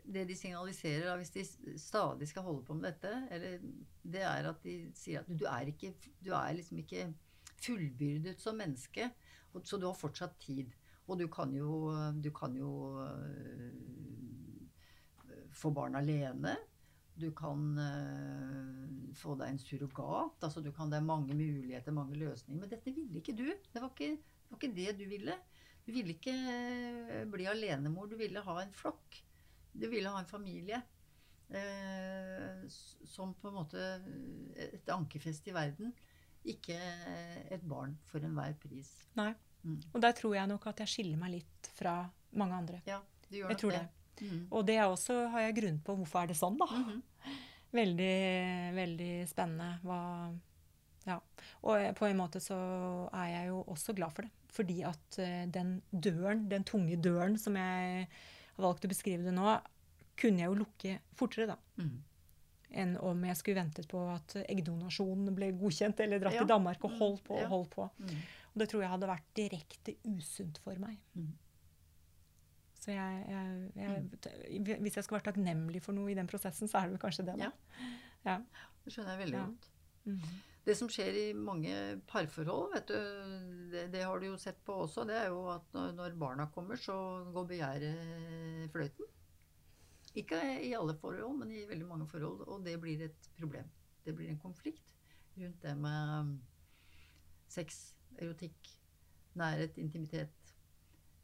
det 0.05 0.27
de 0.29 0.37
signaliserer, 0.37 1.07
da, 1.09 1.17
hvis 1.21 1.35
de 1.35 1.79
stadig 1.81 2.29
skal 2.29 2.45
holde 2.47 2.65
på 2.67 2.77
med 2.77 2.91
dette, 2.91 3.13
eller, 3.33 3.59
det 4.05 4.23
er 4.23 4.51
at 4.51 4.65
de 4.65 4.79
sier 4.97 5.25
at 5.25 5.31
du 5.31 5.47
er, 5.49 5.71
ikke, 5.73 5.95
du 6.21 6.33
er 6.37 6.57
liksom 6.59 6.83
ikke 6.83 7.07
fullbyrdet 7.65 8.41
som 8.41 8.59
menneske, 8.61 9.11
så 9.63 9.79
du 9.79 9.87
har 9.89 9.97
fortsatt 9.97 10.37
tid. 10.43 10.75
Og 11.07 11.19
du 11.21 11.27
kan 11.29 11.53
jo, 11.55 11.93
du 12.21 12.31
kan 12.35 12.55
jo 12.57 12.71
øh, 13.05 13.73
få 15.53 15.71
barn 15.71 15.97
alene. 16.01 16.57
Du 17.15 17.29
kan 17.37 17.79
øh, 17.79 19.15
få 19.15 19.37
deg 19.39 19.53
en 19.53 19.61
surrogat. 19.63 20.43
altså 20.43 20.61
du 20.61 20.73
kan, 20.73 20.91
Det 20.91 20.99
er 20.99 21.05
mange 21.05 21.35
muligheter, 21.35 21.93
mange 21.93 22.17
løsninger. 22.17 22.61
Men 22.61 22.71
dette 22.71 22.95
ville 22.95 23.21
ikke 23.21 23.37
du. 23.37 23.47
Det 23.73 23.83
var 23.83 23.93
ikke, 23.93 24.17
det 24.17 24.51
var 24.51 24.59
ikke 24.63 24.77
det 24.77 24.99
du 24.99 25.09
ville. 25.09 25.37
Du 25.85 25.93
ville 25.93 26.16
ikke 26.16 26.32
eh, 26.32 27.22
bli 27.28 27.47
alenemor, 27.51 28.09
du 28.09 28.16
ville 28.16 28.41
ha 28.41 28.57
en 28.62 28.72
flokk. 28.74 29.20
Du 29.74 29.87
ville 29.93 30.11
ha 30.11 30.20
en 30.20 30.28
familie. 30.28 30.80
Eh, 31.55 32.64
som 33.05 33.35
på 33.37 33.51
en 33.51 33.59
måte 33.59 33.80
eh, 33.80 34.70
et 34.78 34.93
ankerfeste 34.95 35.53
i 35.53 35.57
verden. 35.57 35.93
Ikke 36.45 36.76
et 36.76 37.64
barn 37.68 37.95
for 38.09 38.24
enhver 38.24 38.57
pris. 38.61 38.91
Nei. 39.16 39.32
Mm. 39.64 39.78
Og 39.93 40.01
der 40.05 40.16
tror 40.16 40.35
jeg 40.37 40.49
nok 40.51 40.66
at 40.68 40.82
jeg 40.85 40.93
skiller 40.93 41.20
meg 41.20 41.39
litt 41.39 41.68
fra 41.76 42.03
mange 42.37 42.57
andre. 42.59 42.80
Ja, 42.89 42.99
du 43.28 43.39
gjør 43.39 43.49
Jeg 43.49 43.57
nok 43.57 43.62
tror 43.62 43.76
det. 43.76 43.85
Mm. 44.20 44.43
Og 44.51 44.66
det 44.68 44.76
er 44.78 44.89
også 44.89 45.16
har 45.32 45.47
jeg 45.47 45.57
grunn 45.59 45.78
på 45.85 45.97
hvorfor 45.99 46.22
er 46.22 46.32
det 46.32 46.39
sånn, 46.39 46.59
da. 46.61 46.68
Mhm. 46.70 47.03
Veldig, 47.74 48.16
veldig 48.76 49.12
spennende. 49.26 49.80
Hva 49.82 50.01
Ja. 51.07 51.19
Og 51.63 51.75
eh, 51.81 51.93
på 51.97 52.07
en 52.09 52.17
måte 52.17 52.41
så 52.41 52.57
er 53.13 53.27
jeg 53.33 53.51
jo 53.51 53.61
også 53.75 53.95
glad 53.97 54.13
for 54.17 54.23
det. 54.27 54.33
Fordi 54.55 54.79
at 54.89 55.19
eh, 55.21 55.45
den 55.53 55.77
døren, 55.91 56.47
den 56.49 56.65
tunge 56.65 56.97
døren 57.03 57.37
som 57.39 57.57
jeg 57.59 58.09
har 58.57 58.63
valgt 58.65 58.87
å 58.87 58.91
beskrive 58.93 59.27
det 59.27 59.35
nå, 59.37 59.59
kunne 60.17 60.45
jeg 60.45 60.49
jo 60.53 60.59
lukke 60.63 60.99
fortere, 61.19 61.49
da. 61.55 61.57
Mm. 61.83 61.95
Enn 62.75 62.97
om 63.07 63.21
jeg 63.29 63.37
skulle 63.39 63.61
ventet 63.61 63.87
på 63.91 64.01
at 64.11 64.33
eggdonasjonen 64.49 65.35
ble 65.37 65.53
godkjent, 65.59 66.01
eller 66.03 66.23
dratt 66.23 66.35
Ja. 66.35 66.43
til 66.43 66.51
Danmark 66.51 66.83
og 66.87 66.97
holdt 66.99 67.25
på 67.27 67.37
og 67.39 67.49
holdt 67.51 67.71
på. 67.75 67.89
Mm. 67.99 68.15
Og 68.55 68.63
det 68.63 68.69
tror 68.71 68.83
jeg 68.83 68.91
hadde 68.95 69.11
vært 69.11 69.29
direkte 69.39 69.95
usunt 70.07 70.59
for 70.63 70.79
meg. 70.83 70.97
Mm. 71.19 71.33
Så 72.85 72.93
jeg, 72.93 73.21
jeg, 73.29 73.71
jeg, 73.81 74.79
hvis 74.85 74.97
jeg 74.99 75.05
skal 75.07 75.17
være 75.19 75.29
takknemlig 75.31 75.81
for 75.83 75.97
noe 75.97 76.11
i 76.13 76.17
den 76.19 76.27
prosessen, 76.31 76.69
så 76.69 76.79
er 76.81 76.89
det 76.89 76.97
vel 76.97 77.03
kanskje 77.07 77.25
det, 77.27 77.37
da. 77.41 77.53
Ja. 78.27 78.35
Det 78.85 78.93
skjønner 78.93 79.15
jeg 79.15 79.23
veldig 79.27 79.39
Ja. 79.39 79.47
godt. 79.47 79.71
Det 80.65 80.75
som 80.79 80.89
skjer 80.89 81.17
i 81.21 81.25
mange 81.37 81.75
parforhold, 82.09 82.71
vet 82.73 82.89
du, 82.89 83.01
det, 83.73 83.83
det 83.93 84.05
har 84.07 84.21
du 84.21 84.31
jo 84.31 84.39
sett 84.41 84.62
på 84.65 84.79
også, 84.87 85.05
det 85.09 85.19
er 85.19 85.27
jo 85.29 85.43
at 85.53 85.77
når 85.97 86.17
barna 86.17 86.47
kommer, 86.55 86.81
så 86.81 86.97
går 87.35 87.51
begjæret 87.51 88.71
fløyten. 88.73 89.11
Ikke 90.15 90.39
i 90.62 90.73
alle 90.79 90.95
forhold, 90.97 91.37
men 91.41 91.53
i 91.53 91.67
veldig 91.69 91.87
mange 91.89 92.07
forhold. 92.09 92.47
Og 92.47 92.65
det 92.65 92.79
blir 92.81 93.03
et 93.05 93.31
problem. 93.39 93.69
Det 94.07 94.15
blir 94.15 94.31
en 94.31 94.41
konflikt 94.41 94.87
rundt 95.37 95.62
det 95.62 95.75
med 95.77 96.37
sex, 97.51 97.95
erotikk, 98.19 98.71
nærhet, 99.35 99.79
intimitet. 99.79 100.55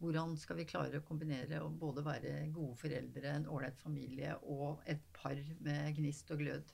Hvordan 0.01 0.34
skal 0.41 0.57
vi 0.59 0.66
klare 0.68 0.99
å 0.99 1.07
kombinere 1.07 1.61
og 1.62 1.76
både 1.78 2.05
være 2.05 2.34
gode 2.55 2.76
foreldre, 2.80 3.34
en 3.36 3.49
ålreit 3.53 3.78
familie 3.78 4.34
og 4.43 4.80
et 4.88 5.03
par 5.16 5.38
med 5.61 5.95
gnist 5.99 6.32
og 6.32 6.41
glød? 6.43 6.72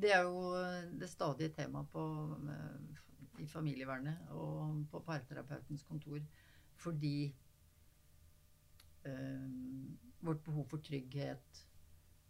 Det 0.00 0.12
er 0.14 0.22
jo 0.26 0.52
det 1.00 1.08
stadige 1.10 1.52
temaet 1.56 1.94
eh, 2.54 3.04
i 3.42 3.46
familievernet 3.46 4.32
og 4.34 4.84
på 4.90 5.02
parterapeutens 5.06 5.82
kontor. 5.86 6.20
Fordi 6.78 7.34
øh, 9.04 9.48
vårt 10.20 10.42
behov 10.44 10.68
for 10.68 10.82
trygghet 10.82 11.64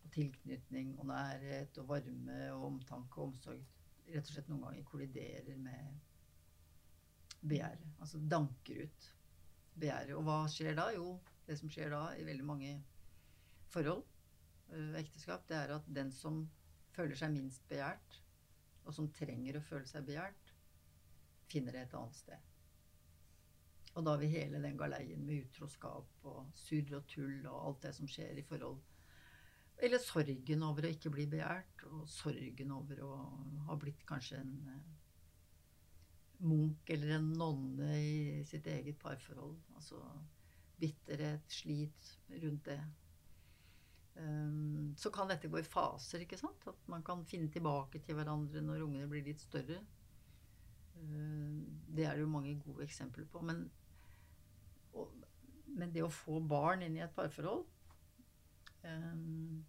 og 0.05 0.12
tilknytning 0.12 0.99
og 0.99 1.07
nærhet 1.07 1.78
og 1.78 1.88
varme 1.88 2.38
og 2.53 2.64
omtanke 2.72 3.20
og 3.20 3.32
omsorg 3.32 3.64
rett 4.09 4.28
og 4.28 4.34
slett 4.34 4.49
noen 4.49 4.64
ganger 4.64 4.86
kolliderer 4.88 5.57
med 5.61 5.99
begjæret. 7.40 7.88
Altså 8.01 8.20
danker 8.30 8.84
ut 8.86 9.09
begjæret. 9.78 10.14
Og 10.16 10.24
hva 10.26 10.38
skjer 10.51 10.78
da? 10.78 10.88
Jo, 10.96 11.18
det 11.46 11.59
som 11.61 11.72
skjer 11.72 11.92
da 11.92 12.03
i 12.16 12.24
veldig 12.26 12.46
mange 12.46 12.72
forhold, 13.72 14.05
eh, 14.72 14.94
ekteskap, 15.03 15.44
det 15.49 15.59
er 15.59 15.74
at 15.76 15.90
den 16.01 16.12
som 16.12 16.46
føler 16.99 17.18
seg 17.18 17.32
minst 17.34 17.64
begjært, 17.70 18.20
og 18.84 18.94
som 18.96 19.11
trenger 19.14 19.59
å 19.59 19.64
føle 19.64 19.88
seg 19.88 20.07
begjært, 20.09 20.55
finner 21.49 21.76
det 21.76 21.86
et 21.86 21.96
annet 21.96 22.18
sted. 22.18 22.55
Og 23.96 24.05
da 24.07 24.14
vil 24.18 24.28
vi 24.30 24.38
hele 24.38 24.61
den 24.62 24.76
galeien 24.78 25.24
med 25.26 25.49
utroskap 25.49 26.28
og 26.30 26.53
surr 26.59 26.99
og 27.01 27.09
tull 27.11 27.40
og 27.49 27.57
alt 27.59 27.82
det 27.86 27.94
som 27.96 28.11
skjer 28.11 28.38
i 28.38 28.46
forhold. 28.46 28.78
Eller 29.78 30.03
sorgen 30.03 30.64
over 30.66 30.86
å 30.86 30.92
ikke 30.92 31.11
bli 31.14 31.26
begjært, 31.30 31.84
og 31.88 32.07
sorgen 32.11 32.72
over 32.74 33.03
å 33.07 33.12
ha 33.68 33.76
blitt 33.78 34.03
kanskje 34.07 34.40
en 34.42 34.55
eh, 34.72 34.88
munk 36.46 36.90
eller 36.94 37.16
en 37.16 37.28
nonne 37.38 37.90
i 37.99 38.44
sitt 38.46 38.66
eget 38.70 38.99
parforhold. 39.03 39.57
Altså 39.78 40.03
bitterhet, 40.78 41.46
slit 41.51 42.12
rundt 42.42 42.66
det. 42.70 42.80
Um, 44.18 44.94
så 44.96 45.10
kan 45.14 45.28
dette 45.30 45.48
gå 45.50 45.60
i 45.60 45.66
faser, 45.66 46.24
ikke 46.24 46.38
sant? 46.40 46.64
At 46.66 46.88
man 46.90 47.04
kan 47.06 47.22
finne 47.28 47.50
tilbake 47.54 48.00
til 48.02 48.18
hverandre 48.18 48.62
når 48.64 48.82
ungene 48.88 49.06
blir 49.10 49.26
litt 49.28 49.42
større. 49.44 49.78
Um, 50.98 51.62
det 51.94 52.06
er 52.06 52.16
det 52.16 52.24
jo 52.24 52.32
mange 52.32 52.56
gode 52.64 52.86
eksempler 52.88 53.28
på. 53.30 53.42
Men, 53.46 53.64
og, 54.98 55.14
men 55.70 55.94
det 55.94 56.02
å 56.02 56.10
få 56.10 56.40
barn 56.42 56.82
inn 56.86 56.98
i 56.98 57.04
et 57.04 57.14
parforhold 57.14 57.66
um, 58.82 59.64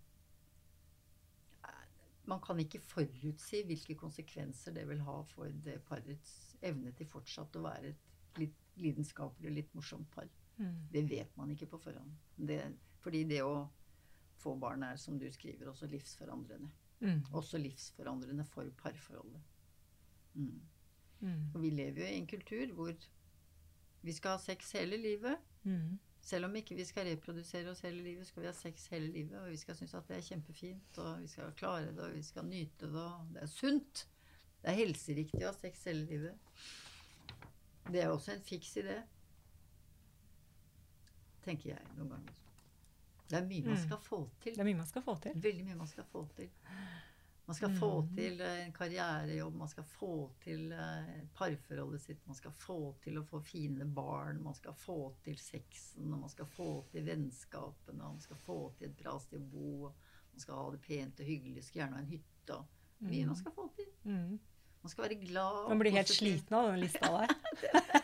Man 2.29 2.41
kan 2.45 2.59
ikke 2.61 2.81
forutsi 2.85 3.63
hvilke 3.65 3.95
konsekvenser 3.97 4.73
det 4.75 4.83
vil 4.89 4.99
ha 5.01 5.15
for 5.31 5.49
det 5.65 5.79
parets 5.87 6.33
evne 6.61 6.91
til 6.93 7.07
fortsatt 7.09 7.55
å 7.57 7.63
være 7.63 7.89
et 7.89 8.37
litt 8.37 8.57
lidenskapelig 8.79 9.49
og 9.49 9.55
litt 9.55 9.71
morsomt 9.73 10.09
par. 10.13 10.27
Mm. 10.59 10.75
Det 10.93 11.01
vet 11.09 11.37
man 11.39 11.49
ikke 11.53 11.71
på 11.71 11.79
forhånd. 11.81 12.11
Det, 12.37 12.59
fordi 13.01 13.23
det 13.31 13.41
å 13.41 13.63
få 14.39 14.55
barn 14.59 14.83
er, 14.87 14.97
som 14.99 15.19
du 15.19 15.27
skriver, 15.31 15.69
også 15.69 15.87
livsforandrende. 15.91 16.69
Mm. 16.99 17.23
Også 17.33 17.57
livsforandrende 17.57 18.45
for 18.45 18.67
parforholdet. 18.77 19.41
Mm. 20.33 20.61
Mm. 21.19 21.45
Og 21.53 21.61
vi 21.61 21.69
lever 21.69 22.01
jo 22.01 22.07
i 22.07 22.19
en 22.19 22.27
kultur 22.27 22.73
hvor 22.75 22.93
vi 24.01 24.13
skal 24.15 24.37
ha 24.37 24.37
sex 24.37 24.71
hele 24.71 24.97
livet. 24.97 25.37
Mm. 25.63 25.99
Selv 26.21 26.45
om 26.45 26.55
ikke 26.55 26.75
vi 26.75 26.85
skal 26.85 27.07
reprodusere 27.07 27.71
oss 27.71 27.81
hele 27.81 28.03
livet, 28.03 28.27
skal 28.27 28.43
vi 28.43 28.47
ha 28.47 28.53
sex 28.53 28.87
hele 28.87 29.11
livet. 29.11 29.39
Og 29.39 29.51
vi 29.51 29.57
skal 29.57 29.75
synes 29.75 29.93
at 29.93 30.07
det 30.07 30.17
er 30.17 30.27
kjempefint, 30.27 30.97
og 30.97 31.21
vi 31.21 31.27
skal 31.27 31.53
klare 31.57 31.91
det, 31.91 31.99
og 31.99 32.15
vi 32.15 32.23
skal 32.23 32.45
nyte 32.45 32.91
det. 32.91 33.05
Og 33.05 33.31
det 33.33 33.43
er 33.43 33.51
sunt. 33.51 34.07
Det 34.61 34.71
er 34.71 34.81
helseriktig 34.81 35.43
å 35.45 35.51
ha 35.51 35.55
sex 35.55 35.83
hele 35.87 36.05
livet. 36.05 36.35
Det 37.89 38.03
er 38.03 38.11
også 38.11 38.35
en 38.35 38.43
fiks 38.45 38.75
idé. 38.77 38.99
Tenker 41.45 41.73
jeg 41.73 41.95
noen 41.97 42.11
ganger. 42.17 42.48
Det 43.29 43.37
er 43.37 43.45
mye 43.45 43.63
man 43.65 43.75
Mm. 43.77 43.83
skal 43.85 43.97
få 44.01 44.19
til. 44.41 44.53
Det 44.55 44.59
er 44.61 44.65
mye 44.65 44.77
man 44.79 44.87
skal 44.89 45.01
få 45.05 45.13
til. 45.21 45.35
Veldig 45.43 45.65
mye 45.65 45.75
man 45.77 45.87
skal 45.87 46.03
få 46.11 46.27
til. 46.35 46.49
Man 47.49 47.55
skal 47.57 47.71
få 47.79 47.89
til 48.15 48.41
eh, 48.45 48.65
en 48.65 48.71
karrierejobb, 48.73 49.55
man 49.57 49.67
skal 49.71 49.83
få 49.83 50.09
til 50.43 50.71
eh, 50.71 51.07
parforholdet 51.33 52.01
sitt, 52.01 52.19
man 52.27 52.35
skal 52.37 52.51
få 52.51 52.95
til 53.01 53.17
å 53.17 53.23
få 53.25 53.39
fine 53.41 53.85
barn, 53.85 54.43
man 54.43 54.53
skal 54.53 54.73
få 54.77 54.97
til 55.25 55.37
sexen, 55.41 56.13
og 56.13 56.19
man 56.19 56.29
skal 56.29 56.45
få 56.45 56.67
til 56.91 57.05
vennskapene, 57.07 58.03
og 58.05 58.19
man 58.19 58.21
skal 58.21 58.37
få 58.45 58.59
til 58.77 58.89
et 58.91 58.97
bra 59.01 59.15
sted 59.19 59.41
å 59.41 59.49
bo, 59.49 59.89
man 60.33 60.39
skal 60.43 60.55
ha 60.61 60.67
det 60.75 60.81
pent 60.85 61.19
og 61.19 61.25
hyggelig, 61.25 61.63
skal 61.63 61.81
gjerne 61.81 61.97
ha 61.97 62.03
en 62.05 62.11
hytte. 62.13 62.59
Mye 62.99 63.25
man 63.25 63.35
skal 63.35 63.51
få 63.55 63.65
til. 63.75 63.89
Mm. 64.03 64.39
Man 64.83 64.89
skal 64.93 65.03
være 65.07 65.19
glad. 65.25 65.69
Man 65.69 65.79
blir 65.79 65.91
helt 65.91 66.07
sliten 66.13 66.53
av 66.55 66.69
den 66.69 66.79
lista 66.85 67.09
der. 67.17 68.03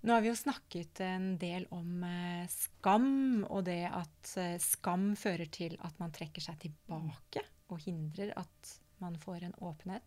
Nå 0.00 0.14
har 0.14 0.22
vi 0.24 0.30
jo 0.30 0.36
snakket 0.38 1.02
en 1.04 1.34
del 1.40 1.66
om 1.76 2.04
eh, 2.08 2.46
skam, 2.48 3.42
og 3.44 3.66
det 3.66 3.82
at 3.84 4.30
eh, 4.40 4.54
skam 4.62 5.10
fører 5.18 5.50
til 5.52 5.74
at 5.84 5.98
man 6.00 6.14
trekker 6.16 6.40
seg 6.40 6.56
tilbake 6.62 7.42
og 7.68 7.82
hindrer 7.84 8.32
at 8.40 8.70
man 9.04 9.18
får 9.20 9.44
en 9.44 9.58
åpenhet. 9.60 10.06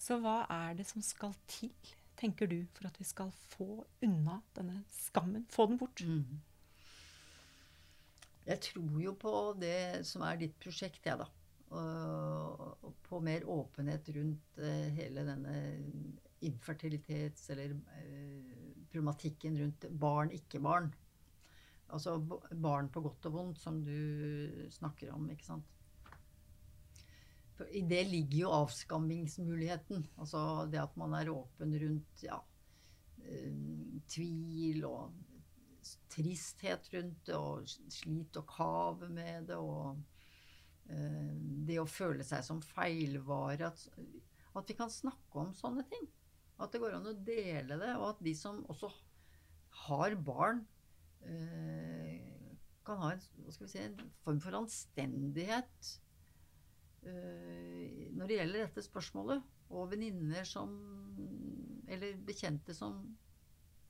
Så 0.00 0.20
hva 0.22 0.44
er 0.46 0.78
det 0.78 0.86
som 0.86 1.02
skal 1.02 1.34
til, 1.50 1.74
tenker 2.20 2.46
du, 2.50 2.60
for 2.76 2.86
at 2.86 3.02
vi 3.02 3.08
skal 3.08 3.34
få 3.50 3.82
unna 4.06 4.38
denne 4.54 4.84
skammen? 4.94 5.42
Få 5.50 5.66
den 5.66 5.82
bort? 5.82 6.04
Mm. 6.06 6.38
Jeg 8.46 8.62
tror 8.70 8.96
jo 9.02 9.18
på 9.18 9.34
det 9.58 10.06
som 10.06 10.22
er 10.26 10.38
ditt 10.38 10.54
prosjekt, 10.62 11.02
jeg, 11.06 11.18
da. 11.18 11.26
Og 11.74 12.94
på 13.06 13.20
mer 13.26 13.42
åpenhet 13.50 14.06
rundt 14.14 14.62
eh, 14.62 14.88
hele 15.02 15.26
denne 15.26 15.58
infertilitets- 16.46 17.50
eller 17.52 17.74
problematikken 18.90 19.58
rundt 19.60 19.86
barn, 20.00 20.32
ikke-barn. 20.34 20.90
Altså 21.90 22.16
barn 22.54 22.88
på 22.92 23.02
godt 23.02 23.26
og 23.30 23.34
vondt, 23.34 23.60
som 23.62 23.80
du 23.86 24.66
snakker 24.70 25.12
om, 25.14 25.28
ikke 25.30 25.46
sant. 25.46 25.76
I 27.76 27.82
det 27.84 28.04
ligger 28.08 28.46
jo 28.46 28.52
avskammingsmuligheten. 28.56 30.06
Altså 30.18 30.66
det 30.70 30.80
at 30.80 30.94
man 31.00 31.14
er 31.18 31.32
åpen 31.32 31.74
rundt 31.82 32.22
ja, 32.24 32.38
eh, 33.26 33.58
tvil 34.08 34.86
og 34.88 35.18
tristhet 36.10 36.88
rundt 36.94 37.26
det, 37.26 37.36
og 37.36 37.68
slit 37.92 38.38
og 38.40 38.48
kave 38.48 39.10
med 39.12 39.50
det, 39.50 39.58
og 39.58 39.98
eh, 40.88 41.34
det 41.68 41.80
å 41.82 41.88
føle 41.90 42.24
seg 42.26 42.46
som 42.46 42.62
feilvare. 42.64 43.70
At, 43.70 43.84
at 44.56 44.72
vi 44.72 44.78
kan 44.78 44.92
snakke 44.92 45.44
om 45.44 45.52
sånne 45.56 45.84
ting. 45.90 46.08
At 46.60 46.74
det 46.74 46.80
går 46.82 46.98
an 46.98 47.08
å 47.08 47.16
dele 47.16 47.78
det, 47.80 47.94
og 47.96 48.10
at 48.12 48.20
de 48.24 48.34
som 48.36 48.60
også 48.72 48.90
har 49.86 50.16
barn, 50.20 50.60
eh, 51.24 52.20
kan 52.84 53.00
ha 53.00 53.12
en, 53.14 53.22
si, 53.22 53.78
en 53.80 53.96
form 54.24 54.40
for 54.42 54.56
anstendighet 54.58 55.90
eh, 57.06 58.08
når 58.16 58.28
det 58.28 58.38
gjelder 58.38 58.64
dette 58.66 58.84
spørsmålet. 58.84 59.56
Og 59.70 59.92
venninner 59.92 60.46
som 60.48 60.72
Eller 61.90 62.16
bekjente 62.26 62.74
som 62.74 63.00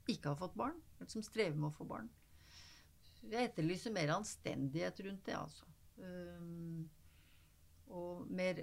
ikke 0.08 0.32
har 0.32 0.38
fått 0.40 0.56
barn, 0.56 0.78
eller 0.98 1.10
som 1.12 1.22
strever 1.22 1.56
med 1.56 1.68
å 1.68 1.76
få 1.76 1.84
barn. 1.88 2.08
Jeg 3.20 3.50
etterlyser 3.50 3.92
mer 3.92 4.14
anstendighet 4.14 5.02
rundt 5.04 5.26
det, 5.28 5.36
altså. 5.36 5.66
Um, 6.00 6.88
og 7.92 8.24
mer, 8.32 8.62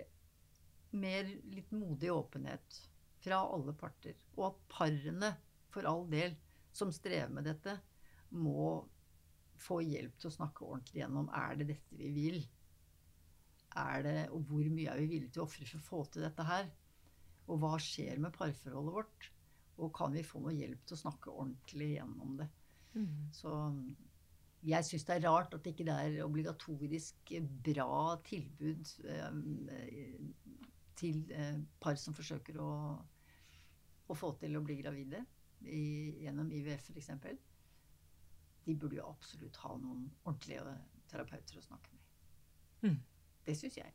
mer 0.98 1.30
litt 1.54 1.70
modig 1.76 2.10
åpenhet 2.12 2.80
fra 3.28 3.44
alle 3.44 3.76
parter. 3.76 4.18
Og 4.38 4.50
at 4.52 4.60
parene, 4.72 5.34
for 5.74 5.88
all 5.90 6.06
del, 6.12 6.36
som 6.72 6.94
strever 6.96 7.32
med 7.34 7.48
dette, 7.50 7.76
må 8.40 8.86
få 9.58 9.82
hjelp 9.84 10.18
til 10.20 10.30
å 10.30 10.36
snakke 10.36 10.66
ordentlig 10.66 11.02
gjennom 11.02 11.30
er 11.36 11.58
det 11.60 11.72
dette 11.74 11.98
vi 12.00 12.12
vil. 12.16 12.42
Er 13.78 14.04
det, 14.06 14.18
og 14.34 14.46
hvor 14.50 14.68
mye 14.74 14.92
er 14.94 15.02
vi 15.02 15.10
villige 15.12 15.34
til 15.36 15.44
å 15.44 15.48
ofre 15.48 15.68
for 15.68 15.80
å 15.80 15.88
få 15.88 16.04
til 16.14 16.26
dette 16.26 16.46
her? 16.48 16.70
Og 17.48 17.60
hva 17.62 17.76
skjer 17.82 18.22
med 18.22 18.36
parforholdet 18.36 18.96
vårt? 18.96 19.32
Og 19.78 19.92
kan 19.94 20.14
vi 20.14 20.26
få 20.26 20.42
noe 20.42 20.56
hjelp 20.56 20.86
til 20.88 20.98
å 20.98 21.04
snakke 21.04 21.34
ordentlig 21.34 21.92
gjennom 21.96 22.38
det? 22.40 22.48
Mm. 22.98 23.28
Så 23.36 23.52
jeg 24.68 24.86
syns 24.88 25.06
det 25.08 25.18
er 25.18 25.28
rart 25.28 25.54
at 25.54 25.68
ikke 25.70 25.86
det 25.88 25.98
er 26.08 26.24
obligatorisk 26.26 27.34
bra 27.66 28.18
tilbud 28.26 28.90
eh, 29.06 30.24
til 30.98 31.22
eh, 31.34 31.60
par 31.84 32.00
som 32.02 32.16
forsøker 32.18 32.58
å, 32.62 32.72
å 34.08 34.18
få 34.18 34.34
til 34.42 34.58
å 34.58 34.64
bli 34.64 34.78
gravide 34.82 35.24
i, 35.68 36.24
gjennom 36.24 36.52
IVF 36.54 36.90
f.eks. 36.94 37.12
De 38.68 38.76
burde 38.76 39.00
jo 39.00 39.08
absolutt 39.08 39.60
ha 39.64 39.76
noen 39.80 40.10
ordentlige 40.24 40.76
terapeuter 41.08 41.60
å 41.60 41.64
snakke 41.64 41.94
med. 41.94 42.04
Mm. 42.88 43.00
Det 43.48 43.56
syns 43.56 43.80
jeg. 43.80 43.94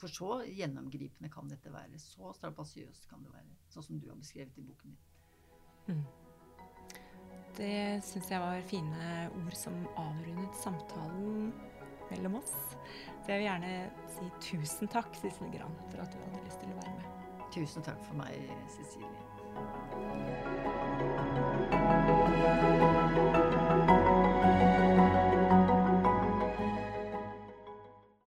For 0.00 0.08
så 0.08 0.40
gjennomgripende 0.48 1.28
kan 1.32 1.50
dette 1.50 1.72
være. 1.72 2.00
Så 2.00 2.32
strabasiøst 2.38 3.04
kan 3.10 3.20
det 3.24 3.34
være. 3.34 3.58
Sånn 3.68 3.84
som 3.84 4.00
du 4.00 4.08
har 4.08 4.16
beskrevet 4.20 4.56
i 4.58 4.64
boken 4.64 4.96
din. 4.96 6.02
Det 7.58 8.00
syns 8.06 8.30
jeg 8.30 8.40
var 8.40 8.62
fine 8.70 9.06
ord 9.36 9.56
som 9.58 9.76
avrundet 10.00 10.56
samtalen 10.62 11.50
mellom 12.10 12.38
oss. 12.40 12.54
Så 13.20 13.34
jeg 13.34 13.42
vil 13.42 13.48
gjerne 13.50 13.72
si 14.16 14.30
tusen 14.48 14.90
takk, 14.90 15.12
Sissel 15.20 15.52
Gran, 15.52 15.76
for 15.90 16.00
at 16.02 16.14
du 16.14 16.22
hadde 16.22 16.44
lyst 16.46 16.62
til 16.62 16.72
å 16.72 16.80
være 16.80 16.96
med. 16.96 17.19
Tusen 17.50 17.82
takk 17.82 17.98
for 18.06 18.14
meg, 18.14 18.38
Cecilie. 18.70 19.10